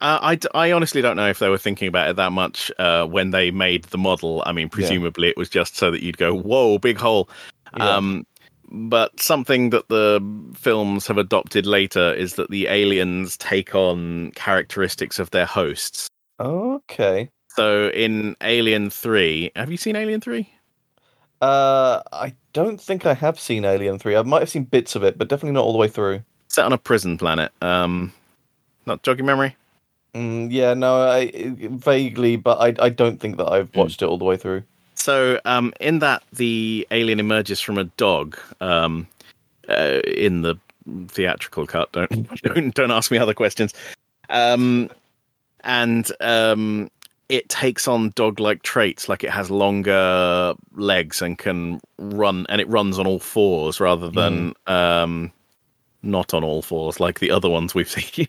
Uh, 0.00 0.18
I, 0.20 0.34
d- 0.34 0.48
I 0.54 0.72
honestly 0.72 1.00
don't 1.00 1.16
know 1.16 1.28
if 1.28 1.38
they 1.38 1.48
were 1.48 1.58
thinking 1.58 1.88
about 1.88 2.10
it 2.10 2.16
that 2.16 2.32
much 2.32 2.70
uh, 2.78 3.06
when 3.06 3.30
they 3.30 3.50
made 3.50 3.84
the 3.84 3.98
model. 3.98 4.42
I 4.44 4.52
mean, 4.52 4.68
presumably 4.68 5.28
it 5.28 5.36
was 5.36 5.48
just 5.48 5.76
so 5.76 5.90
that 5.90 6.02
you'd 6.02 6.18
go, 6.18 6.34
"Whoa, 6.34 6.78
big 6.78 6.98
hole." 6.98 7.28
Yeah. 7.76 7.88
Um, 7.88 8.26
but 8.70 9.18
something 9.20 9.70
that 9.70 9.88
the 9.88 10.20
films 10.56 11.06
have 11.06 11.18
adopted 11.18 11.64
later 11.64 12.12
is 12.12 12.34
that 12.34 12.50
the 12.50 12.66
aliens 12.66 13.36
take 13.36 13.74
on 13.74 14.32
characteristics 14.32 15.18
of 15.18 15.30
their 15.30 15.46
hosts. 15.46 16.08
Okay. 16.40 17.30
So 17.50 17.88
in 17.90 18.36
Alien 18.42 18.90
Three, 18.90 19.52
have 19.54 19.70
you 19.70 19.76
seen 19.76 19.94
Alien 19.96 20.20
Three? 20.20 20.50
Uh, 21.40 22.02
I 22.12 22.34
don't 22.52 22.80
think 22.80 23.06
I 23.06 23.14
have 23.14 23.38
seen 23.38 23.64
Alien 23.64 23.98
Three. 23.98 24.16
I 24.16 24.22
might 24.22 24.40
have 24.40 24.50
seen 24.50 24.64
bits 24.64 24.96
of 24.96 25.04
it, 25.04 25.18
but 25.18 25.28
definitely 25.28 25.52
not 25.52 25.64
all 25.64 25.72
the 25.72 25.78
way 25.78 25.88
through. 25.88 26.22
Set 26.48 26.64
on 26.64 26.72
a 26.72 26.78
prison 26.78 27.16
planet. 27.16 27.52
Um, 27.62 28.12
not 28.86 29.02
jogging 29.02 29.26
memory. 29.26 29.56
Mm, 30.14 30.52
yeah, 30.52 30.74
no, 30.74 31.02
I 31.02 31.30
vaguely, 31.34 32.36
but 32.36 32.58
I 32.58 32.84
I 32.84 32.88
don't 32.88 33.20
think 33.20 33.36
that 33.38 33.50
I've 33.50 33.74
watched 33.74 34.00
it 34.02 34.06
all 34.06 34.18
the 34.18 34.24
way 34.24 34.36
through. 34.36 34.62
So, 34.94 35.40
um, 35.44 35.72
in 35.80 35.98
that 35.98 36.22
the 36.32 36.86
alien 36.90 37.20
emerges 37.20 37.60
from 37.60 37.78
a 37.78 37.84
dog. 37.84 38.38
Um, 38.60 39.08
uh, 39.68 40.00
in 40.06 40.42
the 40.42 40.56
theatrical 41.08 41.66
cut, 41.66 41.90
don't 41.92 42.42
don't 42.42 42.74
don't 42.74 42.90
ask 42.90 43.10
me 43.10 43.18
other 43.18 43.34
questions. 43.34 43.74
Um, 44.30 44.90
and 45.62 46.10
um, 46.20 46.90
it 47.28 47.48
takes 47.48 47.88
on 47.88 48.12
dog-like 48.14 48.62
traits, 48.62 49.08
like 49.08 49.24
it 49.24 49.30
has 49.30 49.50
longer 49.50 50.54
legs 50.74 51.22
and 51.22 51.38
can 51.38 51.80
run, 51.98 52.46
and 52.48 52.60
it 52.60 52.68
runs 52.68 52.98
on 52.98 53.06
all 53.06 53.18
fours 53.18 53.80
rather 53.80 54.10
than 54.10 54.54
um, 54.66 55.32
not 56.02 56.34
on 56.34 56.44
all 56.44 56.62
fours 56.62 57.00
like 57.00 57.20
the 57.20 57.30
other 57.30 57.48
ones 57.48 57.74
we've 57.74 57.88
seen. 57.90 58.28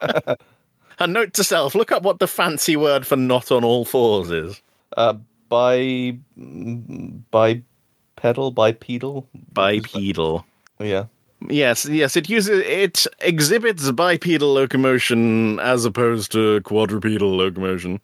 a 0.98 1.06
note 1.06 1.32
to 1.34 1.44
self: 1.44 1.74
look 1.74 1.92
up 1.92 2.02
what 2.02 2.18
the 2.18 2.28
fancy 2.28 2.76
word 2.76 3.06
for 3.06 3.16
not 3.16 3.50
on 3.50 3.64
all 3.64 3.84
fours 3.84 4.30
is. 4.30 4.60
Uh, 4.96 5.14
by 5.48 6.16
by 6.36 7.62
pedal 8.16 8.50
bipedal. 8.50 9.28
Bipedal. 9.52 10.44
Yeah. 10.78 11.06
Yes, 11.48 11.86
yes, 11.86 12.16
it 12.16 12.28
uses 12.28 12.60
it 12.66 13.06
exhibits 13.20 13.90
bipedal 13.92 14.52
locomotion 14.52 15.60
as 15.60 15.84
opposed 15.84 16.32
to 16.32 16.60
quadrupedal 16.62 17.36
locomotion. 17.36 18.00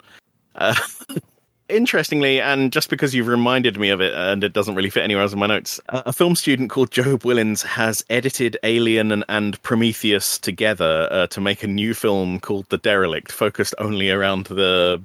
Uh, 0.55 0.75
interestingly, 1.69 2.41
and 2.41 2.73
just 2.73 2.91
because 2.91 3.15
you've 3.15 3.27
reminded 3.27 3.79
me 3.79 3.91
of 3.91 4.01
it, 4.01 4.15
and 4.15 4.45
it 4.45 4.53
doesn't 4.53 4.75
really 4.75 4.91
fit 4.91 5.05
anywhere 5.05 5.23
else 5.23 5.33
in 5.33 5.39
my 5.39 5.47
notes, 5.47 5.81
a 5.89 6.13
film 6.13 6.37
student 6.37 6.71
called 6.71 6.91
Job 6.91 7.23
Willens 7.23 7.63
has 7.63 8.05
edited 8.11 8.57
Alien 8.63 9.13
and, 9.13 9.25
and 9.29 9.61
Prometheus 9.63 10.39
together 10.39 11.09
uh, 11.11 11.27
to 11.29 11.41
make 11.41 11.63
a 11.63 11.69
new 11.69 11.95
film 11.95 12.41
called 12.41 12.69
The 12.69 12.79
Derelict, 12.79 13.33
focused 13.33 13.75
only 13.79 14.11
around 14.11 14.47
the 14.47 15.03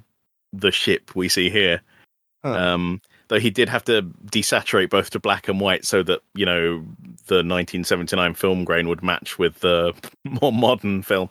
the 0.52 0.72
ship 0.72 1.16
we 1.16 1.30
see 1.30 1.50
here. 1.50 1.82
Huh. 2.44 2.54
Um, 2.54 3.02
though 3.28 3.40
he 3.40 3.50
did 3.50 3.70
have 3.70 3.84
to 3.86 4.02
desaturate 4.26 4.90
both 4.90 5.12
to 5.12 5.20
black 5.20 5.48
and 5.48 5.60
white 5.60 5.86
so 5.86 6.04
that 6.04 6.22
you 6.34 6.46
know 6.46 6.80
the 7.28 7.44
1979 7.44 8.34
film 8.34 8.66
grain 8.66 8.88
would 8.90 9.04
match 9.04 9.40
with 9.40 9.60
the 9.60 9.94
more 10.42 10.52
modern 10.52 11.02
film. 11.02 11.30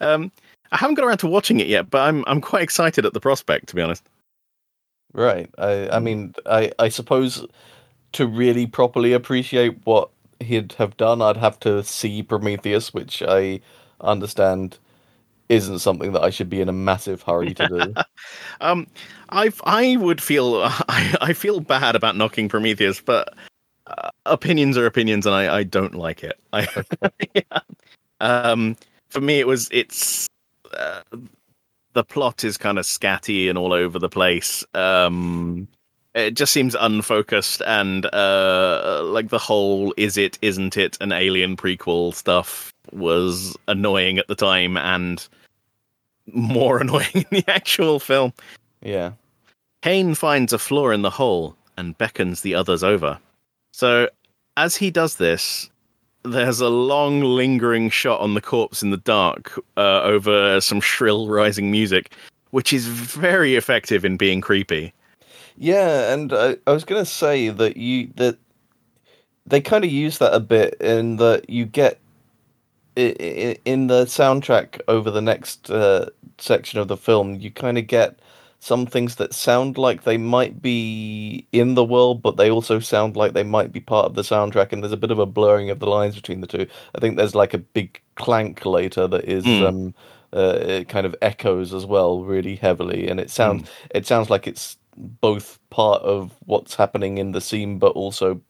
Um, 0.00 0.32
I 0.72 0.76
haven't 0.78 0.94
got 0.94 1.04
around 1.04 1.18
to 1.18 1.26
watching 1.26 1.60
it 1.60 1.66
yet, 1.66 1.90
but 1.90 2.02
I'm 2.02 2.24
I'm 2.26 2.40
quite 2.40 2.62
excited 2.62 3.04
at 3.04 3.12
the 3.12 3.20
prospect, 3.20 3.68
to 3.68 3.76
be 3.76 3.82
honest. 3.82 4.02
Right. 5.14 5.48
I 5.58 5.88
I 5.90 5.98
mean 6.00 6.34
I 6.44 6.72
I 6.78 6.88
suppose 6.88 7.46
to 8.12 8.26
really 8.26 8.66
properly 8.66 9.12
appreciate 9.12 9.78
what 9.84 10.10
he'd 10.40 10.72
have 10.74 10.96
done, 10.96 11.22
I'd 11.22 11.36
have 11.36 11.58
to 11.60 11.82
see 11.84 12.22
Prometheus, 12.22 12.92
which 12.92 13.22
I 13.22 13.60
understand 14.00 14.78
isn't 15.48 15.80
something 15.80 16.12
that 16.12 16.22
I 16.22 16.30
should 16.30 16.48
be 16.48 16.60
in 16.60 16.68
a 16.68 16.72
massive 16.72 17.22
hurry 17.22 17.54
to 17.54 17.68
do. 17.68 17.94
Um, 18.60 18.86
I 19.30 19.52
I 19.64 19.96
would 19.96 20.22
feel 20.22 20.62
I, 20.88 21.16
I 21.20 21.32
feel 21.34 21.60
bad 21.60 21.94
about 21.94 22.16
knocking 22.16 22.48
Prometheus, 22.48 23.00
but 23.00 23.34
uh, 23.86 24.10
opinions 24.24 24.78
are 24.78 24.86
opinions, 24.86 25.26
and 25.26 25.34
I, 25.34 25.58
I 25.58 25.62
don't 25.62 25.94
like 25.94 26.24
it. 26.24 26.38
I, 26.52 26.66
yeah. 27.34 27.60
Um, 28.20 28.76
for 29.10 29.20
me, 29.20 29.40
it 29.40 29.46
was 29.46 29.68
it's 29.72 30.26
uh, 30.72 31.02
the 31.94 32.04
plot 32.04 32.44
is 32.44 32.56
kind 32.56 32.78
of 32.78 32.84
scatty 32.84 33.48
and 33.48 33.56
all 33.56 33.72
over 33.72 33.98
the 33.98 34.08
place. 34.08 34.64
Um, 34.74 35.66
it 36.14 36.34
just 36.34 36.52
seems 36.52 36.76
unfocused 36.76 37.62
and 37.66 38.06
uh, 38.06 39.00
like 39.04 39.30
the 39.30 39.38
whole 39.38 39.94
"is 39.96 40.16
it, 40.16 40.38
isn't 40.42 40.76
it" 40.76 40.96
an 41.00 41.12
alien 41.12 41.56
prequel 41.56 42.14
stuff 42.14 42.72
was 42.92 43.56
annoying 43.66 44.18
at 44.18 44.28
the 44.28 44.34
time 44.34 44.76
and 44.76 45.26
more 46.32 46.78
annoying 46.82 47.06
in 47.14 47.26
the 47.30 47.44
actual 47.48 47.98
film. 47.98 48.32
yeah. 48.82 49.12
Kane 49.82 50.14
finds 50.14 50.54
a 50.54 50.58
flaw 50.58 50.88
in 50.90 51.02
the 51.02 51.10
hole 51.10 51.54
and 51.76 51.98
beckons 51.98 52.40
the 52.40 52.54
others 52.54 52.82
over. 52.82 53.18
So, 53.72 54.08
as 54.56 54.76
he 54.76 54.90
does 54.90 55.16
this, 55.16 55.68
there's 56.24 56.60
a 56.60 56.68
long, 56.68 57.20
lingering 57.20 57.90
shot 57.90 58.20
on 58.20 58.34
the 58.34 58.40
corpse 58.40 58.82
in 58.82 58.90
the 58.90 58.96
dark 58.96 59.58
uh, 59.76 60.00
over 60.02 60.60
some 60.60 60.80
shrill, 60.80 61.28
rising 61.28 61.70
music, 61.70 62.12
which 62.50 62.72
is 62.72 62.86
very 62.86 63.56
effective 63.56 64.04
in 64.04 64.16
being 64.16 64.40
creepy. 64.40 64.92
Yeah, 65.56 66.12
and 66.12 66.32
I, 66.32 66.56
I 66.66 66.72
was 66.72 66.84
gonna 66.84 67.04
say 67.04 67.48
that 67.50 67.76
you 67.76 68.10
that 68.16 68.38
they 69.46 69.60
kind 69.60 69.84
of 69.84 69.90
use 69.90 70.18
that 70.18 70.34
a 70.34 70.40
bit 70.40 70.74
in 70.80 71.16
that 71.16 71.48
you 71.48 71.66
get 71.66 72.00
in 72.96 73.86
the 73.88 74.04
soundtrack 74.04 74.80
over 74.88 75.10
the 75.10 75.22
next 75.22 75.70
uh, 75.70 76.08
section 76.38 76.78
of 76.78 76.88
the 76.88 76.96
film. 76.96 77.34
You 77.36 77.50
kind 77.50 77.78
of 77.78 77.86
get 77.86 78.18
some 78.64 78.86
things 78.86 79.16
that 79.16 79.34
sound 79.34 79.76
like 79.76 80.04
they 80.04 80.16
might 80.16 80.62
be 80.62 81.46
in 81.52 81.74
the 81.74 81.84
world, 81.84 82.22
but 82.22 82.38
they 82.38 82.50
also 82.50 82.80
sound 82.80 83.14
like 83.14 83.34
they 83.34 83.42
might 83.42 83.72
be 83.72 83.80
part 83.80 84.06
of 84.06 84.14
the 84.14 84.22
soundtrack. 84.22 84.72
And 84.72 84.82
there's 84.82 84.90
a 84.90 84.96
bit 84.96 85.10
of 85.10 85.18
a 85.18 85.26
blurring 85.26 85.68
of 85.68 85.80
the 85.80 85.86
lines 85.86 86.14
between 86.14 86.40
the 86.40 86.46
two. 86.46 86.66
I 86.94 86.98
think 86.98 87.18
there's 87.18 87.34
like 87.34 87.52
a 87.52 87.58
big 87.58 88.00
clank 88.14 88.64
later 88.64 89.06
that 89.06 89.24
is. 89.24 89.44
Mm. 89.44 89.68
Um, 89.68 89.94
uh, 90.32 90.58
it 90.60 90.88
kind 90.88 91.06
of 91.06 91.14
echoes 91.22 91.72
as 91.72 91.86
well, 91.86 92.24
really 92.24 92.56
heavily, 92.56 93.06
and 93.06 93.20
it 93.20 93.30
sounds 93.30 93.70
it 93.90 94.04
sounds 94.04 94.30
like 94.30 94.48
it's 94.48 94.76
both 94.96 95.60
part 95.70 96.02
of 96.02 96.32
what's 96.46 96.74
happening 96.74 97.18
in 97.18 97.30
the 97.30 97.40
scene, 97.40 97.78
but 97.78 97.92
also 97.92 98.40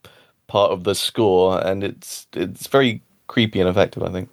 part 0.46 0.70
of 0.70 0.84
the 0.84 0.94
score, 0.94 1.60
and 1.66 1.84
it's 1.84 2.26
it's 2.32 2.68
very 2.68 3.02
creepy 3.26 3.60
and 3.60 3.68
effective. 3.68 4.02
I 4.02 4.10
think. 4.10 4.30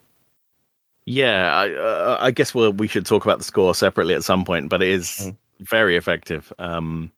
Yeah, 1.06 1.54
I, 1.54 1.74
uh, 1.74 2.18
I 2.22 2.32
guess 2.32 2.56
we'll, 2.56 2.72
we 2.72 2.88
should 2.88 3.06
talk 3.06 3.26
about 3.26 3.40
the 3.40 3.44
score 3.44 3.76
separately 3.76 4.14
at 4.14 4.24
some 4.24 4.46
point, 4.46 4.70
but 4.70 4.82
it 4.82 4.90
is 4.90 5.28
Mm. 5.28 5.36
Very 5.62 5.96
effective. 5.96 6.52
Um, 6.60 7.12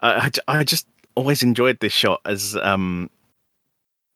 I, 0.00 0.30
I 0.48 0.58
I 0.58 0.64
just 0.64 0.86
always 1.14 1.42
enjoyed 1.42 1.80
this 1.80 1.92
shot 1.92 2.20
as 2.24 2.56
um, 2.56 3.10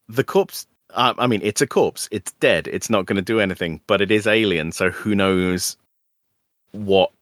the 0.08 0.24
corpse. 0.24 0.66
Uh, 0.90 1.14
I 1.18 1.26
mean, 1.26 1.40
it's 1.42 1.60
a 1.60 1.66
corpse. 1.66 2.08
It's 2.12 2.32
dead. 2.32 2.68
It's 2.68 2.90
not 2.90 3.06
going 3.06 3.16
to 3.16 3.22
do 3.22 3.40
anything, 3.40 3.80
but 3.86 4.00
it 4.00 4.10
is 4.10 4.26
alien. 4.26 4.72
So 4.72 4.90
who 4.90 5.14
knows 5.14 5.76
what 6.72 7.12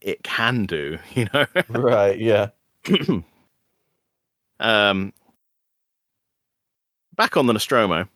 it 0.00 0.22
can 0.22 0.66
do? 0.66 0.98
You 1.14 1.28
know. 1.32 1.46
Right. 1.68 2.18
Yeah. 2.18 2.48
um, 4.60 5.12
back 7.14 7.36
on 7.36 7.46
the 7.46 7.52
Nostromo, 7.52 8.08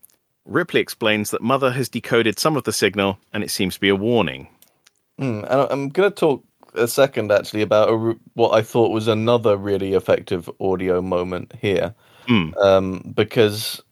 Ripley 0.44 0.80
explains 0.80 1.30
that 1.30 1.42
Mother 1.42 1.70
has 1.70 1.88
decoded 1.88 2.38
some 2.38 2.56
of 2.56 2.64
the 2.64 2.72
signal, 2.72 3.18
and 3.32 3.44
it 3.44 3.50
seems 3.50 3.74
to 3.74 3.80
be 3.80 3.88
a 3.88 3.96
warning. 3.96 4.48
Mm, 5.20 5.44
and 5.44 5.72
I'm 5.72 5.88
going 5.90 6.10
to 6.10 6.14
talk 6.14 6.44
a 6.74 6.88
second 6.88 7.32
actually 7.32 7.62
about 7.62 7.88
a, 7.88 8.16
what 8.34 8.50
I 8.50 8.62
thought 8.62 8.90
was 8.90 9.08
another 9.08 9.56
really 9.56 9.94
effective 9.94 10.48
audio 10.60 11.00
moment 11.02 11.52
here, 11.60 11.94
Mm. 12.28 12.56
um, 12.62 13.12
because 13.14 13.82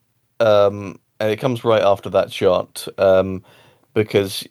um, 0.41 1.01
and 1.19 1.31
it 1.31 1.39
comes 1.39 1.65
right 1.65 1.83
after 1.83 2.11
that 2.11 2.33
shot, 2.33 2.87
um, 2.99 3.43
because 3.95 4.47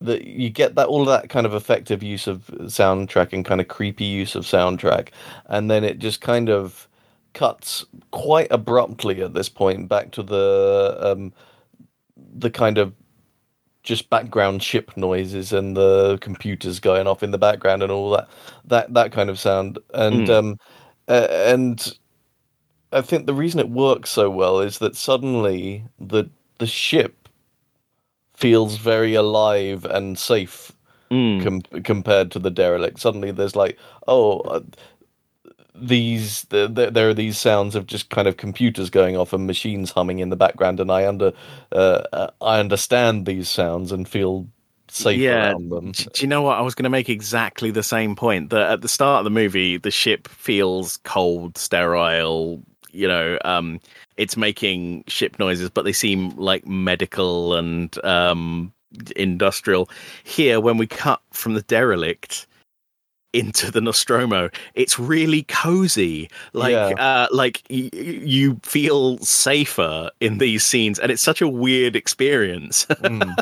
the 0.00 0.24
you 0.26 0.50
get 0.50 0.74
that 0.74 0.86
all 0.86 1.00
of 1.02 1.08
that 1.08 1.28
kind 1.30 1.46
of 1.46 1.54
effective 1.54 2.02
use 2.02 2.26
of 2.26 2.46
soundtrack 2.64 3.32
and 3.32 3.44
kind 3.44 3.60
of 3.60 3.68
creepy 3.68 4.04
use 4.04 4.34
of 4.34 4.44
soundtrack, 4.44 5.08
and 5.46 5.70
then 5.70 5.84
it 5.84 5.98
just 5.98 6.20
kind 6.20 6.48
of 6.50 6.88
cuts 7.34 7.86
quite 8.10 8.48
abruptly 8.50 9.22
at 9.22 9.32
this 9.34 9.48
point 9.48 9.88
back 9.88 10.10
to 10.12 10.22
the 10.22 10.98
um, 11.00 11.32
the 12.16 12.50
kind 12.50 12.78
of 12.78 12.92
just 13.82 14.08
background 14.10 14.62
ship 14.62 14.96
noises 14.96 15.52
and 15.52 15.76
the 15.76 16.18
computers 16.20 16.78
going 16.80 17.06
off 17.06 17.22
in 17.22 17.30
the 17.32 17.38
background 17.38 17.82
and 17.82 17.90
all 17.92 18.10
that 18.10 18.28
that 18.64 18.92
that 18.94 19.12
kind 19.12 19.28
of 19.30 19.38
sound 19.38 19.78
and 19.94 20.28
Mm. 20.28 20.30
um 20.38 20.56
uh, 21.08 21.26
and 21.30 21.96
I 22.92 23.00
think 23.00 23.26
the 23.26 23.34
reason 23.34 23.58
it 23.60 23.70
works 23.70 24.10
so 24.10 24.30
well 24.30 24.60
is 24.60 24.78
that 24.78 24.96
suddenly 24.96 25.84
the 25.98 26.24
the 26.58 26.66
ship 26.66 27.28
feels 28.34 28.76
very 28.76 29.14
alive 29.14 29.84
and 29.84 30.18
safe 30.18 30.72
Mm. 31.10 31.42
com- 31.42 31.82
compared 31.82 32.30
to 32.30 32.38
the 32.38 32.50
derelict. 32.50 32.98
Suddenly, 32.98 33.32
there's 33.32 33.54
like, 33.54 33.78
oh, 34.08 34.40
uh, 34.40 34.60
these 35.74 36.44
th- 36.46 36.74
th- 36.74 36.92
there 36.92 37.08
are 37.08 37.14
these 37.14 37.38
sounds 37.38 37.74
of 37.74 37.86
just 37.86 38.10
kind 38.10 38.28
of 38.28 38.36
computers 38.36 38.90
going 38.90 39.16
off 39.16 39.32
and 39.32 39.46
machines 39.46 39.90
humming 39.90 40.18
in 40.18 40.28
the 40.30 40.36
background, 40.36 40.80
and 40.80 40.90
I 40.90 41.06
under 41.06 41.32
uh, 41.72 42.02
uh, 42.12 42.30
I 42.40 42.60
understand 42.60 43.26
these 43.26 43.48
sounds 43.48 43.92
and 43.92 44.08
feel 44.08 44.46
safe 44.88 45.18
Yeah. 45.18 45.50
around 45.52 45.70
them. 45.70 45.92
Do 45.92 46.04
you 46.18 46.28
know 46.28 46.42
what? 46.42 46.58
I 46.58 46.60
was 46.60 46.74
going 46.74 46.84
to 46.84 46.90
make 46.90 47.08
exactly 47.08 47.70
the 47.70 47.82
same 47.82 48.14
point. 48.14 48.50
That 48.50 48.70
at 48.70 48.80
the 48.82 48.88
start 48.88 49.20
of 49.20 49.24
the 49.24 49.30
movie, 49.30 49.78
the 49.78 49.90
ship 49.90 50.28
feels 50.28 50.98
cold, 50.98 51.56
sterile. 51.56 52.62
You 52.90 53.08
know, 53.08 53.38
um, 53.46 53.80
it's 54.18 54.36
making 54.36 55.04
ship 55.06 55.38
noises, 55.38 55.70
but 55.70 55.86
they 55.86 55.94
seem 55.94 56.36
like 56.36 56.66
medical 56.66 57.54
and 57.54 58.04
um, 58.04 58.70
industrial. 59.16 59.88
Here, 60.24 60.60
when 60.60 60.76
we 60.76 60.86
cut 60.86 61.22
from 61.32 61.54
the 61.54 61.62
derelict 61.62 62.46
into 63.32 63.70
the 63.70 63.80
Nostromo, 63.80 64.50
it's 64.74 64.98
really 64.98 65.42
cozy. 65.44 66.28
Like, 66.52 66.72
Yeah. 66.72 66.88
uh, 66.98 67.26
like 67.30 67.62
y- 67.70 67.90
you 67.92 68.60
feel 68.62 69.18
safer 69.18 70.10
in 70.20 70.38
these 70.38 70.64
scenes, 70.64 70.98
and 70.98 71.10
it's 71.10 71.22
such 71.22 71.40
a 71.40 71.48
weird 71.48 71.96
experience. 71.96 72.86
Mm. 73.02 73.34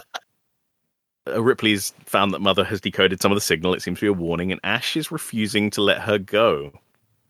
Uh, 1.27 1.43
Ripley's 1.43 1.93
found 2.07 2.33
that 2.33 2.41
Mother 2.41 2.65
has 2.65 2.81
decoded 2.81 3.21
some 3.21 3.31
of 3.31 3.37
the 3.37 3.43
signal. 3.43 3.75
It 3.75 3.83
seems 3.83 3.99
to 3.99 4.05
be 4.07 4.09
a 4.09 4.13
warning, 4.13 4.51
and 4.53 4.61
Ash 4.65 4.97
is 4.97 5.13
refusing 5.13 5.69
to 5.71 5.83
let 5.83 6.01
her 6.01 6.17
go 6.19 6.73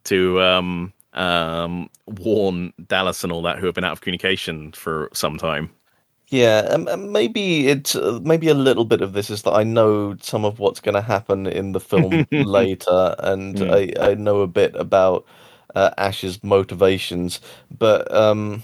to 0.05 0.41
um, 0.41 0.93
um, 1.15 1.91
warn 2.07 2.73
Dallas 2.87 3.25
and 3.25 3.33
all 3.33 3.43
that 3.43 3.59
who 3.59 3.67
have 3.67 3.75
been 3.75 3.83
out 3.85 3.93
of 3.93 4.01
communication 4.01 4.71
for 4.73 5.09
some 5.13 5.39
time. 5.39 5.71
Yeah, 6.31 6.61
um, 6.71 6.87
um, 6.89 7.11
maybe 7.13 7.67
it's 7.69 7.97
uh, 7.97 8.21
maybe 8.23 8.49
a 8.49 8.55
little 8.55 8.85
bit 8.85 9.03
of 9.03 9.13
this 9.15 9.31
is 9.31 9.43
that 9.43 9.53
I 9.53 9.65
know 9.65 10.17
some 10.21 10.45
of 10.45 10.61
what's 10.61 10.79
going 10.81 10.95
to 10.95 11.01
happen 11.03 11.47
in 11.47 11.73
the 11.73 11.81
film 11.81 12.25
later, 12.39 13.17
and 13.19 13.61
Mm. 13.61 13.71
I, 14.01 14.11
I 14.11 14.15
know 14.15 14.41
a 14.43 14.47
bit 14.47 14.75
about 14.77 15.27
uh, 15.75 15.91
Ash's 15.99 16.43
motivations. 16.45 17.41
But 17.77 18.13
um, 18.15 18.63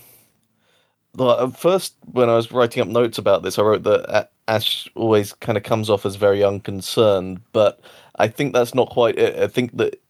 well, 1.16 1.50
first, 1.50 1.94
when 2.12 2.28
I 2.28 2.36
was 2.36 2.52
writing 2.52 2.82
up 2.82 2.88
notes 2.88 3.18
about 3.18 3.42
this, 3.42 3.58
I 3.58 3.62
wrote 3.62 3.84
that 3.84 4.30
Ash 4.48 4.88
always 4.94 5.32
kind 5.32 5.56
of 5.56 5.64
comes 5.64 5.88
off 5.90 6.04
as 6.06 6.16
very 6.16 6.44
unconcerned. 6.44 7.40
But 7.52 7.80
I 8.16 8.28
think 8.28 8.52
that's 8.52 8.74
not 8.74 8.90
quite 8.90 9.18
it. 9.18 9.36
I 9.38 9.46
think 9.48 9.76
that 9.78 10.00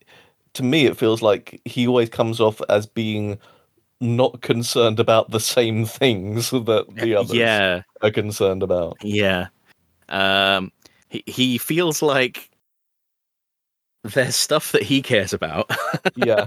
to 0.54 0.62
me, 0.64 0.86
it 0.86 0.96
feels 0.98 1.22
like 1.22 1.60
he 1.64 1.86
always 1.88 2.10
comes 2.10 2.40
off 2.40 2.60
as 2.70 2.86
being 2.86 3.38
not 4.00 4.40
concerned 4.42 5.00
about 5.00 5.30
the 5.30 5.40
same 5.40 5.84
things 5.86 6.50
that 6.50 6.86
the 6.96 7.14
others 7.14 7.32
Yeah, 7.32 7.82
are 8.02 8.10
concerned 8.10 8.62
about. 8.62 8.98
yeah. 9.02 9.48
Um, 10.08 10.70
he 11.08 11.22
he 11.26 11.58
feels 11.58 12.00
like 12.02 12.50
there's 14.04 14.36
stuff 14.36 14.70
that 14.72 14.82
he 14.82 15.02
cares 15.02 15.32
about, 15.32 15.70
Yeah, 16.14 16.46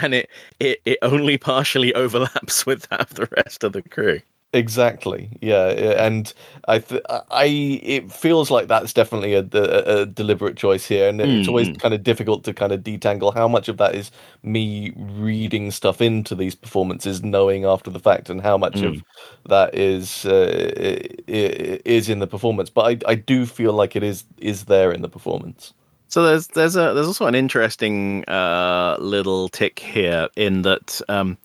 and 0.00 0.14
it, 0.14 0.30
it 0.60 0.80
it 0.86 0.98
only 1.02 1.36
partially 1.36 1.92
overlaps 1.94 2.64
with 2.66 2.88
that 2.88 3.00
of 3.00 3.14
the 3.14 3.28
rest 3.36 3.64
of 3.64 3.72
the 3.72 3.82
crew. 3.82 4.20
Exactly. 4.54 5.30
Yeah, 5.42 5.66
and 5.68 6.32
I, 6.68 6.78
th- 6.80 7.02
I, 7.30 7.44
it 7.82 8.10
feels 8.12 8.50
like 8.50 8.68
that's 8.68 8.92
definitely 8.94 9.34
a, 9.34 9.46
a, 9.52 10.02
a 10.02 10.06
deliberate 10.06 10.56
choice 10.56 10.86
here, 10.86 11.08
and 11.08 11.20
it's 11.20 11.48
always 11.48 11.68
Mm. 11.68 11.78
kind 11.78 11.94
of 11.94 12.02
difficult 12.02 12.44
to 12.44 12.54
kind 12.54 12.72
of 12.72 12.80
detangle 12.82 13.34
how 13.34 13.48
much 13.48 13.68
of 13.68 13.76
that 13.78 13.94
is 13.94 14.10
me 14.42 14.92
reading 14.96 15.70
stuff 15.70 16.00
into 16.00 16.34
these 16.34 16.54
performances, 16.54 17.22
knowing 17.22 17.64
after 17.66 17.90
the 17.90 18.00
fact, 18.00 18.30
and 18.30 18.40
how 18.42 18.56
much 18.58 18.82
of 18.82 19.02
that 19.48 19.74
is 19.74 20.24
uh, 20.26 20.98
is 21.28 22.08
in 22.08 22.20
the 22.20 22.26
performance. 22.26 22.70
But 22.70 23.04
I, 23.06 23.12
I 23.12 23.14
do 23.16 23.46
feel 23.46 23.74
like 23.74 23.96
it 23.96 24.02
is 24.02 24.24
is 24.38 24.64
there 24.66 24.92
in 24.92 25.02
the 25.02 25.08
performance. 25.10 25.74
So 26.08 26.22
there's 26.22 26.46
there's 26.48 26.76
a 26.76 26.92
there's 26.94 27.06
also 27.06 27.26
an 27.26 27.34
interesting 27.34 28.24
uh, 28.28 28.96
little 29.00 29.48
tick 29.48 29.78
here 29.80 30.28
in 30.36 30.62
that 30.62 31.00
um, 31.08 31.38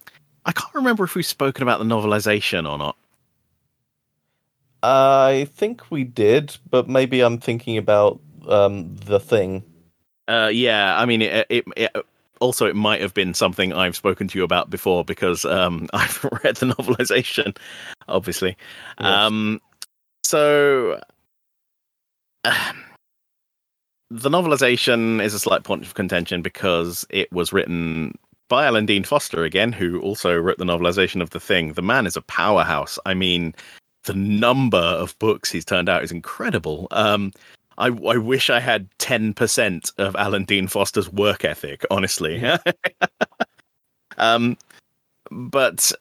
I 0.45 0.51
can't 0.51 0.73
remember 0.73 1.03
if 1.03 1.15
we've 1.15 1.25
spoken 1.25 1.63
about 1.63 1.79
the 1.79 1.85
novelization 1.85 2.69
or 2.69 2.77
not. 2.77 2.95
I 4.81 5.47
think 5.55 5.91
we 5.91 6.03
did, 6.03 6.55
but 6.69 6.87
maybe 6.87 7.21
I'm 7.21 7.37
thinking 7.37 7.77
about 7.77 8.19
um, 8.47 8.95
the 9.05 9.19
thing. 9.19 9.63
Uh, 10.27 10.49
yeah, 10.51 10.97
I 10.97 11.05
mean 11.05 11.21
it, 11.21 11.45
it, 11.49 11.65
it. 11.75 11.95
Also, 12.39 12.65
it 12.67 12.75
might 12.75 13.01
have 13.01 13.13
been 13.13 13.33
something 13.33 13.73
I've 13.73 13.97
spoken 13.97 14.29
to 14.29 14.37
you 14.37 14.45
about 14.45 14.69
before 14.69 15.03
because 15.03 15.43
um, 15.43 15.89
I've 15.93 16.23
read 16.43 16.55
the 16.55 16.67
novelization, 16.67 17.57
obviously. 18.07 18.55
Yes. 18.99 19.09
Um, 19.09 19.59
so 20.23 21.01
the 22.43 24.29
novelization 24.29 25.21
is 25.21 25.33
a 25.33 25.39
slight 25.39 25.63
point 25.63 25.83
of 25.83 25.95
contention 25.95 26.41
because 26.41 27.05
it 27.09 27.31
was 27.33 27.51
written 27.51 28.17
by 28.49 28.65
Alan 28.65 28.85
Dean 28.85 29.03
Foster 29.03 29.43
again, 29.43 29.71
who 29.71 30.01
also 30.01 30.35
wrote 30.35 30.57
the 30.57 30.65
novelization 30.65 31.21
of 31.21 31.29
The 31.29 31.39
Thing. 31.39 31.73
The 31.73 31.81
man 31.81 32.05
is 32.05 32.17
a 32.17 32.21
powerhouse. 32.21 32.99
I 33.05 33.13
mean, 33.13 33.55
the 34.03 34.13
number 34.13 34.77
of 34.77 35.17
books 35.19 35.51
he's 35.51 35.63
turned 35.63 35.87
out 35.87 36.03
is 36.03 36.11
incredible. 36.11 36.87
Um, 36.91 37.31
I, 37.77 37.87
I 37.87 38.17
wish 38.17 38.49
I 38.49 38.59
had 38.59 38.89
10% 38.97 39.91
of 39.97 40.15
Alan 40.17 40.43
Dean 40.43 40.67
Foster's 40.67 41.11
work 41.11 41.45
ethic, 41.45 41.85
honestly. 41.89 42.43
um, 44.17 44.57
but 45.31 45.91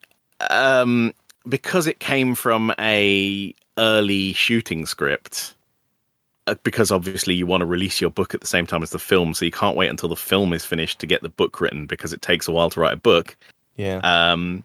um, 0.51 1.13
because 1.49 1.87
it 1.87 2.01
came 2.01 2.35
from 2.35 2.75
a 2.81 3.55
early 3.77 4.33
shooting 4.33 4.87
script, 4.87 5.55
because 6.63 6.91
obviously 6.91 7.35
you 7.35 7.47
want 7.47 7.61
to 7.63 7.67
release 7.67 8.01
your 8.01 8.11
book 8.11 8.35
at 8.35 8.41
the 8.41 8.47
same 8.47 8.67
time 8.67 8.83
as 8.83 8.91
the 8.91 8.99
film, 8.99 9.35
so 9.35 9.45
you 9.45 9.51
can't 9.51 9.77
wait 9.77 9.89
until 9.89 10.09
the 10.09 10.17
film 10.17 10.53
is 10.53 10.65
finished 10.65 10.99
to 11.01 11.07
get 11.07 11.23
the 11.23 11.29
book 11.29 11.61
written 11.61 11.87
because 11.87 12.13
it 12.13 12.23
takes 12.23 12.49
a 12.49 12.53
while 12.53 12.71
to 12.71 12.81
write 12.81 12.95
a 12.95 12.97
book. 12.97 13.37
Yeah. 13.77 13.99
Um, 14.03 14.65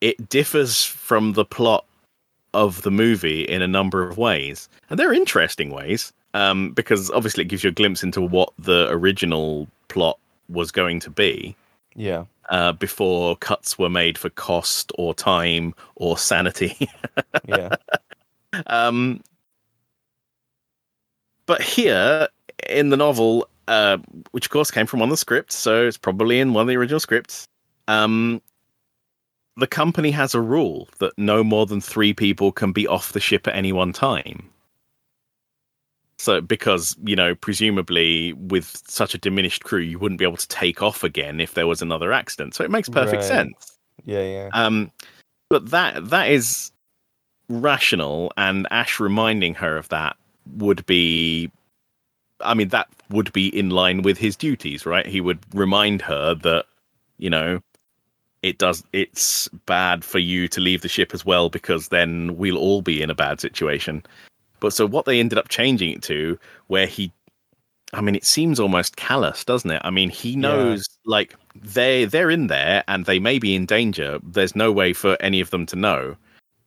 it 0.00 0.28
differs 0.28 0.84
from 0.84 1.32
the 1.32 1.44
plot 1.44 1.84
of 2.54 2.82
the 2.82 2.90
movie 2.90 3.42
in 3.42 3.62
a 3.62 3.68
number 3.68 4.08
of 4.08 4.16
ways, 4.18 4.68
and 4.90 4.98
they're 4.98 5.12
interesting 5.12 5.70
ways. 5.70 6.12
Um, 6.34 6.72
because 6.72 7.10
obviously 7.10 7.42
it 7.44 7.48
gives 7.48 7.64
you 7.64 7.70
a 7.70 7.72
glimpse 7.72 8.02
into 8.02 8.20
what 8.20 8.52
the 8.58 8.86
original 8.90 9.66
plot 9.88 10.18
was 10.50 10.70
going 10.70 11.00
to 11.00 11.10
be 11.10 11.56
Yeah. 11.96 12.24
uh, 12.50 12.72
before 12.72 13.34
cuts 13.36 13.78
were 13.78 13.88
made 13.88 14.18
for 14.18 14.28
cost 14.30 14.92
or 14.98 15.14
time 15.14 15.74
or 15.96 16.18
sanity. 16.18 16.88
Yeah. 17.46 17.76
um, 18.66 19.22
but 21.48 21.62
here 21.62 22.28
in 22.68 22.90
the 22.90 22.96
novel, 22.96 23.48
uh, 23.66 23.96
which 24.30 24.46
of 24.46 24.50
course 24.50 24.70
came 24.70 24.86
from 24.86 25.00
one 25.00 25.08
of 25.08 25.12
the 25.12 25.16
scripts, 25.16 25.56
so 25.56 25.86
it's 25.86 25.96
probably 25.96 26.38
in 26.38 26.52
one 26.52 26.62
of 26.62 26.68
the 26.68 26.76
original 26.76 27.00
scripts. 27.00 27.46
Um, 27.88 28.40
the 29.56 29.66
company 29.66 30.10
has 30.12 30.34
a 30.34 30.40
rule 30.40 30.88
that 30.98 31.12
no 31.16 31.42
more 31.42 31.66
than 31.66 31.80
three 31.80 32.12
people 32.12 32.52
can 32.52 32.70
be 32.70 32.86
off 32.86 33.12
the 33.12 33.20
ship 33.20 33.48
at 33.48 33.56
any 33.56 33.72
one 33.72 33.92
time. 33.92 34.48
So, 36.18 36.40
because, 36.40 36.96
you 37.04 37.16
know, 37.16 37.34
presumably 37.34 38.34
with 38.34 38.82
such 38.86 39.14
a 39.14 39.18
diminished 39.18 39.64
crew, 39.64 39.80
you 39.80 39.98
wouldn't 39.98 40.18
be 40.18 40.24
able 40.24 40.36
to 40.36 40.48
take 40.48 40.82
off 40.82 41.02
again 41.02 41.40
if 41.40 41.54
there 41.54 41.66
was 41.66 41.80
another 41.80 42.12
accident. 42.12 42.54
So 42.54 42.62
it 42.62 42.70
makes 42.70 42.88
perfect 42.88 43.22
Right. 43.22 43.28
sense. 43.28 43.78
Yeah, 44.04 44.22
yeah. 44.22 44.50
Um, 44.52 44.90
but 45.48 45.70
that 45.70 46.10
that 46.10 46.28
is 46.28 46.72
rational, 47.48 48.32
and 48.36 48.66
Ash 48.70 49.00
reminding 49.00 49.54
her 49.54 49.78
of 49.78 49.88
that 49.88 50.17
would 50.56 50.84
be, 50.86 51.50
I 52.40 52.54
mean, 52.54 52.68
that 52.68 52.88
would 53.10 53.32
be 53.32 53.48
in 53.56 53.70
line 53.70 54.02
with 54.02 54.18
his 54.18 54.36
duties, 54.36 54.86
right? 54.86 55.06
He 55.06 55.20
would 55.20 55.38
remind 55.54 56.02
her 56.02 56.34
that, 56.34 56.66
you 57.18 57.30
know, 57.30 57.60
it 58.42 58.58
does. 58.58 58.84
It's 58.92 59.48
bad 59.66 60.04
for 60.04 60.18
you 60.18 60.48
to 60.48 60.60
leave 60.60 60.82
the 60.82 60.88
ship 60.88 61.12
as 61.12 61.24
well 61.24 61.48
because 61.48 61.88
then 61.88 62.36
we'll 62.36 62.58
all 62.58 62.82
be 62.82 63.02
in 63.02 63.10
a 63.10 63.14
bad 63.14 63.40
situation. 63.40 64.04
But 64.60 64.72
so 64.72 64.86
what 64.86 65.04
they 65.04 65.20
ended 65.20 65.38
up 65.38 65.48
changing 65.48 65.90
it 65.90 66.02
to, 66.02 66.38
where 66.66 66.86
he 66.86 67.12
I 67.92 68.02
mean, 68.02 68.14
it 68.14 68.24
seems 68.24 68.60
almost 68.60 68.96
callous, 68.96 69.44
doesn't 69.44 69.70
it? 69.70 69.80
I 69.82 69.90
mean, 69.90 70.10
he 70.10 70.36
knows 70.36 70.86
like 71.06 71.34
they 71.54 72.04
they're 72.04 72.30
in 72.30 72.48
there 72.48 72.84
and 72.86 73.06
they 73.06 73.18
may 73.18 73.38
be 73.38 73.54
in 73.54 73.64
danger. 73.66 74.18
There's 74.22 74.54
no 74.54 74.70
way 74.70 74.92
for 74.92 75.16
any 75.20 75.40
of 75.40 75.50
them 75.50 75.64
to 75.66 75.76
know. 75.76 76.16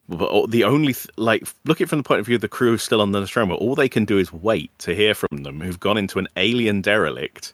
But 0.07 0.51
the 0.51 0.63
only 0.65 0.93
th- 0.93 1.07
like 1.17 1.47
look 1.65 1.79
at 1.79 1.85
it 1.85 1.89
from 1.89 1.99
the 1.99 2.03
point 2.03 2.19
of 2.19 2.25
view 2.25 2.35
of 2.35 2.41
the 2.41 2.47
crew 2.47 2.77
still 2.77 3.01
on 3.01 3.11
the 3.11 3.19
Nostromo. 3.19 3.55
All 3.55 3.75
they 3.75 3.89
can 3.89 4.05
do 4.05 4.17
is 4.17 4.33
wait 4.33 4.77
to 4.79 4.93
hear 4.93 5.13
from 5.13 5.43
them, 5.43 5.61
who've 5.61 5.79
gone 5.79 5.97
into 5.97 6.19
an 6.19 6.27
alien 6.35 6.81
derelict, 6.81 7.53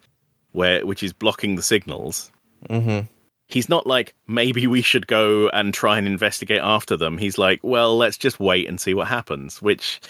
where 0.53 0.85
which 0.85 1.03
is 1.03 1.13
blocking 1.13 1.55
the 1.55 1.61
signals. 1.61 2.31
Mm-hmm. 2.69 3.05
He's 3.47 3.69
not 3.69 3.85
like 3.85 4.13
maybe 4.27 4.67
we 4.67 4.81
should 4.81 5.07
go 5.07 5.49
and 5.49 5.73
try 5.73 5.97
and 5.97 6.07
investigate 6.07 6.61
after 6.61 6.97
them. 6.97 7.17
He's 7.17 7.37
like, 7.37 7.59
well, 7.63 7.95
let's 7.95 8.17
just 8.17 8.39
wait 8.39 8.67
and 8.67 8.81
see 8.81 8.93
what 8.93 9.07
happens, 9.07 9.61
which 9.61 10.01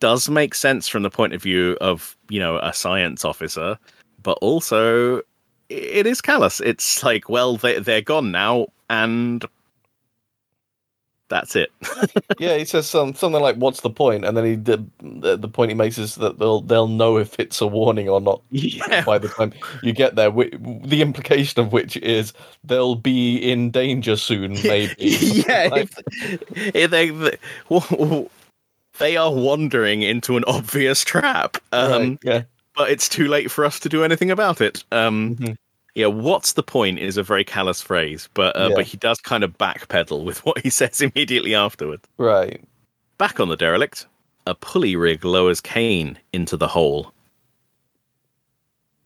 does 0.00 0.28
make 0.28 0.54
sense 0.54 0.88
from 0.88 1.04
the 1.04 1.10
point 1.10 1.32
of 1.32 1.42
view 1.42 1.76
of 1.80 2.16
you 2.28 2.40
know 2.40 2.58
a 2.58 2.72
science 2.72 3.24
officer, 3.24 3.78
but 4.22 4.38
also 4.40 5.22
it 5.68 6.06
is 6.06 6.20
callous. 6.20 6.60
It's 6.60 7.02
like, 7.02 7.28
well, 7.28 7.56
they 7.56 7.78
they're 7.78 8.02
gone 8.02 8.32
now, 8.32 8.66
and 8.90 9.44
that's 11.32 11.56
it. 11.56 11.72
Yeah, 12.38 12.56
he 12.56 12.64
says 12.64 12.88
some, 12.88 13.14
something 13.14 13.40
like, 13.40 13.56
"What's 13.56 13.82
the 13.82 13.90
point?" 13.90 14.24
And 14.24 14.36
then 14.36 14.44
he 14.44 14.54
the, 14.56 14.84
the 15.00 15.36
the 15.36 15.48
point 15.48 15.70
he 15.70 15.74
makes 15.76 15.96
is 15.96 16.16
that 16.16 16.38
they'll 16.38 16.60
they'll 16.60 16.88
know 16.88 17.18
if 17.18 17.38
it's 17.38 17.60
a 17.60 17.66
warning 17.66 18.08
or 18.08 18.20
not 18.20 18.42
yeah, 18.50 19.04
by 19.04 19.18
the 19.18 19.28
time 19.28 19.52
you 19.82 19.92
get 19.92 20.16
there. 20.16 20.30
The 20.30 21.02
implication 21.02 21.60
of 21.62 21.72
which 21.72 21.96
is 21.98 22.32
they'll 22.64 22.96
be 22.96 23.36
in 23.36 23.70
danger 23.70 24.16
soon, 24.16 24.52
maybe. 24.64 24.94
yeah. 24.98 25.68
Like, 25.72 25.88
if, 26.16 26.74
if 26.74 26.90
they, 26.90 27.10
they 27.10 28.28
they 28.98 29.16
are 29.16 29.32
wandering 29.32 30.02
into 30.02 30.36
an 30.36 30.44
obvious 30.46 31.04
trap. 31.04 31.58
Um, 31.72 31.92
right, 31.92 32.18
yeah. 32.24 32.42
but 32.76 32.90
it's 32.90 33.08
too 33.08 33.28
late 33.28 33.50
for 33.50 33.64
us 33.64 33.78
to 33.80 33.88
do 33.88 34.02
anything 34.04 34.30
about 34.30 34.60
it. 34.60 34.84
Um, 34.90 35.36
Mhm. 35.36 35.56
Yeah, 35.94 36.06
what's 36.06 36.54
the 36.54 36.62
point 36.62 36.98
is 36.98 37.16
a 37.18 37.22
very 37.22 37.44
callous 37.44 37.82
phrase, 37.82 38.28
but 38.32 38.56
uh, 38.56 38.68
Yeah. 38.70 38.76
but 38.76 38.86
he 38.86 38.96
does 38.96 39.20
kind 39.20 39.44
of 39.44 39.58
backpedal 39.58 40.24
with 40.24 40.44
what 40.44 40.58
he 40.60 40.70
says 40.80 41.00
immediately 41.00 41.54
afterward. 41.54 42.00
Right. 42.16 42.64
Back 43.18 43.38
on 43.40 43.48
the 43.48 43.56
derelict, 43.56 44.06
a 44.46 44.54
pulley 44.54 44.96
rig 44.96 45.24
lowers 45.24 45.60
Kane 45.60 46.18
into 46.32 46.56
the 46.56 46.68
hole. 46.68 47.12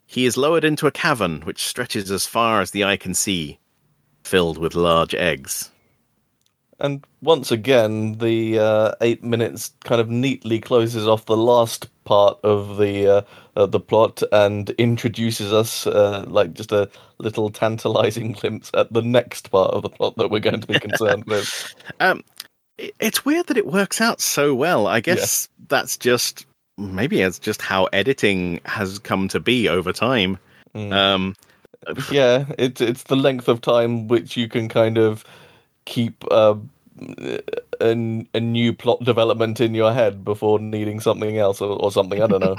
He 0.07 0.25
is 0.27 0.37
lowered 0.37 0.65
into 0.65 0.87
a 0.87 0.93
cavern 0.93 1.43
which 1.43 1.65
stretches 1.67 2.11
as 2.11 2.27
far 2.27 2.61
as 2.61 2.71
the 2.71 2.85
eye 2.85 2.97
can 2.97 3.13
see, 3.15 3.59
filled 4.23 4.57
with 4.57 4.75
large 4.77 5.15
eggs. 5.15 5.71
And 6.79 7.07
once 7.23 7.51
again, 7.51 8.19
the 8.19 8.59
uh, 8.59 8.93
eight 9.01 9.25
minutes 9.25 9.73
kind 9.85 10.01
of 10.01 10.11
neatly 10.11 10.61
closes 10.61 11.07
off 11.09 11.25
the 11.25 11.37
last 11.37 11.89
part 12.05 12.39
of 12.45 12.77
the 12.77 13.07
uh, 13.07 13.23
uh, 13.57 13.67
the 13.67 13.81
plot 13.81 14.23
and 14.31 14.71
introduces 14.71 15.53
us 15.53 15.87
uh, 15.87 16.25
like 16.29 16.53
just 16.53 16.73
a 16.73 16.89
little 17.19 17.51
tantalizing 17.51 18.33
glimpse 18.41 18.71
at 18.75 18.93
the 18.93 19.03
next 19.03 19.51
part 19.51 19.73
of 19.73 19.83
the 19.83 19.89
plot 19.89 20.17
that 20.17 20.31
we're 20.31 20.41
going 20.41 20.61
to 20.61 20.67
be 20.67 20.79
concerned 20.81 21.25
with. 21.25 21.75
Um, 22.01 22.23
it's 22.79 23.25
weird 23.25 23.47
that 23.47 23.57
it 23.57 23.67
works 23.67 24.01
out 24.01 24.21
so 24.21 24.55
well. 24.55 24.87
I 24.87 25.01
guess 25.01 25.49
that's 25.69 25.97
just 25.97 26.47
maybe 26.77 27.23
it's 27.23 27.39
just 27.39 27.63
how 27.63 27.87
editing 27.87 28.61
has 28.67 28.99
come 28.99 29.29
to 29.29 29.41
be 29.41 29.69
over 29.69 29.93
time. 29.93 30.39
Mm. 30.75 30.93
Um, 30.93 31.35
yeah, 32.11 32.45
it's 32.59 32.81
it's 32.81 33.05
the 33.05 33.17
length 33.17 33.49
of 33.49 33.61
time 33.61 34.09
which 34.09 34.37
you 34.37 34.49
can 34.49 34.69
kind 34.69 34.99
of 34.99 35.25
keep 35.87 36.23
uh, 36.31 36.57
a, 37.81 38.27
a 38.35 38.41
new 38.41 38.73
plot 38.73 39.03
development 39.03 39.61
in 39.61 39.75
your 39.75 39.93
head 39.93 40.25
before 40.25 40.59
needing 40.59 41.01
something 41.01 41.39
else 41.39 41.61
or, 41.61 41.81
or 41.83 41.91
something. 41.91 42.23
I 42.23 42.27
don't 42.27 42.41
know. 42.41 42.57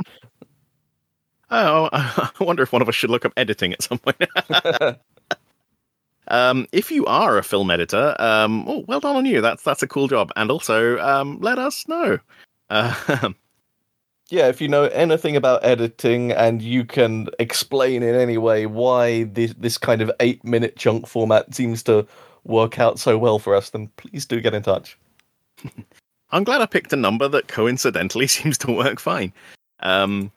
oh, 1.52 1.90
I 1.94 2.32
wonder 2.40 2.64
if 2.64 2.72
one 2.72 2.82
of 2.82 2.90
us 2.90 2.96
should 2.96 3.12
look 3.12 3.26
up 3.26 3.34
editing 3.38 3.74
at 3.74 3.84
some 3.84 4.00
point. 4.00 4.18
um, 6.28 6.68
if 6.72 6.92
you 6.92 7.06
are 7.06 7.38
a 7.38 7.44
film 7.44 7.70
editor, 7.70 8.16
um, 8.20 8.66
oh, 8.68 8.84
well 8.88 9.00
done 9.00 9.16
on 9.16 9.26
you. 9.26 9.42
That's 9.42 9.64
that's 9.64 9.84
a 9.84 9.88
cool 9.88 10.08
job. 10.08 10.32
And 10.36 10.50
also, 10.50 10.98
um, 11.00 11.40
let 11.42 11.60
us 11.60 11.88
know. 11.88 12.20
Uh, 12.70 13.32
yeah, 14.30 14.50
if 14.50 14.60
you 14.60 14.68
know 14.68 14.86
anything 14.86 15.38
about 15.38 15.64
editing 15.64 16.32
and 16.34 16.62
you 16.62 16.84
can 16.84 17.28
explain 17.40 18.04
in 18.04 18.14
any 18.14 18.38
way 18.38 18.66
why 18.66 19.24
this 19.24 19.54
this 19.58 19.78
kind 19.78 20.02
of 20.02 20.12
eight 20.20 20.44
minute 20.44 20.76
chunk 20.76 21.08
format 21.08 21.56
seems 21.56 21.82
to 21.84 22.06
work 22.48 22.80
out 22.80 23.00
so 23.00 23.18
well 23.18 23.40
for 23.40 23.56
us, 23.56 23.70
then 23.70 23.90
please 23.98 24.26
do 24.26 24.42
get 24.42 24.54
in 24.54 24.64
touch. 24.64 24.98
I'm 26.32 26.44
glad 26.44 26.62
I 26.62 26.66
picked 26.66 26.94
a 26.94 26.98
number 26.98 27.28
that 27.28 27.48
coincidentally 27.48 28.28
seems 28.28 28.58
to 28.60 28.72
work 28.72 29.00
fine. 29.00 29.32
Um, 29.80 30.32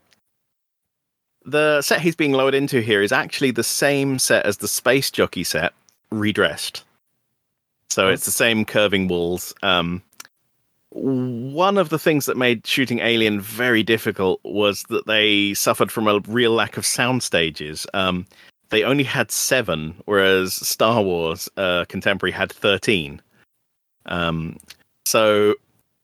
the 1.44 1.82
set 1.82 2.00
he's 2.00 2.16
being 2.16 2.32
lowered 2.32 2.54
into 2.54 2.80
here 2.80 3.02
is 3.02 3.12
actually 3.12 3.50
the 3.50 3.64
same 3.64 4.18
set 4.18 4.44
as 4.44 4.58
the 4.58 4.68
Space 4.68 5.10
Jockey 5.10 5.44
set, 5.44 5.72
redressed. 6.10 6.84
So 7.88 8.08
it's 8.08 8.24
the 8.24 8.30
same 8.30 8.64
curving 8.64 9.08
walls. 9.08 9.52
Um, 9.62 10.02
one 10.90 11.78
of 11.78 11.88
the 11.88 11.98
things 11.98 12.26
that 12.26 12.36
made 12.36 12.66
shooting 12.66 12.98
Alien 13.00 13.40
very 13.40 13.82
difficult 13.82 14.40
was 14.44 14.84
that 14.90 15.06
they 15.06 15.54
suffered 15.54 15.90
from 15.90 16.06
a 16.06 16.20
real 16.20 16.52
lack 16.52 16.76
of 16.76 16.84
sound 16.84 17.22
stages. 17.22 17.86
Um, 17.94 18.26
they 18.70 18.84
only 18.84 19.04
had 19.04 19.30
seven, 19.30 19.94
whereas 20.06 20.54
Star 20.54 21.02
Wars 21.02 21.48
uh, 21.56 21.84
Contemporary 21.88 22.32
had 22.32 22.52
13. 22.52 23.20
Um, 24.06 24.56
so 25.04 25.54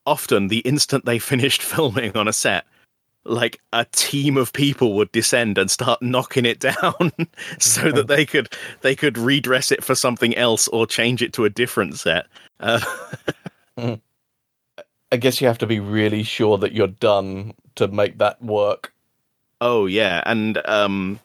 often 0.05 0.49
the 0.49 0.59
instant 0.59 1.05
they 1.05 1.19
finished 1.33 1.63
filming 1.63 2.17
on 2.17 2.29
a 2.29 2.33
set 2.33 2.65
like 3.25 3.61
a 3.73 3.85
team 3.87 4.37
of 4.37 4.53
people 4.53 4.95
would 4.95 5.11
descend 5.11 5.59
and 5.59 5.69
start 5.69 6.01
knocking 6.01 6.45
it 6.45 6.61
down 6.83 7.11
so 7.59 7.91
that 7.91 8.07
they 8.07 8.25
could 8.25 8.49
they 8.83 8.95
could 8.95 9.19
redress 9.19 9.73
it 9.73 9.83
for 9.83 9.95
something 9.95 10.37
else 10.37 10.69
or 10.69 10.87
change 10.87 11.23
it 11.23 11.33
to 11.33 11.45
a 11.45 11.51
different 11.51 11.99
set 11.99 12.27
uh, 12.61 12.81
I 13.79 15.17
guess 15.19 15.41
you 15.41 15.47
have 15.47 15.59
to 15.59 15.67
be 15.67 15.81
really 15.81 16.23
sure 16.23 16.57
that 16.59 16.73
you're 16.73 16.87
done 16.87 17.53
to 17.75 17.89
make 17.89 18.19
that 18.19 18.41
work. 18.43 18.93
oh 19.61 19.87
yeah 19.87 20.23
and 20.25 20.61
um 20.67 21.19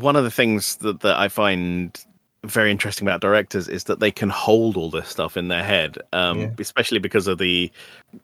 one 0.00 0.16
of 0.16 0.24
the 0.24 0.30
things 0.30 0.76
that, 0.76 1.00
that 1.00 1.16
i 1.18 1.28
find 1.28 2.04
very 2.44 2.70
interesting 2.70 3.06
about 3.08 3.20
directors 3.22 3.68
is 3.68 3.84
that 3.84 4.00
they 4.00 4.10
can 4.10 4.28
hold 4.28 4.76
all 4.76 4.90
this 4.90 5.08
stuff 5.08 5.36
in 5.36 5.48
their 5.48 5.64
head 5.64 5.96
um, 6.12 6.40
Yeah. 6.40 6.50
especially 6.58 6.98
because 6.98 7.26
of 7.26 7.38
the 7.38 7.70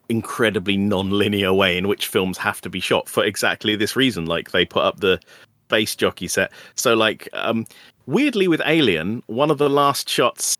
incredibly 0.09 0.77
non-linear 0.77 1.53
way 1.53 1.75
in 1.77 1.87
which 1.87 2.07
films 2.07 2.37
have 2.37 2.61
to 2.61 2.69
be 2.69 2.79
shot 2.79 3.09
for 3.09 3.25
exactly 3.25 3.75
this 3.75 3.95
reason. 3.95 4.27
Like 4.27 4.51
they 4.51 4.63
put 4.63 4.83
up 4.83 4.99
the 4.99 5.19
space 5.69 5.95
jockey 5.95 6.27
set. 6.27 6.51
So 6.75 6.93
like 6.93 7.29
um, 7.33 7.65
weirdly 8.05 8.47
with 8.47 8.61
alien 8.65 9.23
one 9.25 9.49
of 9.49 9.57
the 9.57 9.69
last 9.69 10.07
shots 10.07 10.55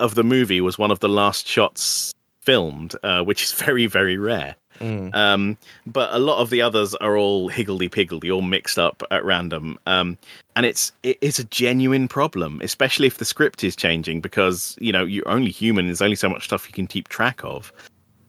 of 0.00 0.16
the 0.16 0.24
movie 0.24 0.60
was 0.60 0.76
one 0.76 0.90
of 0.90 0.98
the 0.98 1.08
last 1.08 1.46
shots 1.46 2.12
filmed 2.40 2.96
uh, 3.04 3.22
which 3.22 3.44
is 3.44 3.52
very 3.66 3.86
very 3.86 4.16
rare 4.18 4.56
Mm. 4.80 5.14
um, 5.14 5.58
but 5.86 6.12
a 6.12 6.18
lot 6.18 6.38
of 6.40 6.50
the 6.50 6.62
others 6.62 6.94
are 6.96 7.16
all 7.16 7.48
higgledy 7.48 7.88
piggledy, 7.88 8.30
all 8.30 8.42
mixed 8.42 8.78
up 8.78 9.02
at 9.10 9.24
random. 9.24 9.78
Um, 9.86 10.18
and 10.54 10.64
it's 10.66 10.92
it 11.02 11.18
is 11.20 11.38
a 11.38 11.44
genuine 11.44 12.08
problem, 12.08 12.60
especially 12.62 13.06
if 13.06 13.18
the 13.18 13.24
script 13.24 13.62
is 13.64 13.76
changing 13.76 14.20
because 14.20 14.76
you 14.80 14.92
know 14.92 15.04
you're 15.04 15.28
only 15.28 15.50
human. 15.50 15.86
There's 15.86 16.02
only 16.02 16.16
so 16.16 16.28
much 16.28 16.44
stuff 16.44 16.66
you 16.66 16.72
can 16.72 16.86
keep 16.86 17.08
track 17.08 17.40
of. 17.44 17.72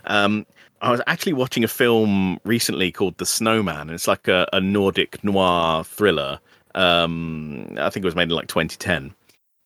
Um, 0.06 0.46
I 0.82 0.92
was 0.92 1.02
actually 1.08 1.34
watching 1.34 1.64
a 1.64 1.68
film 1.68 2.40
recently 2.44 2.92
called 2.92 3.18
The 3.18 3.26
Snowman. 3.26 3.90
It's 3.90 4.08
like 4.08 4.28
a, 4.28 4.48
a 4.54 4.62
Nordic 4.62 5.24
noir 5.24 5.84
thriller. 5.84 6.40
Um, 6.76 7.68
I 7.80 7.90
think 7.90 8.04
it 8.04 8.08
was 8.08 8.16
made 8.16 8.24
in 8.30 8.36
like 8.36 8.48
2010 8.48 9.14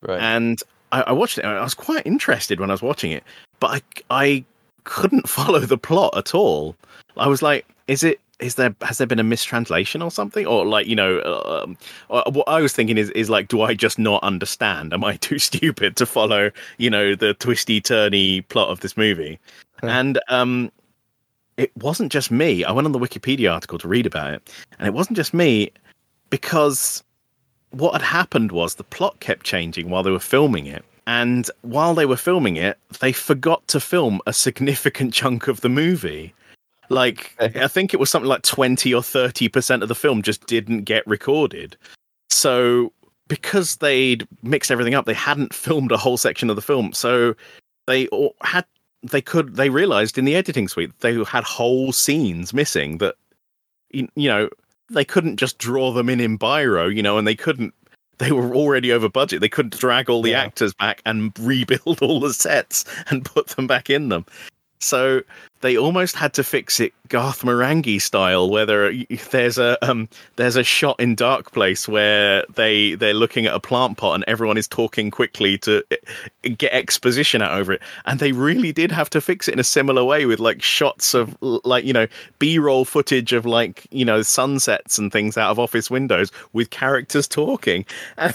Right. 0.01 0.19
and 0.19 0.57
I, 0.91 1.01
I 1.01 1.11
watched 1.11 1.37
it. 1.37 1.43
and 1.45 1.53
I 1.57 1.61
was 1.61 1.73
quite 1.73 2.05
interested 2.07 2.59
when 2.59 2.69
I 2.69 2.73
was 2.73 2.81
watching 2.81 3.11
it, 3.11 3.23
but 3.59 3.83
I 4.09 4.15
I 4.25 4.45
couldn't 4.83 5.29
follow 5.37 5.59
the 5.59 5.77
plot 5.77 6.15
at 6.17 6.33
all. 6.33 6.75
I 7.17 7.27
was 7.27 7.41
like, 7.41 7.65
is 7.87 8.03
it 8.03 8.19
is 8.39 8.55
there 8.55 8.75
has 8.81 8.97
there 8.97 9.07
been 9.07 9.19
a 9.19 9.23
mistranslation 9.23 10.01
or 10.01 10.11
something? 10.11 10.45
Or 10.45 10.65
like 10.65 10.87
you 10.87 10.95
know 10.95 11.21
um, 11.23 11.77
uh, 12.09 12.29
what 12.31 12.47
i 12.47 12.59
was 12.59 12.73
thinking 12.73 12.97
is 12.97 13.09
is 13.11 13.29
like 13.29 13.47
do 13.47 13.61
i 13.61 13.73
just 13.73 13.99
not 13.99 14.23
understand? 14.23 14.93
Am 14.93 15.03
i 15.03 15.15
too 15.17 15.39
stupid 15.39 15.95
to 15.97 16.05
follow 16.05 16.51
you 16.77 16.89
know 16.89 17.15
the 17.15 17.33
twisty 17.35 17.79
turny 17.81 18.47
plot 18.49 18.69
of 18.69 18.79
this 18.81 18.97
movie? 18.97 19.39
And 19.83 20.19
um 20.29 20.71
it 21.57 21.75
wasn't 21.77 22.11
just 22.11 22.31
me. 22.31 22.63
I 22.63 22.71
went 22.71 22.85
on 22.85 22.91
the 22.91 22.99
wikipedia 22.99 23.53
article 23.53 23.77
to 23.79 23.87
read 23.87 24.05
about 24.05 24.33
it. 24.33 24.49
And 24.79 24.87
it 24.87 24.93
wasn't 24.93 25.17
just 25.17 25.33
me 25.33 25.71
because 26.29 27.03
what 27.71 27.93
had 27.93 28.01
happened 28.01 28.51
was 28.51 28.75
the 28.75 28.83
plot 28.83 29.19
kept 29.19 29.45
changing 29.45 29.89
while 29.89 30.01
they 30.01 30.11
were 30.11 30.19
filming 30.19 30.65
it 30.65 30.83
and 31.11 31.49
while 31.61 31.93
they 31.93 32.05
were 32.05 32.17
filming 32.17 32.55
it 32.55 32.77
they 32.99 33.11
forgot 33.11 33.67
to 33.67 33.79
film 33.79 34.19
a 34.25 34.33
significant 34.33 35.13
chunk 35.19 35.47
of 35.47 35.61
the 35.61 35.69
movie 35.69 36.33
like 36.91 37.33
I 37.39 37.67
think 37.67 37.93
it 37.93 37.99
was 37.99 38.09
something 38.09 38.27
like 38.27 38.41
20 38.41 38.93
or 38.93 39.01
30% 39.01 39.81
of 39.81 39.87
the 39.87 39.95
film 39.95 40.21
just 40.21 40.45
didn't 40.45 40.83
get 40.83 41.07
recorded. 41.07 41.77
So 42.29 42.91
because 43.29 43.77
they'd 43.77 44.27
mixed 44.43 44.71
everything 44.71 44.93
up, 44.93 45.05
they 45.05 45.13
hadn't 45.13 45.53
filmed 45.65 45.91
a 45.93 45.97
whole 45.97 46.17
section 46.17 46.49
of 46.49 46.57
the 46.57 46.61
film. 46.61 46.91
So 46.91 47.33
they 47.87 48.07
all 48.07 48.35
had 48.43 48.65
they 49.03 49.21
could 49.21 49.55
they 49.55 49.69
realized 49.69 50.17
in 50.17 50.25
the 50.25 50.35
editing 50.35 50.67
suite 50.67 50.91
they 50.99 51.23
had 51.23 51.43
whole 51.43 51.91
scenes 51.91 52.53
missing 52.53 52.99
that 52.99 53.15
you 53.89 54.07
know 54.15 54.47
they 54.91 55.03
couldn't 55.03 55.37
just 55.37 55.57
draw 55.57 55.91
them 55.91 56.07
in 56.07 56.19
in 56.19 56.37
biro 56.37 56.93
you 56.93 57.01
know 57.01 57.17
and 57.17 57.27
they 57.27 57.33
couldn't 57.33 57.73
they 58.21 58.31
were 58.31 58.53
already 58.55 58.91
over 58.91 59.09
budget 59.09 59.41
they 59.41 59.49
couldn't 59.49 59.77
drag 59.77 60.09
all 60.09 60.21
the 60.21 60.31
Yeah. 60.31 60.41
actors 60.43 60.73
back 60.73 61.01
and 61.05 61.31
rebuild 61.39 61.99
all 62.01 62.19
the 62.19 62.33
sets 62.33 62.85
and 63.09 63.25
put 63.25 63.47
them 63.47 63.67
back 63.67 63.89
in 63.89 64.09
them 64.09 64.25
so 64.83 65.21
they 65.61 65.77
almost 65.77 66.15
had 66.15 66.33
to 66.33 66.43
fix 66.43 66.79
it 66.79 66.91
Garth 67.07 67.43
Marenghi 67.43 68.01
style, 68.01 68.49
where 68.49 68.65
there, 68.65 68.91
there's 69.31 69.57
a 69.57 69.77
um, 69.87 70.09
there's 70.35 70.55
a 70.55 70.63
shot 70.63 70.99
in 70.99 71.13
Dark 71.15 71.51
Place 71.51 71.87
where 71.87 72.43
they 72.55 72.95
they're 72.95 73.13
looking 73.13 73.45
at 73.45 73.53
a 73.53 73.59
plant 73.59 73.97
pot 73.97 74.15
and 74.15 74.23
everyone 74.27 74.57
is 74.57 74.67
talking 74.67 75.11
quickly 75.11 75.57
to 75.59 75.83
eh, 75.91 76.49
get 76.57 76.73
exposition 76.73 77.41
out 77.41 77.53
over 77.53 77.73
it, 77.73 77.81
and 78.05 78.19
they 78.19 78.31
really 78.31 78.71
did 78.71 78.91
have 78.91 79.09
to 79.11 79.21
fix 79.21 79.47
it 79.47 79.53
in 79.53 79.59
a 79.59 79.63
similar 79.63 80.03
way 80.03 80.25
with 80.25 80.39
like 80.39 80.61
shots 80.61 81.13
of 81.13 81.37
like 81.41 81.85
you 81.85 81.93
know 81.93 82.07
B-roll 82.39 82.85
footage 82.85 83.33
of 83.33 83.45
like 83.45 83.85
you 83.91 84.05
know 84.05 84.21
sunsets 84.23 84.97
and 84.97 85.11
things 85.11 85.37
out 85.37 85.51
of 85.51 85.59
office 85.59 85.91
windows 85.91 86.31
with 86.53 86.69
characters 86.69 87.27
talking. 87.27 87.85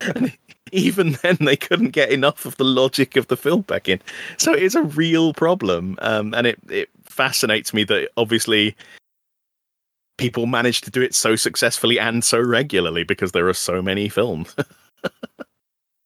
And 0.00 0.32
even 0.74 1.12
then 1.22 1.36
they 1.40 1.56
couldn't 1.56 1.90
get 1.90 2.10
enough 2.10 2.44
of 2.44 2.56
the 2.56 2.64
logic 2.64 3.16
of 3.16 3.28
the 3.28 3.36
film 3.36 3.62
back 3.62 3.88
in 3.88 4.00
so 4.36 4.52
it's 4.52 4.74
a 4.74 4.82
real 4.82 5.32
problem 5.32 5.96
um, 6.02 6.34
and 6.34 6.46
it, 6.46 6.58
it 6.68 6.88
fascinates 7.04 7.72
me 7.72 7.84
that 7.84 8.08
obviously 8.16 8.76
people 10.18 10.46
manage 10.46 10.80
to 10.80 10.90
do 10.90 11.02
it 11.02 11.14
so 11.14 11.34
successfully 11.36 11.98
and 11.98 12.22
so 12.24 12.38
regularly 12.40 13.04
because 13.04 13.32
there 13.32 13.48
are 13.48 13.54
so 13.54 13.80
many 13.82 14.08
films 14.08 14.54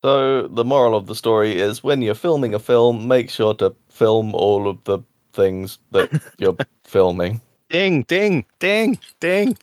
So 0.05 0.47
the 0.47 0.65
moral 0.65 0.95
of 0.95 1.07
the 1.07 1.15
story 1.17 1.59
is 1.61 1.83
when 1.83 2.03
you're 2.03 2.15
filming 2.15 2.55
a 2.55 2.61
film, 2.61 3.09
make 3.09 3.31
sure 3.31 3.53
to 3.55 3.75
film 3.89 4.33
all 4.35 4.69
of 4.69 4.83
the 4.85 5.01
things 5.33 5.79
that 5.91 6.09
you're 6.39 6.57
filming. 6.85 7.41
ding 7.69 8.05
ding 8.05 8.45
ding 8.61 8.99
ding 9.19 9.59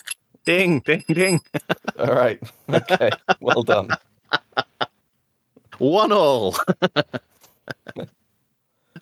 ding 0.46 0.82
ding 0.82 1.04
ding 1.08 1.42
All 1.98 2.14
right. 2.14 2.42
Okay. 2.70 3.12
Well 3.40 3.64
done. 3.64 3.90
One 5.80 6.12
all 6.12 6.56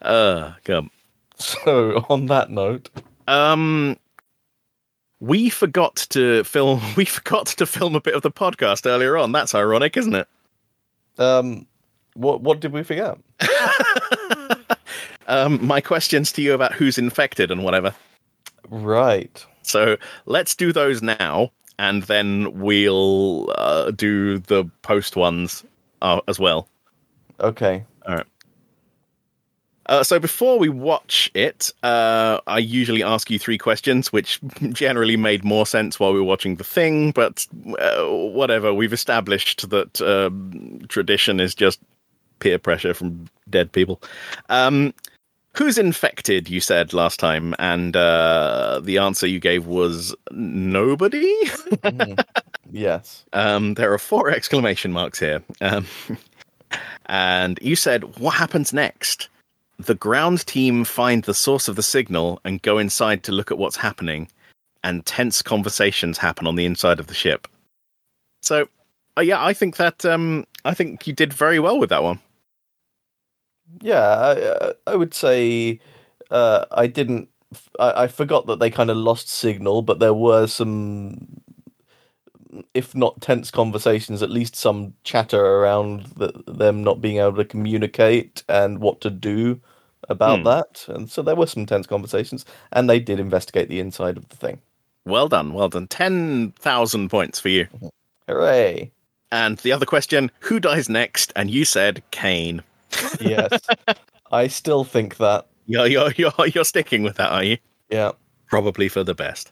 uh 0.01 0.53
come 0.63 0.89
So 1.37 2.05
on 2.09 2.27
that 2.27 2.49
note, 2.49 2.89
um 3.27 3.97
we 5.19 5.49
forgot 5.49 5.95
to 6.09 6.43
film 6.43 6.81
we 6.95 7.05
forgot 7.05 7.47
to 7.47 7.65
film 7.65 7.95
a 7.95 8.01
bit 8.01 8.15
of 8.15 8.21
the 8.21 8.31
podcast 8.31 8.85
earlier 8.85 9.17
on 9.17 9.31
that's 9.31 9.55
ironic 9.55 9.97
isn't 9.97 10.15
it 10.15 10.27
um, 11.17 11.65
what 12.15 12.41
what 12.41 12.59
did 12.59 12.73
we 12.73 12.83
forget? 12.83 13.17
um, 15.27 15.65
my 15.65 15.81
questions 15.81 16.31
to 16.33 16.41
you 16.41 16.53
about 16.53 16.73
who's 16.73 16.97
infected 16.97 17.51
and 17.51 17.63
whatever. 17.63 17.93
Right. 18.69 19.45
So 19.61 19.97
let's 20.25 20.55
do 20.55 20.73
those 20.73 21.01
now, 21.01 21.51
and 21.79 22.03
then 22.03 22.59
we'll 22.59 23.53
uh, 23.57 23.91
do 23.91 24.39
the 24.39 24.65
post 24.81 25.15
ones 25.15 25.63
uh, 26.03 26.21
as 26.27 26.39
well. 26.39 26.67
Okay. 27.39 27.83
All 28.05 28.15
right. 28.15 28.25
Uh, 29.87 30.03
so 30.03 30.17
before 30.17 30.59
we 30.59 30.69
watch 30.69 31.29
it, 31.33 31.71
uh, 31.83 32.39
I 32.47 32.59
usually 32.59 33.03
ask 33.03 33.29
you 33.29 33.37
three 33.37 33.57
questions, 33.57 34.13
which 34.13 34.39
generally 34.71 35.17
made 35.17 35.43
more 35.43 35.65
sense 35.65 35.99
while 35.99 36.13
we 36.13 36.19
were 36.19 36.25
watching 36.25 36.55
the 36.55 36.63
thing. 36.63 37.11
But 37.11 37.45
uh, 37.79 38.05
whatever, 38.05 38.73
we've 38.73 38.93
established 38.93 39.69
that 39.71 40.01
um, 40.01 40.79
tradition 40.87 41.39
is 41.39 41.53
just 41.53 41.79
peer 42.39 42.59
pressure 42.59 42.93
from 42.93 43.27
dead 43.49 43.71
people. 43.71 44.01
Um, 44.49 44.93
who's 45.55 45.77
infected? 45.77 46.49
You 46.49 46.59
said 46.59 46.93
last 46.93 47.19
time, 47.19 47.55
and 47.59 47.95
uh, 47.95 48.81
the 48.83 48.97
answer 48.97 49.27
you 49.27 49.39
gave 49.39 49.65
was 49.65 50.15
nobody. 50.31 51.33
Mm. 51.45 52.23
yes. 52.71 53.25
Um, 53.33 53.75
there 53.75 53.93
are 53.93 53.99
four 53.99 54.29
exclamation 54.29 54.91
marks 54.91 55.19
here. 55.19 55.43
Um, 55.61 55.85
and 57.05 57.59
you 57.61 57.75
said, 57.75 58.17
What 58.17 58.31
happens 58.31 58.73
next? 58.73 59.29
The 59.77 59.95
ground 59.95 60.45
team 60.45 60.83
find 60.83 61.23
the 61.23 61.33
source 61.33 61.67
of 61.67 61.75
the 61.75 61.83
signal 61.83 62.39
and 62.45 62.61
go 62.61 62.77
inside 62.77 63.23
to 63.23 63.31
look 63.31 63.51
at 63.51 63.57
what's 63.57 63.77
happening, 63.77 64.29
and 64.83 65.05
tense 65.05 65.41
conversations 65.41 66.17
happen 66.17 66.47
on 66.47 66.55
the 66.55 66.65
inside 66.65 66.99
of 66.99 67.07
the 67.07 67.13
ship. 67.13 67.47
So, 68.41 68.67
uh, 69.17 69.21
yeah, 69.21 69.43
I 69.43 69.53
think 69.53 69.77
that 69.77 70.05
um, 70.05 70.45
I 70.65 70.73
think 70.73 71.07
you 71.07 71.13
did 71.13 71.33
very 71.33 71.59
well 71.59 71.79
with 71.79 71.89
that 71.89 72.03
one. 72.03 72.19
Yeah, 73.81 73.99
I, 74.01 74.41
uh, 74.41 74.73
I 74.87 74.95
would 74.95 75.13
say 75.13 75.79
uh, 76.31 76.65
I 76.71 76.87
didn't. 76.87 77.29
I, 77.79 78.03
I 78.03 78.07
forgot 78.07 78.47
that 78.47 78.59
they 78.59 78.69
kind 78.69 78.89
of 78.89 78.97
lost 78.97 79.29
signal, 79.29 79.81
but 79.83 79.99
there 79.99 80.13
were 80.13 80.47
some, 80.47 81.41
if 82.73 82.95
not 82.95 83.21
tense 83.21 83.51
conversations, 83.51 84.23
at 84.23 84.29
least 84.31 84.55
some 84.55 84.93
chatter 85.03 85.39
around 85.43 86.05
the, 86.17 86.31
them 86.47 86.83
not 86.83 87.01
being 87.01 87.17
able 87.17 87.35
to 87.35 87.45
communicate 87.45 88.43
and 88.49 88.79
what 88.79 89.01
to 89.01 89.09
do 89.09 89.59
about 90.09 90.39
Hmm. 90.39 90.45
that. 90.45 90.85
And 90.87 91.09
so 91.09 91.21
there 91.21 91.35
were 91.35 91.47
some 91.47 91.65
tense 91.65 91.87
conversations, 91.87 92.45
and 92.71 92.89
they 92.89 92.99
did 92.99 93.19
investigate 93.19 93.69
the 93.69 93.79
inside 93.79 94.17
of 94.17 94.29
the 94.29 94.35
thing. 94.35 94.61
Well 95.05 95.27
done, 95.27 95.53
well 95.53 95.69
done. 95.69 95.87
10,000 95.87 97.09
points 97.09 97.39
for 97.39 97.49
you. 97.49 97.67
Hooray! 98.27 98.91
And 99.31 99.57
the 99.59 99.71
other 99.71 99.85
question, 99.85 100.31
who 100.41 100.59
dies 100.59 100.89
next? 100.89 101.33
And 101.35 101.49
you 101.49 101.65
said 101.65 102.03
Kane. 102.11 102.63
Yes, 103.21 103.61
I 104.31 104.47
still 104.47 104.83
think 104.83 105.17
that. 105.17 105.47
You're, 105.65 105.87
you're, 105.87 106.11
you're, 106.17 106.47
you're 106.53 106.65
sticking 106.65 107.03
with 107.03 107.15
that, 107.15 107.31
are 107.31 107.43
you? 107.43 107.57
Yeah. 107.89 108.11
probably 108.47 108.87
for 108.87 109.03
the 109.03 109.15
best. 109.15 109.51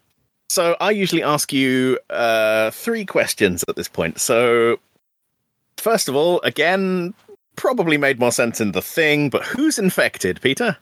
So 0.49 0.75
I 0.79 0.91
usually 0.91 1.23
ask 1.23 1.51
you 1.53 1.97
uh, 2.09 2.69
three 2.71 3.05
questions 3.05 3.63
at 3.67 3.75
this 3.75 3.87
point. 3.87 4.19
So 4.19 4.79
first 5.77 6.09
of 6.09 6.15
all, 6.15 6.41
again, 6.41 7.13
probably 7.55 7.97
made 7.97 8.19
more 8.19 8.31
sense 8.31 8.61
in 8.61 8.73
the 8.73 8.81
thing, 8.81 9.29
but 9.29 9.43
who's 9.43 9.79
infected, 9.79 10.39
Peter? 10.41 10.77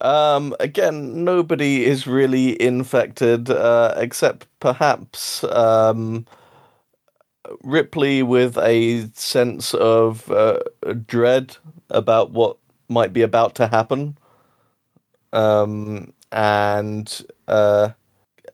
Um, 0.00 0.54
again, 0.58 1.24
nobody 1.24 1.84
is 1.84 2.06
really 2.06 2.60
infected, 2.60 3.50
uh, 3.50 3.94
except 3.96 4.46
perhaps 4.60 5.44
um, 5.44 6.26
Ripley 7.62 8.22
with 8.22 8.58
a 8.58 9.08
sense 9.14 9.74
of 9.74 10.30
uh, 10.30 10.60
dread 11.06 11.56
about 11.90 12.30
what 12.30 12.56
might 12.88 13.12
be 13.12 13.22
about 13.22 13.54
to 13.56 13.66
happen, 13.68 14.18
um, 15.32 16.12
and 16.32 17.26
uh, 17.46 17.90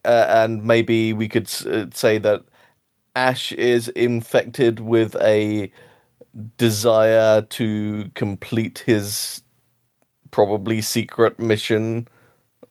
uh, 0.05 0.27
and 0.29 0.65
maybe 0.65 1.13
we 1.13 1.29
could 1.29 1.51
uh, 1.67 1.87
say 1.93 2.19
that 2.19 2.43
Ash 3.17 3.53
is 3.53 3.89
infected 3.89 4.81
with 4.81 5.17
a 5.17 5.71
desire 6.57 7.43
to 7.43 8.11
complete 8.15 8.81
his 8.81 9.43
probably 10.31 10.81
secret 10.81 11.39
mission 11.39 12.09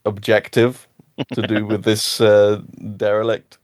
objective 0.06 0.88
to 1.32 1.48
do 1.48 1.66
with 1.72 1.84
this 1.84 2.20
uh, 2.20 2.62
derelict. 2.98 3.58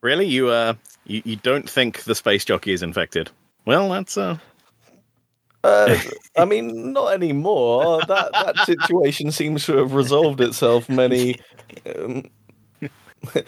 Really, 0.00 0.26
you 0.26 0.48
uh, 0.48 0.74
you, 1.08 1.22
you 1.24 1.36
don't 1.36 1.68
think 1.68 2.04
the 2.04 2.14
space 2.14 2.44
jockey 2.44 2.72
is 2.72 2.82
infected? 2.82 3.30
Well, 3.64 3.88
that's 3.90 4.16
uh, 4.16 4.38
Uh, 5.64 5.98
I 6.38 6.44
mean, 6.44 6.92
not 6.92 7.12
anymore. 7.12 8.00
That 8.06 8.32
that 8.32 8.66
situation 8.66 9.32
seems 9.32 9.66
to 9.66 9.76
have 9.78 9.94
resolved 9.94 10.40
itself 10.40 10.88
many. 10.88 11.36
Um, 11.96 12.30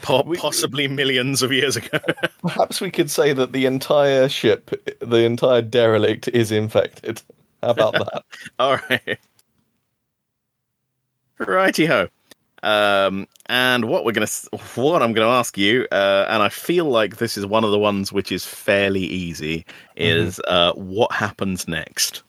possibly 0.02 0.88
millions 0.88 1.42
of 1.42 1.52
years 1.52 1.76
ago. 1.76 1.98
perhaps 2.42 2.80
we 2.80 2.90
could 2.90 3.10
say 3.10 3.32
that 3.32 3.52
the 3.52 3.66
entire 3.66 4.28
ship, 4.28 4.70
the 5.00 5.18
entire 5.18 5.62
derelict, 5.62 6.28
is 6.28 6.50
infected. 6.50 7.22
How 7.62 7.70
about 7.70 7.92
that? 7.92 8.24
All 8.58 8.78
right. 8.90 9.18
Righty 11.38 11.86
ho. 11.86 12.08
Um, 12.62 13.26
and 13.46 13.86
what 13.86 14.04
we're 14.04 14.12
gonna, 14.12 14.26
what 14.74 15.02
I'm 15.02 15.12
gonna 15.12 15.28
ask 15.28 15.56
you, 15.56 15.86
uh, 15.92 16.26
and 16.28 16.42
I 16.42 16.48
feel 16.48 16.86
like 16.86 17.16
this 17.16 17.36
is 17.36 17.46
one 17.46 17.64
of 17.64 17.70
the 17.70 17.78
ones 17.78 18.12
which 18.12 18.30
is 18.30 18.44
fairly 18.44 19.02
easy, 19.02 19.64
is 19.96 20.40
uh, 20.48 20.72
what 20.74 21.12
happens 21.12 21.66
next? 21.66 22.22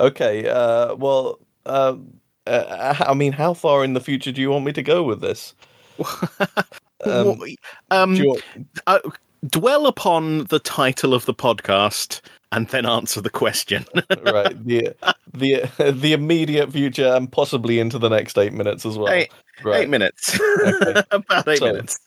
Okay. 0.00 0.48
Uh, 0.48 0.94
well, 0.94 1.38
um, 1.66 2.12
uh, 2.46 2.94
I 3.00 3.14
mean, 3.14 3.32
how 3.32 3.54
far 3.54 3.84
in 3.84 3.94
the 3.94 4.00
future 4.00 4.32
do 4.32 4.40
you 4.40 4.50
want 4.50 4.64
me 4.64 4.72
to 4.72 4.82
go 4.82 5.02
with 5.02 5.20
this? 5.20 5.54
Um, 7.04 7.40
um, 7.92 8.18
want- 8.18 8.42
uh, 8.88 8.98
dwell 9.46 9.86
upon 9.86 10.44
the 10.46 10.58
title 10.58 11.14
of 11.14 11.26
the 11.26 11.34
podcast 11.34 12.20
and 12.52 12.68
then 12.68 12.86
answer 12.86 13.20
the 13.20 13.30
question. 13.30 13.84
right. 14.22 14.64
The 14.64 14.94
the 15.32 15.68
the 15.92 16.12
immediate 16.12 16.72
future 16.72 17.06
and 17.08 17.30
possibly 17.30 17.78
into 17.78 17.98
the 17.98 18.08
next 18.08 18.38
eight 18.38 18.52
minutes 18.52 18.84
as 18.86 18.96
well. 18.98 19.12
Eight- 19.12 19.30
right. 19.62 19.82
Eight 19.82 19.88
minutes. 19.90 20.38
Okay. 20.64 21.02
About 21.10 21.48
eight 21.48 21.58
So- 21.58 21.66
minutes. 21.66 21.98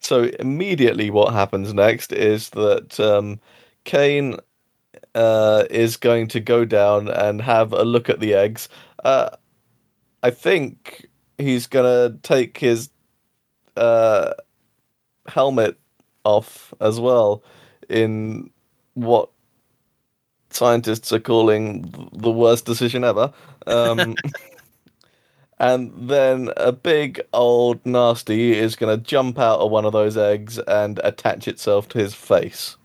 So 0.00 0.24
immediately, 0.38 1.08
what 1.08 1.32
happens 1.32 1.72
next 1.72 2.12
is 2.12 2.50
that 2.50 3.00
um, 3.00 3.40
Kane 3.84 4.36
uh, 5.14 5.64
is 5.70 5.96
going 5.96 6.28
to 6.28 6.40
go 6.40 6.66
down 6.66 7.08
and 7.08 7.40
have 7.40 7.72
a 7.72 7.84
look 7.84 8.10
at 8.10 8.20
the 8.20 8.34
eggs. 8.34 8.68
Uh, 9.02 9.30
I 10.22 10.28
think 10.30 11.06
he's 11.38 11.66
gonna 11.66 12.18
take 12.22 12.58
his 12.58 12.90
uh, 13.78 14.34
helmet 15.26 15.78
off 16.24 16.74
as 16.82 17.00
well, 17.00 17.42
in 17.88 18.50
what 18.92 19.30
scientists 20.54 21.12
are 21.12 21.20
calling 21.20 22.10
the 22.12 22.30
worst 22.30 22.64
decision 22.64 23.04
ever. 23.04 23.32
Um, 23.66 24.14
and 25.58 25.92
then 26.08 26.50
a 26.56 26.72
big 26.72 27.20
old 27.32 27.84
nasty 27.84 28.52
is 28.56 28.76
going 28.76 28.96
to 28.96 29.02
jump 29.02 29.38
out 29.38 29.60
of 29.60 29.70
one 29.70 29.84
of 29.84 29.92
those 29.92 30.16
eggs 30.16 30.58
and 30.58 31.00
attach 31.02 31.48
itself 31.48 31.88
to 31.90 31.98
his 31.98 32.14
face. 32.14 32.76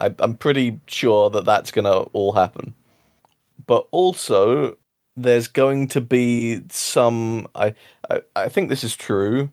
I, 0.00 0.14
I'm 0.18 0.36
pretty 0.36 0.80
sure 0.86 1.30
that 1.30 1.44
that's 1.44 1.70
going 1.70 1.86
to 1.86 2.10
all 2.12 2.32
happen. 2.32 2.74
But 3.66 3.86
also, 3.90 4.76
there's 5.16 5.48
going 5.48 5.88
to 5.88 6.00
be 6.00 6.60
some. 6.70 7.48
I, 7.54 7.74
I, 8.10 8.20
I 8.36 8.48
think 8.48 8.68
this 8.68 8.84
is 8.84 8.94
true. 8.94 9.50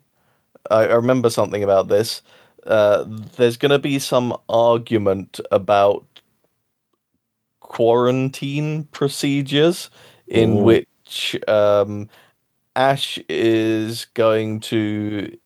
I, 0.70 0.82
I 0.82 0.94
remember 0.94 1.30
something 1.30 1.64
about 1.64 1.88
this. 1.88 2.22
Uh, 2.66 3.04
there's 3.36 3.56
going 3.56 3.70
to 3.70 3.78
be 3.78 3.98
some 3.98 4.36
argument 4.48 5.40
about 5.50 6.13
quarantine 7.74 8.84
procedures 8.92 9.90
in 10.28 10.62
Ooh. 10.62 10.64
which 10.64 11.36
um, 11.48 12.08
Ash 12.76 13.18
is 13.28 14.06
going 14.14 14.60
to 14.60 15.36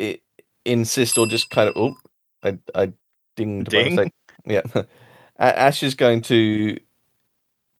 i- 0.00 0.20
insist 0.66 1.18
or 1.18 1.26
just 1.26 1.50
kind 1.50 1.70
of 1.70 1.76
oh, 1.76 1.96
I 2.44 2.58
I 2.74 2.92
dinged 3.36 3.72
by 3.72 3.82
Ding. 3.82 3.84
mistake. 3.84 4.12
Yeah, 4.46 4.62
Ash 5.38 5.82
is 5.82 5.94
going 5.96 6.22
to 6.22 6.78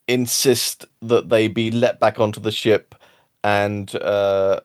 insist 0.08 0.86
that 1.02 1.28
they 1.30 1.48
be 1.48 1.70
let 1.70 2.00
back 2.00 2.20
onto 2.20 2.40
the 2.40 2.52
ship, 2.52 2.94
and 3.44 3.94
uh, 3.96 4.60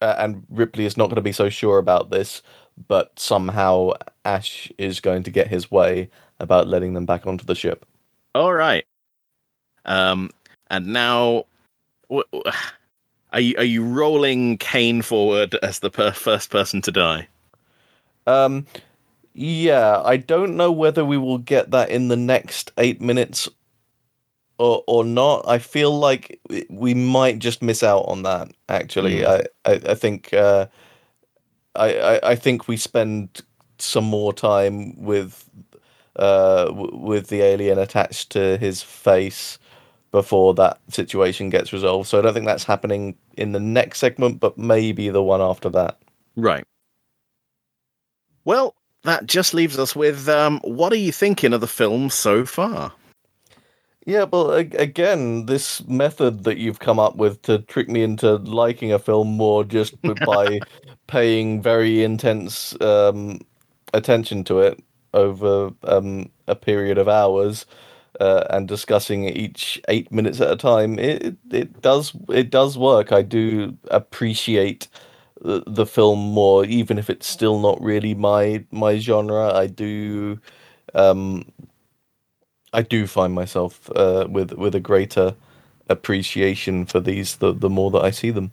and 0.00 0.44
Ripley 0.50 0.86
is 0.86 0.96
not 0.96 1.06
going 1.06 1.16
to 1.16 1.22
be 1.22 1.32
so 1.32 1.48
sure 1.48 1.78
about 1.78 2.10
this, 2.10 2.42
but 2.88 3.18
somehow 3.18 3.92
Ash 4.24 4.70
is 4.78 5.00
going 5.00 5.22
to 5.24 5.30
get 5.30 5.48
his 5.48 5.70
way 5.70 6.10
about 6.40 6.68
letting 6.68 6.94
them 6.94 7.06
back 7.06 7.26
onto 7.26 7.44
the 7.44 7.54
ship. 7.54 7.86
All 8.34 8.52
right. 8.52 8.84
Um, 9.84 10.30
and 10.70 10.88
now, 10.88 11.44
w- 12.08 12.24
w- 12.32 12.52
are 13.32 13.40
you 13.40 13.54
are 13.58 13.64
you 13.64 13.84
rolling 13.84 14.58
Kane 14.58 15.02
forward 15.02 15.54
as 15.62 15.78
the 15.78 15.90
per- 15.90 16.12
first 16.12 16.50
person 16.50 16.80
to 16.82 16.92
die? 16.92 17.28
Um, 18.26 18.66
yeah, 19.34 20.02
I 20.04 20.16
don't 20.16 20.56
know 20.56 20.72
whether 20.72 21.04
we 21.04 21.18
will 21.18 21.38
get 21.38 21.70
that 21.70 21.90
in 21.90 22.08
the 22.08 22.16
next 22.16 22.72
eight 22.78 23.00
minutes 23.00 23.48
or 24.58 24.82
or 24.86 25.04
not. 25.04 25.44
I 25.46 25.58
feel 25.58 25.96
like 25.96 26.40
we- 26.68 26.94
might 26.94 27.38
just 27.38 27.62
miss 27.62 27.82
out 27.82 28.02
on 28.08 28.22
that. 28.24 28.50
Actually, 28.68 29.22
Hmm. 29.22 29.28
I, 29.28 29.70
I 29.70 29.80
I 29.90 29.94
think 29.94 30.32
uh, 30.32 30.66
I, 31.76 31.94
I 31.98 32.30
I 32.30 32.34
think 32.34 32.66
we 32.66 32.76
spend 32.76 33.42
some 33.78 34.04
more 34.04 34.32
time 34.32 35.00
with 35.00 35.48
uh 36.18 36.66
w- 36.66 36.96
with 36.96 37.28
the 37.28 37.42
alien 37.42 37.78
attached 37.78 38.30
to 38.30 38.56
his 38.58 38.82
face 38.82 39.58
before 40.10 40.54
that 40.54 40.80
situation 40.88 41.50
gets 41.50 41.72
resolved. 41.72 42.08
So 42.08 42.18
I 42.18 42.22
don't 42.22 42.32
think 42.32 42.46
that's 42.46 42.64
happening 42.64 43.16
in 43.36 43.52
the 43.52 43.60
next 43.60 43.98
segment, 43.98 44.40
but 44.40 44.56
maybe 44.56 45.10
the 45.10 45.22
one 45.22 45.42
after 45.42 45.68
that. 45.70 45.98
Right. 46.36 46.64
Well, 48.44 48.74
that 49.02 49.26
just 49.26 49.54
leaves 49.54 49.78
us 49.78 49.94
with 49.94 50.28
um, 50.28 50.60
what 50.62 50.92
are 50.92 50.96
you 50.96 51.12
thinking 51.12 51.52
of 51.52 51.60
the 51.60 51.66
film 51.66 52.10
so 52.10 52.46
far? 52.46 52.92
Yeah, 54.06 54.24
well, 54.24 54.52
again, 54.52 55.46
this 55.46 55.84
method 55.88 56.44
that 56.44 56.58
you've 56.58 56.78
come 56.78 57.00
up 57.00 57.16
with 57.16 57.42
to 57.42 57.58
trick 57.58 57.88
me 57.88 58.02
into 58.02 58.36
liking 58.36 58.92
a 58.92 59.00
film 59.00 59.36
more 59.36 59.64
just 59.64 60.00
by 60.24 60.60
paying 61.08 61.60
very 61.60 62.04
intense 62.04 62.80
um, 62.80 63.40
attention 63.92 64.44
to 64.44 64.60
it 64.60 64.82
over 65.16 65.72
um, 65.84 66.30
a 66.48 66.56
period 66.56 66.98
of 66.98 67.08
hours 67.08 67.66
uh, 68.20 68.44
and 68.50 68.68
discussing 68.68 69.24
each 69.26 69.80
eight 69.88 70.12
minutes 70.12 70.40
at 70.40 70.50
a 70.52 70.56
time, 70.56 70.98
it 70.98 71.22
it- 71.24 71.82
does 71.82 72.12
it 72.30 72.50
does 72.50 72.78
work. 72.78 73.12
I 73.12 73.22
do 73.22 73.76
appreciate 73.90 74.88
the, 75.42 75.64
the 75.66 75.86
film 75.86 76.20
more, 76.20 76.64
even 76.66 76.98
if 76.98 77.10
it's 77.10 77.28
still 77.28 77.60
not 77.60 77.80
really 77.82 78.14
my 78.14 78.64
my 78.72 78.98
genre. 78.98 79.52
I 79.54 79.68
do. 79.68 80.40
Um, 80.94 81.46
I 82.72 82.82
do 82.82 83.06
find 83.08 83.34
myself 83.34 83.90
uh, 83.96 84.26
with 84.30 84.52
with 84.52 84.74
a 84.76 84.80
greater 84.80 85.34
appreciation 85.88 86.86
for 86.86 87.00
these 87.00 87.36
the 87.36 87.52
the 87.52 87.70
more 87.70 87.90
that 87.92 88.02
I 88.04 88.10
see 88.12 88.30
them. 88.30 88.52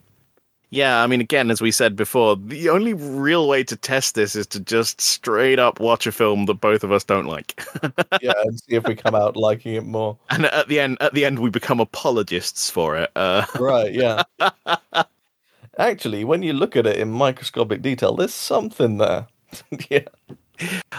Yeah, 0.73 1.03
I 1.03 1.07
mean, 1.07 1.21
again, 1.21 1.51
as 1.51 1.61
we 1.61 1.69
said 1.69 1.95
before, 1.95 2.35
the 2.35 2.69
only 2.69 2.95
real 2.95 3.47
way 3.47 3.63
to 3.63 3.75
test 3.75 4.15
this 4.15 4.35
is 4.35 4.47
to 4.47 4.59
just 4.59 4.99
straight 4.99 5.59
up 5.59 5.79
watch 5.79 6.07
a 6.07 6.11
film 6.11 6.47
that 6.47 6.55
both 6.55 6.83
of 6.83 6.91
us 6.91 7.03
don't 7.03 7.27
like, 7.27 7.61
yeah, 8.23 8.33
and 8.43 8.59
see 8.59 8.73
if 8.75 8.87
we 8.87 8.95
come 8.95 9.13
out 9.13 9.37
liking 9.37 9.75
it 9.75 9.85
more. 9.85 10.17
and 10.31 10.45
at 10.47 10.69
the 10.69 10.79
end, 10.79 10.97
at 10.99 11.13
the 11.13 11.25
end, 11.25 11.37
we 11.37 11.51
become 11.51 11.79
apologists 11.79 12.71
for 12.71 12.97
it. 12.97 13.11
Uh, 13.15 13.45
Right? 13.59 13.93
Yeah. 13.93 14.23
Actually, 15.77 16.23
when 16.23 16.41
you 16.41 16.53
look 16.53 16.75
at 16.75 16.87
it 16.87 16.97
in 16.97 17.11
microscopic 17.11 17.83
detail, 17.83 18.15
there's 18.15 18.33
something 18.33 18.97
there. 18.97 19.27
yeah. 19.91 19.99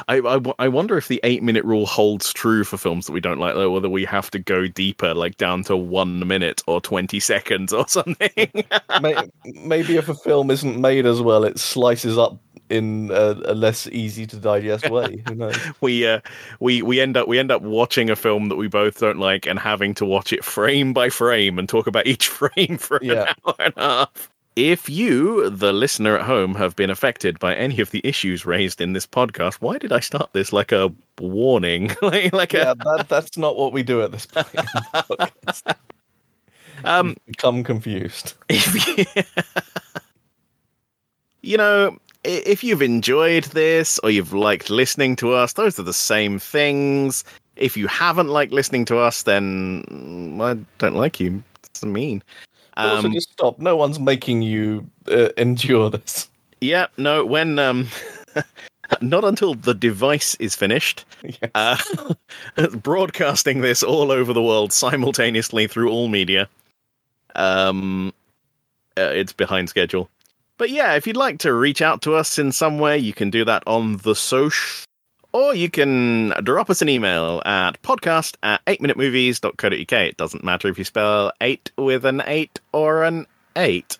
I, 0.09 0.18
I, 0.18 0.40
I 0.59 0.68
wonder 0.68 0.96
if 0.96 1.09
the 1.09 1.20
eight 1.24 1.42
minute 1.42 1.64
rule 1.64 1.86
holds 1.86 2.32
true 2.32 2.64
for 2.64 2.76
films 2.76 3.07
that 3.07 3.12
we 3.12 3.20
don't 3.20 3.38
like, 3.38 3.55
though, 3.55 3.70
whether 3.70 3.88
we 3.88 4.05
have 4.05 4.30
to 4.32 4.38
go 4.38 4.66
deeper, 4.66 5.14
like 5.14 5.36
down 5.36 5.64
to 5.64 5.76
one 5.76 6.26
minute 6.26 6.62
or 6.66 6.80
20 6.80 7.20
seconds 7.20 7.72
or 7.72 7.86
something. 7.88 8.64
Maybe 9.00 9.96
if 9.96 10.09
a 10.09 10.14
film 10.14 10.50
isn't 10.50 10.80
made 10.80 11.07
as 11.07 11.20
well, 11.20 11.44
it 11.44 11.59
slices 11.59 12.18
up 12.18 12.38
in 12.70 13.11
a, 13.12 13.36
a 13.44 13.55
less 13.55 13.86
easy 13.88 14.26
to 14.26 14.36
digest 14.36 14.88
way. 14.90 15.22
Who 15.28 15.34
knows? 15.36 15.59
we 15.80 16.07
uh, 16.07 16.20
we 16.61 16.82
we 16.82 17.00
end 17.00 17.16
up 17.16 17.28
we 17.28 17.38
end 17.38 17.50
up 17.50 17.62
watching 17.62 18.11
a 18.11 18.16
film 18.16 18.48
that 18.48 18.57
we 18.57 18.68
both 18.68 18.98
don't 18.98 19.18
like 19.18 19.46
and 19.46 19.59
having 19.59 19.94
to 19.94 20.05
watch 20.05 20.32
it 20.32 20.44
frame 20.44 20.92
by 20.92 21.09
frame 21.09 21.59
and 21.59 21.68
talk 21.68 21.86
about 21.86 22.07
each 22.07 22.28
frame 22.40 22.78
for 22.78 22.98
an 22.98 23.11
hour 23.11 23.55
and 23.59 23.74
a 23.76 23.80
half. 23.80 24.30
If 24.57 24.88
you, 24.88 25.50
the 25.50 25.72
listener 25.72 26.16
at 26.16 26.26
home, 26.26 26.55
have 26.55 26.76
been 26.76 26.90
affected 26.90 27.38
by 27.40 27.57
any 27.57 27.80
of 27.80 27.90
the 27.90 28.00
issues 28.05 28.46
raised 28.46 28.80
in 28.80 28.92
this 28.92 29.07
podcast, 29.07 29.55
why 29.55 29.78
did 29.78 29.90
I 29.92 29.98
start 29.98 30.32
this 30.32 30.52
like 30.52 30.70
a 30.70 30.92
warning? 31.18 31.90
like, 32.02 32.32
like 32.32 32.52
Yeah, 32.52 32.72
a, 32.72 32.74
that, 32.76 33.07
that's 33.09 33.36
not 33.36 33.57
what 33.57 33.72
we 33.72 33.82
do 33.82 34.00
at 34.02 34.12
this 34.12 34.26
point. 34.26 34.46
podcast. 34.46 35.74
um, 36.84 37.16
Become 37.26 37.64
confused. 37.64 38.34
you, 38.48 39.05
you 41.42 41.57
know, 41.57 41.98
if 42.22 42.62
you've 42.62 42.82
enjoyed 42.82 43.44
this 43.44 43.98
or 44.05 44.11
you've 44.11 44.32
liked 44.32 44.70
listening 44.70 45.16
to 45.16 45.32
us, 45.32 45.55
those 45.55 45.80
are 45.80 45.84
the 45.84 45.92
same 45.92 46.38
things. 46.38 47.24
If 47.57 47.76
you 47.76 47.88
haven't 47.88 48.28
liked 48.28 48.52
listening 48.52 48.84
to 48.86 48.98
us, 48.98 49.24
then 49.24 49.82
mm, 49.90 50.40
I 50.42 50.64
don't 50.78 50.94
like 50.96 51.18
you. 51.18 51.42
It's 51.64 51.84
mean. 51.84 52.22
Also, 52.77 53.07
Um, 53.09 53.12
just 53.12 53.33
stop. 53.33 53.59
No 53.59 53.77
one's 53.77 53.99
making 54.01 54.43
you 54.43 54.89
uh, 55.11 55.29
endure 55.37 55.91
this. 55.91 56.29
yeah, 56.61 56.87
no, 56.97 57.25
when 57.25 57.59
um, 57.59 57.89
not 59.01 59.25
until 59.25 59.55
the 59.55 59.75
device 59.75 60.35
is 60.37 60.55
finished. 60.55 61.05
Yes. 61.22 61.51
uh, 61.55 62.66
broadcasting 62.83 63.61
this 63.61 63.83
all 63.83 64.11
over 64.11 64.33
the 64.33 64.43
world 64.43 64.72
simultaneously 64.72 65.66
through 65.66 65.91
all 65.91 66.09
media. 66.09 66.49
Um, 67.37 68.12
uh, 68.97 69.11
it's 69.12 69.33
behind 69.33 69.68
schedule. 69.68 70.09
But 70.57 70.70
yeah, 70.70 70.95
if 70.95 71.07
you'd 71.07 71.16
like 71.16 71.39
to 71.41 71.53
reach 71.53 71.83
out 71.83 72.01
to 72.03 72.14
us 72.14 72.39
in 72.39 72.53
some 72.53 72.79
way, 72.79 72.97
you 72.97 73.12
can 73.12 73.29
do 73.31 73.45
that 73.45 73.64
on 73.66 73.97
the 73.99 74.14
social, 74.14 74.85
or 75.35 75.55
you 75.55 75.68
can 75.68 76.32
drop 76.45 76.70
us 76.70 76.80
an 76.80 76.89
email 76.89 77.43
at 77.45 77.82
podcast 77.82 78.37
at 78.43 78.64
8minutemovies.co.uk. 78.66 79.93
It 79.93 80.16
doesn't 80.16 80.45
matter 80.45 80.68
if 80.68 80.78
you 80.78 80.85
spell 80.85 81.32
8 81.41 81.72
with 81.76 82.05
an 82.07 82.22
8 82.24 82.61
or 82.72 83.03
an 83.03 83.26
eight. 83.57 83.99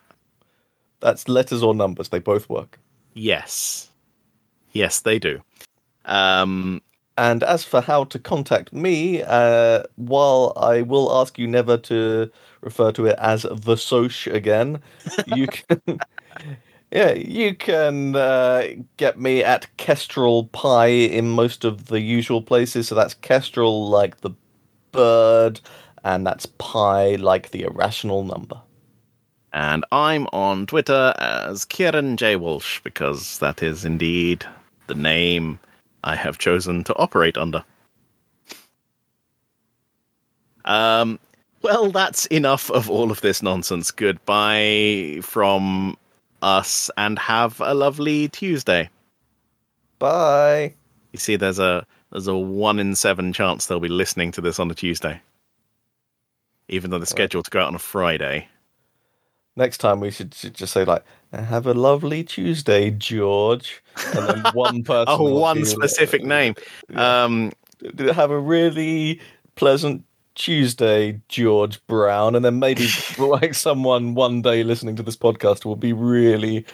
That's 1.01 1.29
letters 1.29 1.63
or 1.63 1.75
numbers. 1.75 2.09
They 2.09 2.21
both 2.21 2.49
work. 2.49 2.79
Yes. 3.15 3.91
Yes, 4.73 5.01
they 5.01 5.19
do. 5.19 5.43
Um, 6.05 6.81
And 7.17 7.43
as 7.43 7.65
for 7.65 7.81
how 7.81 8.05
to 8.05 8.19
contact 8.19 8.73
me, 8.73 9.23
uh, 9.23 9.83
while 9.97 10.53
I 10.57 10.83
will 10.83 11.13
ask 11.21 11.39
you 11.39 11.47
never 11.47 11.77
to 11.79 12.31
refer 12.61 12.91
to 12.93 13.07
it 13.07 13.17
as 13.19 13.43
the 13.43 13.77
Soch 13.77 14.27
again, 14.27 14.81
you 15.27 15.47
can, 15.49 15.99
yeah, 16.93 17.13
you 17.13 17.55
can 17.57 18.17
uh, 18.17 18.69
get 18.97 19.19
me 19.21 19.43
at 19.45 19.69
Kestrel 19.77 20.45
Pi 20.47 20.87
in 20.87 21.31
most 21.31 21.65
of 21.65 21.87
the 21.87 22.01
usual 22.01 22.43
places. 22.43 22.89
So 22.89 22.95
that's 22.95 23.15
Kestrel 23.15 23.89
like 23.89 24.21
the 24.21 24.31
bird, 24.93 25.61
and 26.05 26.27
that's 26.27 26.47
Pi 26.47 27.17
like 27.17 27.51
the 27.51 27.63
irrational 27.63 28.25
number. 28.25 28.61
and 29.53 29.85
I'm 29.93 30.27
on 30.33 30.67
Twitter 30.67 31.15
as 31.19 31.65
Kieran 31.65 32.17
J. 32.17 32.37
Walsh 32.37 32.81
because 32.83 33.39
that 33.39 33.63
is 33.63 33.85
indeed 33.85 34.45
the 34.89 34.95
name 34.95 35.61
I 36.05 36.17
have 36.17 36.39
chosen 36.39 36.85
to 36.85 36.97
operate 36.97 37.39
under. 37.39 37.65
Um, 40.65 41.19
well, 41.63 41.91
that's 41.91 42.27
enough 42.27 42.71
of 42.71 42.91
all 42.91 43.11
of 43.11 43.21
this 43.21 43.43
nonsense. 43.43 43.91
Goodbye 43.91 45.21
from 45.23 45.97
us, 46.45 46.91
and 46.97 47.19
have 47.19 47.61
a 47.61 47.75
lovely 47.75 48.29
Tuesday. 48.29 48.91
Bye. 49.99 50.75
You 51.13 51.19
see, 51.19 51.37
there's 51.37 51.59
a 51.59 51.87
there's 52.13 52.29
a 52.29 52.37
one 52.37 52.79
in 52.79 52.95
seven 52.95 53.33
chance 53.33 53.67
they'll 53.67 53.81
be 53.81 53.89
listening 53.89 54.31
to 54.33 54.41
this 54.41 54.61
on 54.61 54.71
a 54.71 54.75
Tuesday, 54.75 55.21
even 56.69 56.91
though 56.91 56.99
they're 56.99 57.07
scheduled 57.07 57.47
to 57.47 57.51
go 57.51 57.61
out 57.61 57.69
on 57.69 57.75
a 57.75 57.81
Friday. 57.81 58.49
Next 59.57 59.79
time 59.79 60.01
we 60.01 60.11
should, 60.11 60.35
should 60.35 60.55
just 60.55 60.73
say 60.73 60.85
like, 60.85 61.05
"Have 61.33 61.67
a 61.67 61.75
lovely 61.75 62.25
Tuesday, 62.25 62.91
George," 62.91 63.83
and 64.15 64.29
then 64.29 64.45
one 64.55 64.83
person. 64.83 65.15
Oh, 65.17 65.39
one 65.39 65.65
specific 65.65 66.25
name. 66.25 66.55
Um, 66.95 67.53
have 67.99 68.31
a 68.31 68.39
really 68.39 69.21
pleasant 69.55 70.05
Tuesday, 70.35 71.21
George 71.29 71.85
Brown, 71.87 72.35
and 72.35 72.45
then 72.45 72.59
maybe 72.59 72.89
like 73.19 73.55
someone 73.55 74.15
one 74.15 74.43
day 74.43 74.63
listening 74.63 74.97
to 74.97 75.03
this 75.03 75.17
podcast 75.17 75.65
will 75.65 75.77
be 75.77 75.93
really 75.93 76.65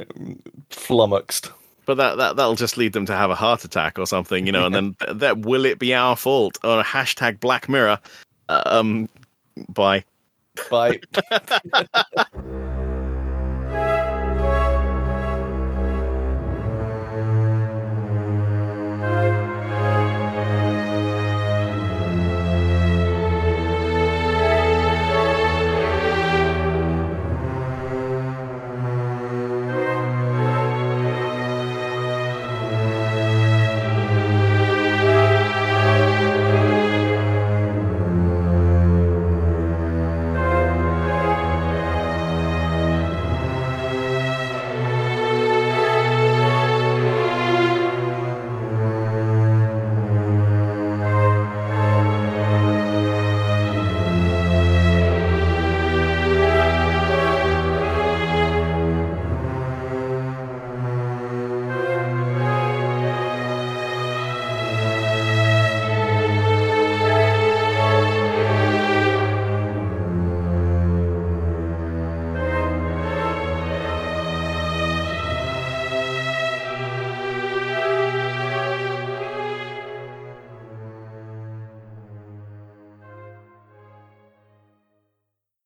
um, 0.00 0.40
flummoxed. 0.70 1.52
but 1.86 1.96
that, 1.96 2.16
that 2.16 2.36
that'll 2.36 2.54
just 2.54 2.76
lead 2.76 2.92
them 2.92 3.06
to 3.06 3.16
have 3.16 3.30
a 3.30 3.34
heart 3.34 3.64
attack 3.64 3.98
or 3.98 4.06
something, 4.06 4.46
you 4.46 4.52
know. 4.52 4.66
And 4.66 4.74
then 4.74 4.94
th- 5.00 5.18
that 5.18 5.38
will 5.40 5.64
it 5.64 5.78
be 5.78 5.94
our 5.94 6.16
fault 6.16 6.58
or 6.64 6.82
hashtag 6.82 7.40
Black 7.40 7.68
Mirror? 7.68 7.98
Um, 8.48 9.08
bye. 9.68 10.04
Bye. 10.70 11.00